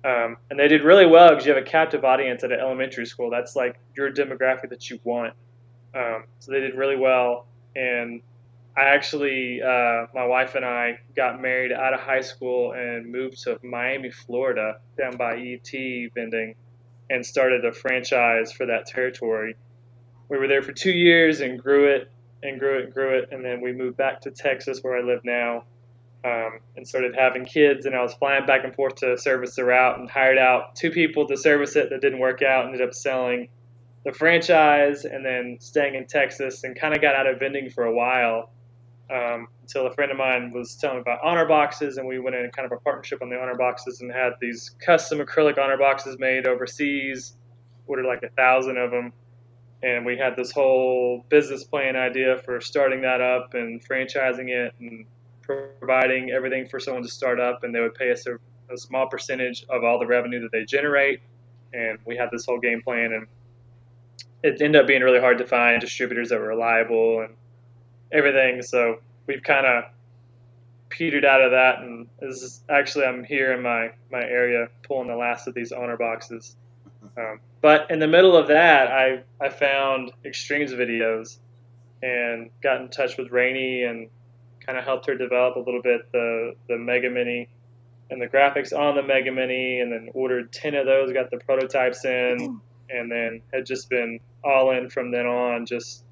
Um, 0.05 0.37
and 0.49 0.59
they 0.59 0.67
did 0.67 0.83
really 0.83 1.07
well 1.07 1.29
because 1.29 1.45
you 1.45 1.53
have 1.53 1.61
a 1.61 1.65
captive 1.65 2.05
audience 2.05 2.43
at 2.43 2.51
an 2.51 2.59
elementary 2.59 3.05
school. 3.05 3.29
That's 3.29 3.55
like 3.55 3.77
your 3.95 4.11
demographic 4.11 4.69
that 4.69 4.89
you 4.89 4.99
want. 5.03 5.33
Um, 5.93 6.25
so 6.39 6.51
they 6.51 6.59
did 6.59 6.75
really 6.75 6.95
well. 6.95 7.47
And 7.75 8.21
I 8.77 8.83
actually, 8.93 9.59
uh, 9.59 10.05
my 10.13 10.27
wife 10.27 10.53
and 10.53 10.63
I 10.63 10.99
got 11.15 11.41
married 11.41 11.71
out 11.71 11.95
of 11.95 11.99
high 11.99 12.21
school 12.21 12.73
and 12.73 13.11
moved 13.11 13.41
to 13.43 13.57
Miami, 13.63 14.11
Florida, 14.11 14.77
down 14.95 15.17
by 15.17 15.37
ET 15.37 15.71
vending. 16.13 16.53
and 17.09 17.25
started 17.25 17.63
a 17.63 17.71
franchise 17.71 18.51
for 18.51 18.65
that 18.65 18.85
territory. 18.85 19.55
We 20.27 20.37
were 20.37 20.47
there 20.49 20.61
for 20.61 20.73
two 20.73 20.91
years 20.91 21.39
and 21.39 21.57
grew 21.57 21.87
it 21.87 22.11
and 22.43 22.59
grew 22.59 22.79
it 22.79 22.83
and 22.85 22.93
grew 22.93 23.17
it, 23.17 23.29
and 23.31 23.43
then 23.43 23.61
we 23.61 23.71
moved 23.71 23.95
back 23.95 24.19
to 24.21 24.31
Texas 24.31 24.79
where 24.81 24.97
I 24.97 25.01
live 25.01 25.21
now. 25.23 25.63
Um, 26.25 26.59
and 26.75 26.85
started 26.85 27.15
having 27.15 27.45
kids, 27.45 27.85
and 27.85 27.95
I 27.95 28.01
was 28.01 28.13
flying 28.15 28.45
back 28.45 28.65
and 28.65 28.75
forth 28.75 28.95
to 28.95 29.17
service 29.17 29.55
the 29.55 29.63
route, 29.63 29.99
and 29.99 30.09
hired 30.09 30.37
out 30.37 30.75
two 30.75 30.91
people 30.91 31.25
to 31.27 31.37
service 31.37 31.77
it 31.77 31.89
that 31.91 32.01
didn't 32.01 32.19
work 32.19 32.41
out. 32.41 32.65
Ended 32.65 32.81
up 32.81 32.93
selling 32.93 33.47
the 34.03 34.11
franchise, 34.11 35.05
and 35.05 35.25
then 35.25 35.57
staying 35.61 35.95
in 35.95 36.05
Texas, 36.07 36.63
and 36.63 36.77
kind 36.77 36.93
of 36.93 37.01
got 37.01 37.15
out 37.15 37.27
of 37.27 37.39
vending 37.39 37.69
for 37.69 37.85
a 37.85 37.93
while 37.93 38.51
um, 39.09 39.47
until 39.61 39.87
a 39.87 39.93
friend 39.93 40.11
of 40.11 40.17
mine 40.17 40.51
was 40.51 40.75
telling 40.75 40.97
me 40.97 41.01
about 41.01 41.19
honor 41.23 41.45
boxes, 41.45 41.97
and 41.97 42.07
we 42.07 42.19
went 42.19 42.35
in 42.35 42.49
kind 42.51 42.65
of 42.65 42.71
a 42.71 42.81
partnership 42.81 43.21
on 43.21 43.29
the 43.29 43.39
honor 43.39 43.55
boxes 43.55 44.01
and 44.01 44.11
had 44.11 44.33
these 44.41 44.75
custom 44.85 45.19
acrylic 45.19 45.57
honor 45.57 45.77
boxes 45.77 46.17
made 46.19 46.47
overseas. 46.47 47.33
Ordered 47.89 48.05
like 48.05 48.21
a 48.23 48.29
thousand 48.35 48.75
of 48.77 48.91
them, 48.91 49.13
and 49.81 50.05
we 50.05 50.17
had 50.17 50.35
this 50.35 50.51
whole 50.51 51.23
business 51.29 51.63
plan 51.63 51.95
idea 51.95 52.37
for 52.43 52.59
starting 52.59 53.01
that 53.03 53.21
up 53.21 53.53
and 53.53 53.81
franchising 53.81 54.49
it 54.49 54.73
and 54.81 55.05
providing 55.41 56.31
everything 56.31 56.67
for 56.67 56.81
someone 56.81 57.01
to 57.01 57.07
start 57.07 57.39
up, 57.39 57.63
and 57.63 57.73
they 57.73 57.79
would 57.79 57.95
pay 57.95 58.11
us 58.11 58.27
a, 58.27 58.37
a 58.73 58.77
small 58.77 59.07
percentage 59.07 59.65
of 59.69 59.85
all 59.85 59.99
the 59.99 60.05
revenue 60.05 60.41
that 60.41 60.51
they 60.51 60.65
generate. 60.65 61.21
And 61.71 61.97
we 62.03 62.17
had 62.17 62.27
this 62.29 62.45
whole 62.45 62.59
game 62.59 62.81
plan, 62.81 63.13
and 63.13 63.27
it 64.43 64.61
ended 64.61 64.81
up 64.81 64.85
being 64.85 65.01
really 65.01 65.21
hard 65.21 65.37
to 65.37 65.47
find 65.47 65.79
distributors 65.79 66.27
that 66.27 66.41
were 66.41 66.47
reliable 66.47 67.21
and 67.21 67.35
everything. 68.11 68.61
So 68.61 68.99
we've 69.25 69.43
kind 69.43 69.65
of 69.65 69.83
petered 70.89 71.25
out 71.25 71.41
of 71.41 71.51
that, 71.51 71.79
and 71.79 72.07
this 72.19 72.41
is 72.41 72.61
actually 72.69 73.05
I'm 73.05 73.23
here 73.23 73.53
in 73.53 73.61
my 73.61 73.91
my 74.11 74.21
area 74.21 74.69
pulling 74.83 75.07
the 75.07 75.15
last 75.15 75.47
of 75.47 75.53
these 75.53 75.71
honor 75.71 75.97
boxes. 75.97 76.55
Um, 77.17 77.39
but 77.61 77.89
in 77.91 77.99
the 77.99 78.07
middle 78.07 78.35
of 78.35 78.47
that, 78.47 78.91
I 78.91 79.23
I 79.39 79.49
found 79.49 80.11
Xtreme's 80.25 80.73
videos 80.73 81.37
and 82.01 82.49
got 82.61 82.81
in 82.81 82.89
touch 82.89 83.17
with 83.17 83.31
Rainey 83.31 83.83
and 83.83 84.09
kind 84.65 84.77
of 84.77 84.83
helped 84.83 85.07
her 85.07 85.15
develop 85.15 85.55
a 85.55 85.59
little 85.59 85.81
bit 85.81 86.11
the 86.11 86.55
the 86.67 86.77
Mega 86.77 87.09
Mini 87.09 87.49
and 88.09 88.21
the 88.21 88.27
graphics 88.27 88.77
on 88.77 88.95
the 88.95 89.03
Mega 89.03 89.31
Mini, 89.31 89.81
and 89.81 89.91
then 89.91 90.09
ordered 90.13 90.51
ten 90.51 90.75
of 90.75 90.85
those, 90.85 91.11
got 91.11 91.29
the 91.29 91.37
prototypes 91.37 92.05
in, 92.05 92.61
and 92.89 93.11
then 93.11 93.41
had 93.53 93.65
just 93.65 93.89
been 93.89 94.19
all 94.43 94.71
in 94.71 94.89
from 94.89 95.11
then 95.11 95.25
on, 95.25 95.65
just 95.65 96.03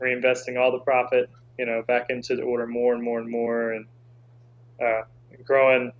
reinvesting 0.00 0.58
all 0.58 0.70
the 0.70 0.78
profit, 0.78 1.28
you 1.58 1.66
know, 1.66 1.82
back 1.86 2.06
into 2.10 2.36
the 2.36 2.42
order 2.42 2.66
more 2.66 2.94
and 2.94 3.02
more 3.02 3.18
and 3.20 3.30
more, 3.30 3.72
and 3.72 3.86
uh, 4.82 5.02
growing 5.44 5.92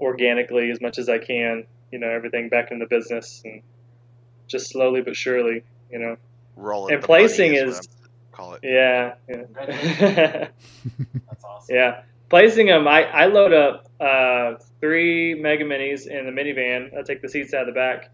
organically 0.00 0.70
as 0.70 0.80
much 0.80 0.98
as 0.98 1.08
I 1.08 1.18
can, 1.18 1.64
you 1.90 1.98
know, 1.98 2.08
everything 2.08 2.48
back 2.48 2.70
in 2.70 2.78
the 2.78 2.86
business, 2.86 3.42
and 3.44 3.62
just 4.46 4.68
slowly 4.70 5.00
but 5.02 5.16
surely, 5.16 5.62
you 5.90 5.98
know. 5.98 6.16
Rolling 6.56 6.94
And 6.94 7.02
placing 7.02 7.54
is, 7.54 7.76
I'm- 7.76 8.10
call 8.32 8.54
it. 8.54 8.60
Yeah, 8.62 9.14
yeah. 9.28 9.44
That's 11.28 11.44
awesome. 11.44 11.74
Yeah, 11.74 12.02
placing 12.28 12.66
them. 12.66 12.86
I, 12.88 13.04
I 13.04 13.26
load 13.26 13.52
up 13.52 13.86
uh, 14.00 14.54
three 14.80 15.34
Mega 15.34 15.64
Minis 15.64 16.06
in 16.06 16.26
the 16.26 16.32
minivan. 16.32 16.96
I 16.96 17.02
take 17.02 17.22
the 17.22 17.28
seats 17.28 17.54
out 17.54 17.62
of 17.68 17.74
the 17.74 17.78
back, 17.78 18.10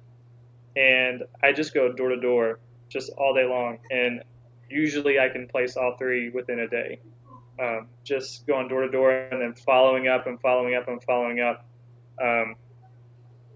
and 0.77 1.25
I 1.43 1.53
just 1.53 1.75
go 1.75 1.93
door 1.93 2.11
to 2.11 2.21
door, 2.21 2.59
just 2.89 3.11
all 3.17 3.35
day 3.35 3.45
long. 3.45 3.79
And 3.91 4.23
usually, 4.73 5.19
I 5.19 5.29
can 5.29 5.49
place 5.49 5.77
all 5.77 5.97
three 5.99 6.31
within 6.31 6.61
a 6.61 6.69
day. 6.69 7.01
Um, 7.63 7.89
just 8.03 8.47
going 8.47 8.69
door 8.69 8.83
to 8.83 8.91
door 8.91 9.13
and 9.13 9.41
then 9.41 9.55
following 9.55 10.09
up 10.09 10.27
and 10.27 10.41
following 10.41 10.75
up 10.75 10.89
and 10.89 11.03
following 11.03 11.41
up. 11.41 11.67
Um, 12.21 12.57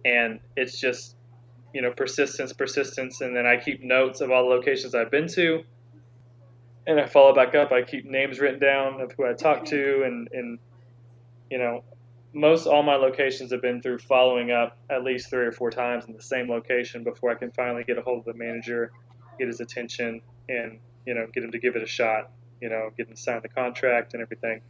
and 0.04 0.40
it's 0.56 0.78
just, 0.78 1.16
you 1.72 1.82
know, 1.82 1.90
persistence, 1.90 2.52
persistence, 2.52 3.20
and 3.20 3.34
then 3.34 3.46
I 3.46 3.56
keep 3.56 3.82
notes 3.82 4.20
of 4.20 4.30
all 4.30 4.48
the 4.48 4.54
locations 4.54 4.94
I've 4.94 5.10
been 5.10 5.28
to 5.28 5.64
and 6.86 7.00
I 7.00 7.06
follow 7.06 7.34
back 7.34 7.54
up. 7.54 7.72
I 7.72 7.82
keep 7.82 8.04
names 8.04 8.38
written 8.38 8.60
down 8.60 9.00
of 9.00 9.12
who 9.12 9.26
I 9.26 9.32
talked 9.32 9.66
to, 9.68 10.02
and 10.04 10.28
and 10.32 10.58
you 11.50 11.58
know, 11.58 11.82
most 12.32 12.66
all 12.66 12.82
my 12.82 12.94
locations 12.94 13.50
have 13.50 13.62
been 13.62 13.82
through 13.82 13.98
following 13.98 14.50
up 14.50 14.78
at 14.90 15.02
least 15.02 15.30
three 15.30 15.46
or 15.46 15.52
four 15.52 15.70
times 15.70 16.06
in 16.06 16.14
the 16.14 16.22
same 16.22 16.48
location 16.48 17.02
before 17.02 17.30
I 17.30 17.34
can 17.34 17.50
finally 17.50 17.84
get 17.84 17.98
a 17.98 18.02
hold 18.02 18.20
of 18.20 18.24
the 18.24 18.34
manager, 18.34 18.92
get 19.38 19.48
his 19.48 19.60
attention, 19.60 20.20
and 20.48 20.78
you 21.06 21.14
know, 21.14 21.26
get 21.32 21.44
him 21.44 21.52
to 21.52 21.58
give 21.58 21.76
it 21.76 21.82
a 21.82 21.86
shot. 21.86 22.30
You 22.60 22.68
know, 22.68 22.90
get 22.96 23.08
him 23.08 23.14
to 23.14 23.20
sign 23.20 23.40
the 23.42 23.48
contract 23.48 24.14
and 24.14 24.22
everything. 24.22 24.60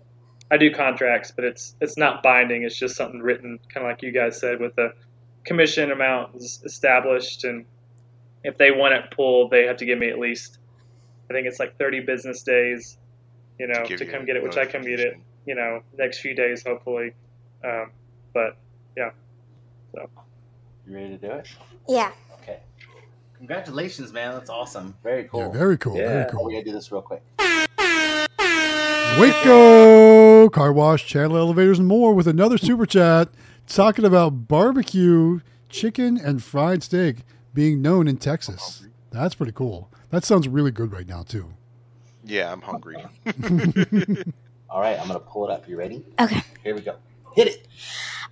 I 0.51 0.57
do 0.57 0.72
contracts, 0.72 1.32
but 1.34 1.45
it's 1.45 1.74
it's 1.80 1.97
not 1.97 2.22
binding. 2.22 2.62
It's 2.62 2.76
just 2.76 2.97
something 2.97 3.20
written, 3.20 3.59
kind 3.72 3.87
of 3.87 3.91
like 3.91 4.03
you 4.03 4.12
guys 4.12 4.39
said, 4.39 4.61
with 4.61 4.74
the 4.76 4.93
commission 5.45 5.91
amount 5.91 6.37
established, 6.37 7.45
and 7.45 7.64
if 8.45 8.59
they 8.59 8.70
want 8.70 8.95
it 8.95 9.11
pulled, 9.11 9.51
they 9.51 9.64
have 9.66 9.76
to 9.78 9.87
give 9.87 9.99
me 9.99 10.09
at 10.09 10.18
least 10.18 10.59
I 11.28 11.32
think 11.32 11.47
it's 11.47 11.59
like 11.59 11.76
30 11.78 12.01
business 12.01 12.43
days, 12.43 12.99
you 13.59 13.66
know, 13.66 13.84
give 13.84 13.99
to 13.99 14.05
you 14.05 14.11
come 14.11 14.24
get 14.24 14.37
it, 14.37 14.43
which 14.43 14.57
I 14.57 14.66
can 14.66 14.82
get 14.82 15.01
it, 15.01 15.18
you 15.45 15.55
know, 15.55 15.82
next 15.99 16.20
few 16.20 16.34
days 16.34 16.62
hopefully. 16.64 17.14
Um, 17.64 17.91
but 18.32 18.57
yeah, 18.97 19.11
so. 19.95 20.09
You 20.87 20.95
ready 20.95 21.18
to 21.18 21.18
do 21.18 21.32
it? 21.32 21.49
Yeah. 21.89 22.12
Okay. 23.37 23.47
Congratulations, 23.47 24.12
man. 24.12 24.32
That's 24.32 24.51
awesome. 24.51 24.95
Very 25.03 25.24
cool. 25.24 25.41
Yeah, 25.41 25.49
very 25.51 25.78
cool. 25.78 25.95
Very 25.95 26.20
Yeah. 26.20 26.26
Oh, 26.28 26.32
cool. 26.32 26.45
we 26.47 26.53
gotta 26.55 26.64
do 26.64 26.72
this 26.72 26.91
real 26.91 27.03
quick. 27.03 27.22
Waco 29.18 30.49
Car 30.51 30.72
Wash, 30.72 31.07
Channel 31.07 31.37
Elevators, 31.37 31.78
and 31.78 31.89
more 31.89 32.14
with 32.14 32.26
another 32.28 32.59
super 32.59 32.84
chat 32.87 33.28
talking 33.66 34.05
about 34.05 34.47
barbecue, 34.49 35.41
chicken, 35.68 36.18
and 36.18 36.43
fried 36.43 36.82
steak 36.82 37.18
being 37.55 37.80
known 37.80 38.09
in 38.09 38.16
Texas. 38.18 38.84
That's 39.11 39.34
pretty 39.34 39.53
cool. 39.53 39.91
That 40.11 40.24
sounds 40.24 40.49
really 40.49 40.70
good 40.70 40.93
right 40.93 41.07
now, 41.09 41.22
too. 41.22 41.55
Yeah, 42.24 42.53
I'm 42.53 42.61
hungry. 42.61 42.97
All 44.68 44.80
right, 44.80 44.99
I'm 45.01 45.07
gonna 45.07 45.20
pull 45.20 45.49
it 45.49 45.53
up. 45.53 45.68
You 45.68 45.76
ready? 45.78 46.05
Okay. 46.20 46.43
Here 46.62 46.74
we 46.74 46.80
go. 46.82 46.97
Hit 47.34 47.49
it. 47.49 47.68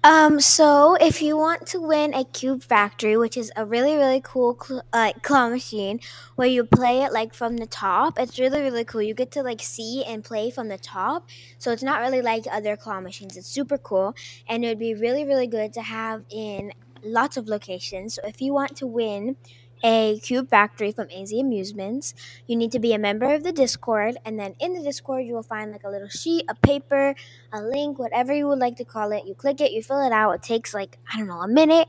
Um, 0.04 0.38
so 0.38 0.96
if 1.00 1.22
you 1.22 1.36
want 1.38 1.66
to 1.68 1.80
win 1.80 2.12
a 2.12 2.24
Cube 2.24 2.62
Factory, 2.62 3.16
which 3.16 3.38
is 3.38 3.50
a 3.56 3.64
really 3.64 3.96
really 3.96 4.20
cool 4.22 4.56
cl- 4.62 4.82
uh, 4.92 5.12
claw 5.22 5.48
machine 5.48 5.98
where 6.36 6.46
you 6.46 6.62
play 6.64 7.02
it 7.02 7.10
like 7.12 7.32
from 7.32 7.56
the 7.56 7.66
top, 7.66 8.18
it's 8.18 8.38
really 8.38 8.60
really 8.60 8.84
cool. 8.84 9.00
You 9.00 9.14
get 9.14 9.30
to 9.32 9.42
like 9.42 9.62
see 9.62 10.04
and 10.04 10.22
play 10.22 10.50
from 10.50 10.68
the 10.68 10.76
top, 10.76 11.26
so 11.58 11.72
it's 11.72 11.82
not 11.82 12.00
really 12.02 12.20
like 12.20 12.44
other 12.52 12.76
claw 12.76 13.00
machines. 13.00 13.36
It's 13.38 13.48
super 13.48 13.78
cool, 13.78 14.14
and 14.46 14.62
it 14.62 14.68
would 14.68 14.78
be 14.78 14.94
really 14.94 15.24
really 15.24 15.46
good 15.46 15.72
to 15.72 15.82
have 15.82 16.24
in 16.30 16.72
lots 17.02 17.38
of 17.38 17.48
locations. 17.48 18.14
So 18.14 18.22
if 18.26 18.42
you 18.42 18.52
want 18.52 18.76
to 18.76 18.86
win 18.86 19.36
a 19.84 20.18
Cube 20.20 20.48
Factory 20.48 20.90
from 20.90 21.08
AZ 21.10 21.30
Amusements, 21.32 22.14
you 22.46 22.56
need 22.56 22.72
to 22.72 22.78
be 22.78 22.94
a 22.94 22.98
member 22.98 23.32
of 23.34 23.44
the 23.44 23.52
Discord, 23.52 24.16
and 24.24 24.40
then 24.40 24.54
in 24.58 24.72
the 24.72 24.82
Discord 24.82 25.26
you 25.26 25.34
will 25.34 25.42
find 25.42 25.70
like 25.70 25.84
a 25.84 25.90
little 25.90 26.08
sheet, 26.08 26.46
a 26.48 26.54
paper, 26.54 27.14
a 27.52 27.62
link, 27.62 27.98
whatever 27.98 28.32
you 28.32 28.48
would 28.48 28.58
like 28.58 28.76
to 28.76 28.84
call 28.84 29.12
it. 29.12 29.26
You 29.26 29.34
click 29.34 29.60
it, 29.60 29.72
you 29.72 29.82
fill 29.82 30.04
it 30.04 30.12
out. 30.12 30.32
It 30.32 30.42
takes 30.42 30.72
like, 30.72 30.98
I 31.12 31.18
don't 31.18 31.28
know, 31.28 31.42
a 31.42 31.48
minute, 31.48 31.88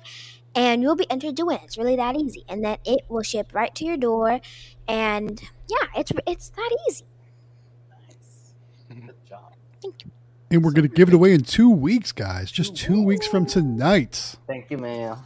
and 0.54 0.82
you'll 0.82 0.98
be 0.98 1.10
entered 1.10 1.38
to 1.38 1.46
win. 1.46 1.60
It's 1.64 1.78
really 1.78 1.96
that 1.96 2.18
easy. 2.18 2.44
And 2.50 2.64
then 2.64 2.78
it 2.86 3.02
will 3.08 3.24
ship 3.24 3.54
right 3.54 3.74
to 3.76 3.86
your 3.86 3.98
door. 3.98 4.42
And 4.88 5.42
yeah, 5.70 5.88
it's 5.96 6.12
it's 6.28 6.50
that 6.50 6.78
easy. 6.90 7.06
Nice. 7.90 8.54
Good 8.90 9.26
job. 9.26 9.54
And 10.52 10.64
we're 10.64 10.72
going 10.72 10.88
to 10.88 10.94
give 10.94 11.08
it 11.08 11.14
away 11.14 11.34
in 11.34 11.44
two 11.44 11.70
weeks, 11.70 12.12
guys. 12.12 12.52
Just 12.52 12.76
two 12.76 13.02
weeks 13.04 13.26
from 13.26 13.46
tonight. 13.46 14.36
Thank 14.48 14.70
you, 14.70 14.78
man. 14.78 15.18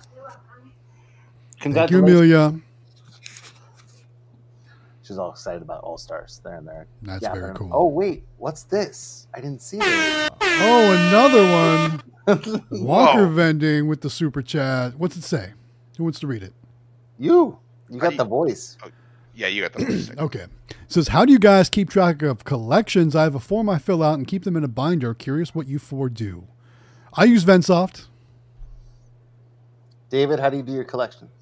Thank 1.61 1.75
you, 1.91 1.99
Congratulations. 2.01 2.31
Emelia. 2.31 2.61
She's 5.03 5.17
all 5.17 5.31
excited 5.31 5.61
about 5.63 5.83
All 5.83 5.97
Stars. 5.97 6.39
There 6.43 6.55
and 6.57 6.67
there. 6.67 6.85
That's 7.01 7.23
Yeah, 7.23 7.33
very 7.33 7.55
cool. 7.55 7.69
Oh 7.73 7.87
wait, 7.87 8.23
what's 8.37 8.63
this? 8.63 9.27
I 9.33 9.41
didn't 9.41 9.61
see 9.61 9.77
this. 9.77 10.29
Oh, 10.41 11.07
another 11.07 11.43
one. 12.27 12.63
Walker 12.85 13.25
Whoa. 13.27 13.33
vending 13.33 13.87
with 13.87 14.01
the 14.01 14.09
super 14.09 14.41
chat. 14.43 14.95
What's 14.99 15.17
it 15.17 15.23
say? 15.23 15.53
Who 15.97 16.03
wants 16.03 16.19
to 16.19 16.27
read 16.27 16.43
it? 16.43 16.53
you. 17.17 17.57
You 17.89 17.97
got 17.99 18.11
do 18.11 18.17
the 18.17 18.23
you- 18.23 18.29
voice. 18.29 18.77
Oh, 18.83 18.89
yeah, 19.33 19.47
you 19.47 19.63
got 19.63 19.73
the 19.73 19.85
voice. 19.85 20.11
Okay. 20.17 20.45
It 20.69 20.75
says, 20.87 21.07
How 21.07 21.25
do 21.25 21.31
you 21.33 21.39
guys 21.39 21.69
keep 21.69 21.89
track 21.89 22.21
of 22.21 22.43
collections? 22.43 23.15
I 23.15 23.23
have 23.23 23.33
a 23.33 23.39
form 23.39 23.67
I 23.67 23.79
fill 23.79 24.03
out 24.03 24.13
and 24.19 24.27
keep 24.27 24.43
them 24.43 24.55
in 24.55 24.63
a 24.63 24.67
binder. 24.67 25.13
Curious 25.15 25.55
what 25.55 25.67
you 25.67 25.79
four 25.79 26.07
do. 26.09 26.45
I 27.15 27.23
use 27.23 27.43
VendSoft. 27.43 28.05
David, 30.11 30.39
how 30.39 30.49
do 30.51 30.57
you 30.57 30.63
do 30.63 30.71
your 30.71 30.83
collections? 30.83 31.38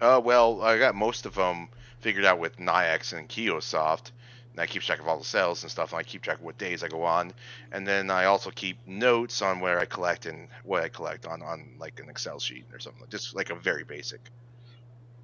Uh, 0.00 0.20
well, 0.22 0.62
I 0.62 0.78
got 0.78 0.94
most 0.94 1.26
of 1.26 1.34
them 1.34 1.68
figured 2.00 2.24
out 2.24 2.38
with 2.38 2.56
Nayax 2.58 3.12
and 3.16 3.28
Kiosoft. 3.28 4.12
And 4.52 4.60
I 4.60 4.66
keep 4.66 4.82
track 4.82 4.98
of 5.00 5.06
all 5.06 5.18
the 5.18 5.24
sales 5.24 5.62
and 5.62 5.70
stuff, 5.70 5.92
and 5.92 6.00
I 6.00 6.02
keep 6.02 6.22
track 6.22 6.38
of 6.38 6.44
what 6.44 6.58
days 6.58 6.82
I 6.82 6.88
go 6.88 7.02
on. 7.04 7.32
And 7.72 7.86
then 7.86 8.10
I 8.10 8.24
also 8.24 8.50
keep 8.50 8.78
notes 8.86 9.40
on 9.42 9.60
where 9.60 9.78
I 9.78 9.84
collect 9.84 10.26
and 10.26 10.48
what 10.64 10.82
I 10.82 10.88
collect 10.88 11.26
on, 11.26 11.42
on 11.42 11.68
like 11.78 12.00
an 12.00 12.08
Excel 12.08 12.38
sheet 12.38 12.64
or 12.72 12.78
something. 12.80 13.04
Just 13.08 13.34
like 13.36 13.50
a 13.50 13.54
very 13.54 13.84
basic, 13.84 14.20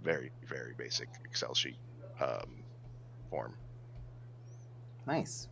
very, 0.03 0.31
very 0.47 0.75
basic 0.77 1.09
Excel 1.25 1.55
sheet 1.55 1.77
um, 2.21 2.63
form. 3.31 3.55
Nice. 5.07 5.49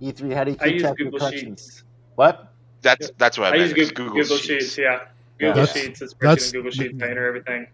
E3, 0.00 0.32
how 0.34 0.44
do 0.44 0.52
you 0.52 0.56
keep 0.56 0.78
track 0.78 0.92
of 0.92 0.98
your 0.98 1.10
collections? 1.10 1.62
Sheets. 1.62 1.82
What? 2.14 2.52
That's 2.80 3.10
that's 3.18 3.36
what 3.36 3.48
I, 3.52 3.56
I 3.56 3.58
meant. 3.58 3.76
use 3.76 3.88
is 3.88 3.92
Google, 3.92 4.22
Google 4.22 4.36
Sheets. 4.36 4.78
Yeah. 4.78 5.00
Google 5.38 5.54
That's- 5.54 5.76
Sheets, 5.76 6.02
it's 6.02 6.14
that's- 6.14 6.46
in 6.52 6.52
Google 6.52 6.70
Sheet 6.70 6.98
Painter, 6.98 7.26
everything. 7.26 7.66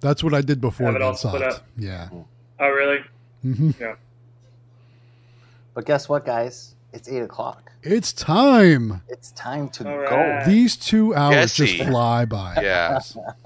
That's 0.00 0.22
what 0.22 0.34
I 0.34 0.40
did 0.42 0.60
before 0.60 0.86
Have 0.86 0.96
it 0.96 1.02
all 1.02 1.14
split 1.14 1.42
up. 1.42 1.64
Yeah. 1.76 2.08
Oh, 2.60 2.68
really? 2.68 3.00
hmm 3.42 3.70
But 5.74 5.84
guess 5.86 6.08
what, 6.08 6.24
guys? 6.24 6.74
It's 6.92 7.08
eight 7.08 7.20
o'clock. 7.20 7.70
It's 7.82 8.12
time. 8.12 9.02
It's 9.08 9.30
time 9.32 9.68
to 9.70 9.88
All 9.88 10.08
go. 10.08 10.16
right. 10.16 10.44
These 10.46 10.76
two 10.76 11.14
hours 11.14 11.34
Jesse. 11.54 11.76
just 11.78 11.88
fly 11.88 12.24
by. 12.24 12.54
Yeah. 12.62 12.98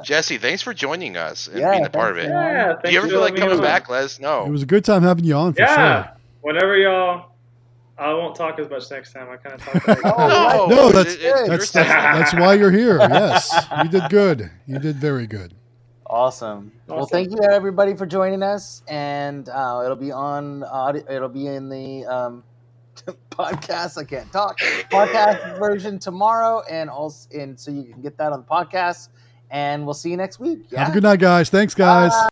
Jesse, 0.05 0.39
thanks 0.39 0.63
for 0.63 0.73
joining 0.73 1.17
us 1.17 1.49
and 1.49 1.59
Yeah, 1.59 1.73
being 1.73 1.85
a 1.87 1.91
part 1.91 2.13
of 2.13 2.19
it. 2.19 2.29
Yeah. 2.31 2.69
Do 2.69 2.73
thanks 2.83 2.93
you 2.93 2.99
ever 2.99 3.07
for 3.09 3.13
feel 3.13 3.21
like 3.21 3.37
coming 3.37 3.57
on. 3.57 3.63
back? 3.63 3.89
Let 3.91 4.05
us 4.05 4.19
know. 4.21 4.47
It 4.47 4.51
was 4.51 4.63
a 4.63 4.67
good 4.67 4.85
time 4.85 5.03
having 5.03 5.25
you 5.25 5.35
on 5.35 5.53
for 5.53 5.61
Yeah. 5.63 6.05
sure. 6.05 6.13
Whenever 6.41 6.77
y'all, 6.79 7.27
I 7.99 8.13
won't 8.15 8.35
talk 8.35 8.59
as 8.59 8.71
much 8.71 8.91
next 8.91 9.13
time. 9.13 9.29
I 9.29 9.37
kind 9.37 9.61
of 9.61 9.65
talk. 9.67 9.87
Like, 9.89 9.99
Oh, 10.05 10.67
No, 10.71 10.91
that's- 10.91 11.15
it- 11.17 11.21
it- 11.23 11.49
That's 11.49 11.71
that's, 11.73 11.89
that's 11.89 12.35
why 12.35 12.55
you're 12.55 12.71
here. 12.71 12.99
Yes, 12.99 13.53
you 13.83 13.89
did 13.91 14.09
good. 14.09 14.51
You 14.67 14.79
did 14.79 14.97
very 14.97 15.27
good. 15.27 15.53
Awesome. 16.13 16.71
Well, 16.89 17.07
thank 17.07 17.31
you 17.31 17.39
everybody 17.51 17.97
for 17.97 18.05
joining 18.05 18.43
us, 18.43 18.83
and 18.87 19.49
uh, 19.49 19.81
it'll 19.83 19.97
be 19.97 20.13
on 20.13 20.63
audio. 20.63 21.03
It'll 21.09 21.31
be 21.31 21.47
in 21.47 21.71
the 21.71 22.05
um, 22.05 22.45
podcast. 23.31 23.97
I 23.97 24.05
can't 24.05 24.31
talk 24.31 24.59
podcast 24.59 25.59
version 25.59 25.99
tomorrow, 25.99 26.63
and 26.71 26.91
also, 26.91 27.31
and 27.35 27.59
so 27.59 27.71
you 27.71 27.85
can 27.85 28.03
get 28.03 28.19
that 28.19 28.31
on 28.31 28.41
the 28.41 28.47
podcast. 28.47 29.09
And 29.51 29.87
we'll 29.87 29.95
see 29.95 30.11
you 30.11 30.19
next 30.19 30.39
week. 30.39 30.71
Have 30.77 30.91
a 30.91 30.93
good 30.93 31.03
night, 31.03 31.19
guys. 31.19 31.49
Thanks, 31.49 31.75
guys. 31.75 32.11
Bye. 32.11 32.29